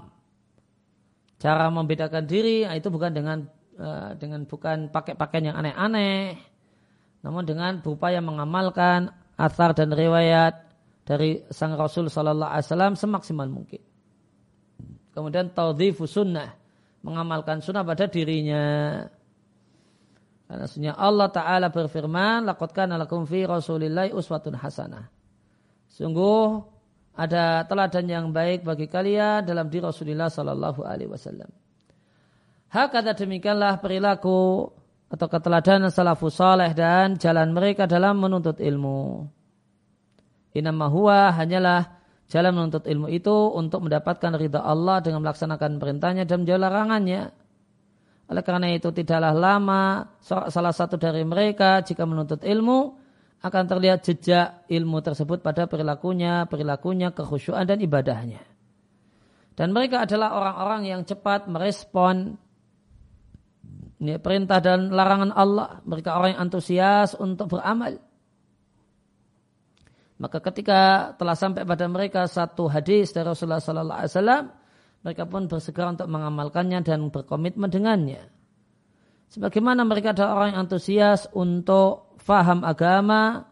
Cara 1.36 1.68
membedakan 1.68 2.24
diri 2.24 2.64
nah, 2.64 2.76
itu 2.76 2.88
bukan 2.88 3.12
dengan 3.12 3.44
uh, 3.76 4.16
dengan 4.16 4.48
bukan 4.48 4.88
pakai 4.88 5.14
pakaian 5.20 5.52
yang 5.52 5.56
aneh-aneh, 5.60 6.36
namun 7.20 7.44
dengan 7.44 7.84
berupaya 7.84 8.24
mengamalkan 8.24 9.12
asar 9.36 9.76
dan 9.76 9.92
riwayat 9.92 10.64
dari 11.04 11.44
sang 11.52 11.76
Rasul 11.76 12.08
Sallallahu 12.08 12.50
Alaihi 12.50 12.66
Wasallam 12.66 12.94
semaksimal 12.96 13.48
mungkin. 13.52 13.84
Kemudian 15.12 15.52
taudhifu 15.52 16.08
sunnah, 16.08 16.56
mengamalkan 17.06 17.62
sunnah 17.62 17.86
pada 17.86 18.10
dirinya. 18.10 19.06
Karena 20.50 20.66
sunnah 20.66 20.98
Allah 20.98 21.30
Ta'ala 21.30 21.70
berfirman, 21.70 22.42
Laqad 22.42 22.74
kana 22.74 22.98
lakum 22.98 23.22
fi 23.22 23.46
rasulillahi 23.46 24.10
uswatun 24.10 24.58
hasanah. 24.58 25.06
Sungguh 25.86 26.66
ada 27.14 27.64
teladan 27.64 28.04
yang 28.10 28.26
baik 28.34 28.66
bagi 28.66 28.90
kalian 28.90 29.46
dalam 29.46 29.70
diri 29.70 29.86
Rasulullah 29.86 30.28
Sallallahu 30.28 30.84
Alaihi 30.84 31.08
Wasallam. 31.08 31.48
Hakata 32.68 33.16
demikianlah 33.16 33.80
perilaku 33.80 34.68
atau 35.06 35.26
keteladanan 35.30 35.88
salafus 35.88 36.36
saleh 36.36 36.74
dan 36.76 37.16
jalan 37.16 37.54
mereka 37.56 37.88
dalam 37.88 38.20
menuntut 38.20 38.60
ilmu. 38.60 39.24
Inama 40.52 40.92
huwa 40.92 41.32
hanyalah 41.32 41.95
jalan 42.26 42.52
menuntut 42.54 42.84
ilmu 42.86 43.06
itu 43.10 43.34
untuk 43.54 43.86
mendapatkan 43.86 44.34
ridha 44.34 44.62
Allah 44.62 44.98
dengan 45.02 45.22
melaksanakan 45.22 45.78
perintahnya 45.78 46.26
dan 46.26 46.42
menjauh 46.42 46.60
larangannya. 46.60 47.22
Oleh 48.26 48.42
karena 48.42 48.74
itu 48.74 48.90
tidaklah 48.90 49.30
lama 49.30 50.10
salah 50.24 50.74
satu 50.74 50.98
dari 50.98 51.22
mereka 51.22 51.78
jika 51.86 52.02
menuntut 52.02 52.42
ilmu 52.42 52.98
akan 53.38 53.64
terlihat 53.70 54.02
jejak 54.02 54.66
ilmu 54.66 54.98
tersebut 54.98 55.38
pada 55.38 55.70
perilakunya, 55.70 56.50
perilakunya, 56.50 57.14
kekhusyuan 57.14 57.62
dan 57.62 57.78
ibadahnya. 57.78 58.42
Dan 59.54 59.70
mereka 59.70 60.02
adalah 60.04 60.34
orang-orang 60.34 60.90
yang 60.90 61.00
cepat 61.06 61.46
merespon 61.46 62.36
ini 63.96 64.20
perintah 64.20 64.60
dan 64.60 64.92
larangan 64.92 65.32
Allah. 65.32 65.80
Mereka 65.88 66.12
orang 66.12 66.36
yang 66.36 66.42
antusias 66.50 67.16
untuk 67.16 67.56
beramal. 67.56 67.96
Maka 70.16 70.40
ketika 70.40 71.12
telah 71.20 71.36
sampai 71.36 71.68
pada 71.68 71.84
mereka 71.92 72.24
satu 72.24 72.72
hadis 72.72 73.12
dari 73.12 73.28
Rasulullah 73.28 73.60
Sallallahu 73.60 74.00
Alaihi 74.00 74.12
Wasallam, 74.16 74.44
mereka 75.04 75.22
pun 75.28 75.42
bersegera 75.44 75.92
untuk 75.92 76.08
mengamalkannya 76.08 76.80
dan 76.80 77.12
berkomitmen 77.12 77.68
dengannya. 77.68 78.24
Sebagaimana 79.28 79.84
mereka 79.84 80.16
adalah 80.16 80.40
orang 80.40 80.48
yang 80.56 80.60
antusias 80.64 81.28
untuk 81.36 82.16
faham 82.22 82.64
agama 82.64 83.44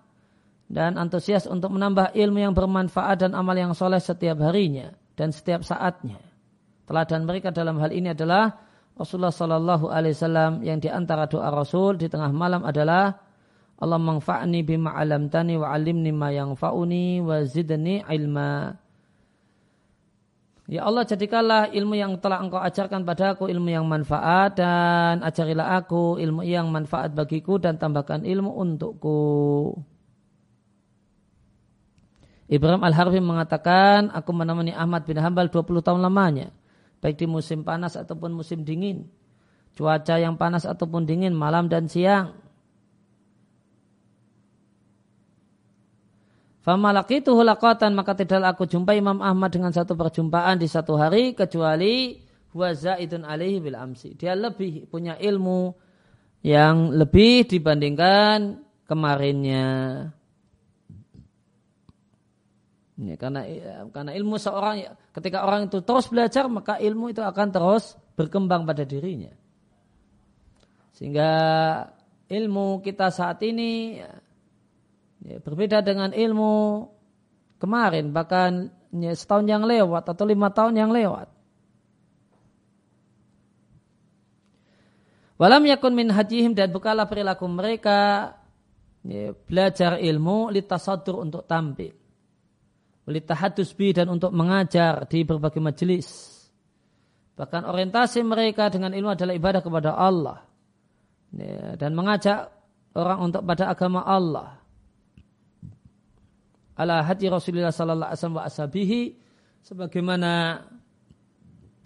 dan 0.71 0.97
antusias 0.97 1.45
untuk 1.45 1.75
menambah 1.77 2.17
ilmu 2.17 2.39
yang 2.41 2.55
bermanfaat 2.57 3.29
dan 3.29 3.37
amal 3.37 3.55
yang 3.55 3.77
soleh 3.77 4.01
setiap 4.01 4.41
harinya 4.41 4.97
dan 5.15 5.31
setiap 5.31 5.61
saatnya. 5.63 6.19
Teladan 6.89 7.29
mereka 7.29 7.53
dalam 7.53 7.77
hal 7.81 7.93
ini 7.93 8.17
adalah 8.17 8.51
Rasulullah 8.95 9.35
Shallallahu 9.35 9.91
Alaihi 9.91 10.15
Wasallam 10.15 10.53
yang 10.63 10.79
di 10.79 10.89
antara 10.89 11.27
doa 11.27 11.51
Rasul 11.51 11.99
di 11.99 12.07
tengah 12.07 12.31
malam 12.31 12.63
adalah 12.63 13.24
Allah 13.75 13.99
mangfa'ni 13.99 14.63
bima 14.63 14.95
alamtani 14.95 15.59
wa 15.59 15.75
alimni 15.75 16.15
ma 16.15 16.31
yang 16.31 16.55
fauni 16.55 17.19
wa 17.19 17.43
zidni 17.43 18.07
ilma. 18.07 18.79
Ya 20.65 20.89
Allah 20.89 21.05
jadikanlah 21.05 21.77
ilmu 21.77 21.93
yang 21.93 22.17
telah 22.17 22.41
engkau 22.41 22.57
ajarkan 22.57 23.05
padaku 23.05 23.53
ilmu 23.53 23.69
yang 23.69 23.85
manfaat 23.85 24.57
dan 24.57 25.21
ajarilah 25.21 25.77
aku 25.77 26.17
ilmu 26.17 26.41
yang 26.41 26.73
manfaat 26.73 27.13
bagiku 27.13 27.61
dan 27.61 27.77
tambahkan 27.77 28.25
ilmu 28.25 28.49
untukku. 28.49 29.77
Ibrahim 32.49 32.81
Al-Harfi 32.85 33.21
mengatakan, 33.25 34.13
aku 34.13 34.31
menemani 34.33 34.73
Ahmad 34.73 35.09
bin 35.09 35.17
Hambal 35.17 35.49
20 35.49 35.81
tahun 35.81 36.01
lamanya, 36.01 36.53
baik 37.01 37.17
di 37.17 37.25
musim 37.29 37.65
panas 37.65 37.97
ataupun 37.97 38.37
musim 38.37 38.65
dingin, 38.65 39.09
cuaca 39.77 40.21
yang 40.21 40.37
panas 40.37 40.69
ataupun 40.69 41.09
dingin, 41.09 41.33
malam 41.33 41.73
dan 41.73 41.89
siang. 41.89 42.44
Famalaki 46.65 47.21
itu 47.21 47.37
hulakatan 47.37 47.93
maka 47.93 48.17
tidak 48.17 48.57
aku 48.57 48.65
jumpa 48.65 48.97
Imam 48.97 49.21
Ahmad 49.21 49.53
dengan 49.53 49.69
satu 49.69 49.93
perjumpaan 49.93 50.57
di 50.57 50.65
satu 50.65 50.97
hari 50.97 51.37
kecuali 51.37 52.17
wazaidun 52.57 53.29
alaihi 53.29 53.61
bil 53.61 53.77
amsi. 53.77 54.17
Dia 54.17 54.33
lebih 54.33 54.89
punya 54.89 55.21
ilmu 55.21 55.77
yang 56.41 56.89
lebih 56.97 57.45
dibandingkan 57.45 58.65
kemarinnya. 58.89 59.69
Ini 62.97 63.13
karena 63.21 63.45
karena 63.93 64.17
ilmu 64.17 64.41
seorang 64.41 64.89
ketika 65.13 65.45
orang 65.45 65.69
itu 65.69 65.85
terus 65.85 66.09
belajar 66.09 66.49
maka 66.49 66.81
ilmu 66.81 67.13
itu 67.13 67.21
akan 67.21 67.49
terus 67.53 67.93
berkembang 68.17 68.65
pada 68.65 68.89
dirinya. 68.89 69.37
Sehingga 70.97 71.29
ilmu 72.33 72.81
kita 72.81 73.13
saat 73.13 73.45
ini 73.45 74.01
Ya, 74.01 74.09
berbeda 75.25 75.81
dengan 75.81 76.13
ilmu 76.13 76.85
kemarin, 77.57 78.13
bahkan 78.13 78.69
ya, 78.93 79.17
setahun 79.17 79.49
yang 79.49 79.65
lewat 79.65 80.05
atau 80.05 80.25
lima 80.29 80.53
tahun 80.53 80.77
yang 80.77 80.93
lewat. 80.93 81.33
Walam 85.35 85.67
yakun 85.67 85.97
min 85.97 86.13
hajihim 86.13 86.55
dan 86.55 86.71
bukalah 86.71 87.11
perilaku 87.11 87.49
mereka 87.51 88.31
ya, 89.03 89.35
belajar 89.35 89.99
ilmu 89.99 90.53
litasadur 90.53 91.25
untuk 91.25 91.49
tampil. 91.49 91.97
Litahadus 93.05 93.77
bi 93.77 93.93
dan 93.93 94.09
untuk 94.09 94.33
mengajar 94.33 95.05
di 95.05 95.29
berbagai 95.29 95.61
majelis. 95.61 96.09
Bahkan 97.37 97.69
orientasi 97.69 98.25
mereka 98.25 98.73
dengan 98.73 98.97
ilmu 98.97 99.13
adalah 99.13 99.37
ibadah 99.37 99.61
kepada 99.61 99.93
Allah. 99.93 100.41
Ya, 101.35 101.77
dan 101.77 101.93
mengajak 101.93 102.49
orang 102.97 103.29
untuk 103.29 103.43
pada 103.45 103.69
agama 103.69 104.07
Allah 104.07 104.64
ala 106.75 107.07
hati 107.07 107.31
Rasulullah 107.31 107.71
sallallahu 107.71 108.11
alaihi 108.11 108.19
wasallam 108.19 108.39
wa 108.39 108.47
ashabihi 108.47 109.01
sebagaimana 109.63 110.31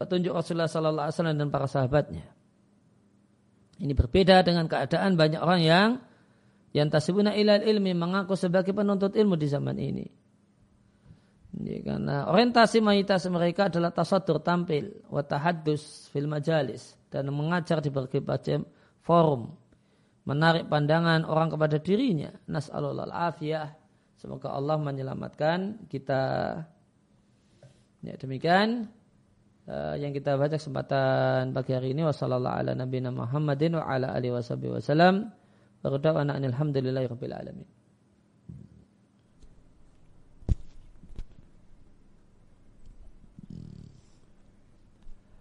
petunjuk 0.00 0.32
Rasulullah 0.32 0.70
sallallahu 0.70 1.06
alaihi 1.08 1.16
wasallam 1.16 1.36
dan 1.36 1.48
para 1.52 1.66
sahabatnya. 1.68 2.26
Ini 3.78 3.94
berbeda 3.94 4.42
dengan 4.42 4.66
keadaan 4.66 5.14
banyak 5.14 5.38
orang 5.38 5.62
yang 5.62 5.90
yang 6.74 6.90
tasibuna 6.90 7.32
ilal 7.32 7.62
ilmi 7.62 7.94
mengaku 7.94 8.34
sebagai 8.34 8.74
penuntut 8.74 9.14
ilmu 9.14 9.38
di 9.38 9.46
zaman 9.46 9.76
ini. 9.78 10.06
Ini 11.58 11.80
karena 11.80 12.28
orientasi 12.28 12.82
mayoritas 12.84 13.24
mereka 13.30 13.72
adalah 13.72 13.94
tasadur 13.94 14.44
tampil, 14.44 15.06
watahaddus 15.08 16.12
fil 16.12 16.28
majalis 16.28 16.98
dan 17.08 17.30
mengajar 17.32 17.80
di 17.80 17.88
berbagai 17.88 18.20
macam 18.20 18.68
forum, 19.00 19.56
menarik 20.28 20.68
pandangan 20.68 21.24
orang 21.24 21.48
kepada 21.48 21.80
dirinya. 21.80 22.28
Nas'alullah 22.50 23.08
afiyah 23.08 23.77
Semoga 24.18 24.50
Allah 24.50 24.76
menyelamatkan 24.82 25.86
kita. 25.86 26.22
Ya, 28.02 28.14
demikian 28.18 28.90
uh, 29.70 29.94
yang 29.94 30.10
kita 30.10 30.34
baca 30.34 30.58
kesempatan 30.58 31.54
pagi 31.54 31.74
hari 31.74 31.94
ini 31.94 32.02
wasallallahu 32.06 32.58
ala 32.62 32.74
nabiyina 32.74 33.14
Muhammadin 33.14 33.78
wa 33.78 33.86
ala 33.86 34.14
alihi 34.14 34.34
wasallam. 34.34 35.30
Wa 35.82 35.94
alhamdulillahirabbil 35.94 37.34
alamin. 37.34 37.68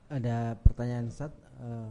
Ada 0.07 0.53
pertanyaan 0.61 1.09
Ustaz. 1.09 1.33
Uh, 1.57 1.89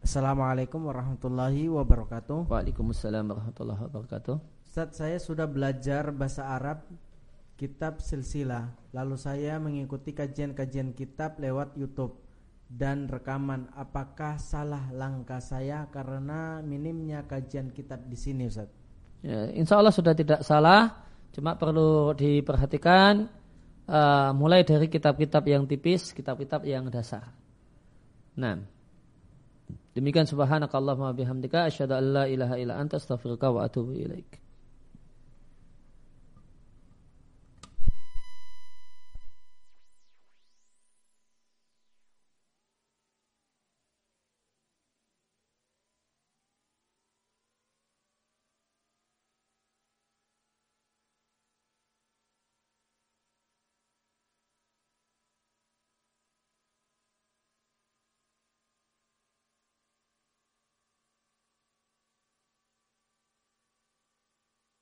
Assalamualaikum 0.00 0.80
warahmatullahi 0.86 1.68
wabarakatuh. 1.68 2.48
Waalaikumsalam 2.48 3.26
warahmatullahi 3.34 3.80
wabarakatuh. 3.84 4.59
Ustaz 4.70 5.02
saya 5.02 5.18
sudah 5.18 5.50
belajar 5.50 6.14
bahasa 6.14 6.46
Arab 6.46 6.86
kitab 7.58 7.98
silsilah. 7.98 8.70
Lalu 8.94 9.18
saya 9.18 9.58
mengikuti 9.58 10.14
kajian-kajian 10.14 10.94
kitab 10.94 11.42
lewat 11.42 11.74
YouTube 11.74 12.14
dan 12.70 13.10
rekaman. 13.10 13.66
Apakah 13.74 14.38
salah 14.38 14.86
langkah 14.94 15.42
saya 15.42 15.90
karena 15.90 16.62
minimnya 16.62 17.26
kajian 17.26 17.74
kitab 17.74 18.06
di 18.06 18.14
sini 18.14 18.46
Ustaz 18.46 18.70
ya, 19.26 19.50
Insya 19.50 19.82
Allah 19.82 19.90
sudah 19.90 20.14
tidak 20.14 20.46
salah. 20.46 21.02
Cuma 21.34 21.58
perlu 21.58 22.14
diperhatikan 22.14 23.26
uh, 23.90 24.30
mulai 24.38 24.62
dari 24.62 24.86
kitab-kitab 24.86 25.50
yang 25.50 25.66
tipis 25.66 26.14
kitab-kitab 26.14 26.62
yang 26.62 26.86
dasar. 26.94 27.26
Nah 28.38 28.54
demikian 29.98 30.30
subhanakallahumma 30.30 31.10
bihamdika 31.10 31.66
asyhadu 31.66 31.98
an 31.98 32.04
la 32.14 32.24
ilaha 32.30 32.54
illa 32.54 32.78
anta 32.78 33.02
astaghfiruka 33.02 33.50
wa 33.50 33.66
atubu 33.66 33.98
ilaik 33.98 34.38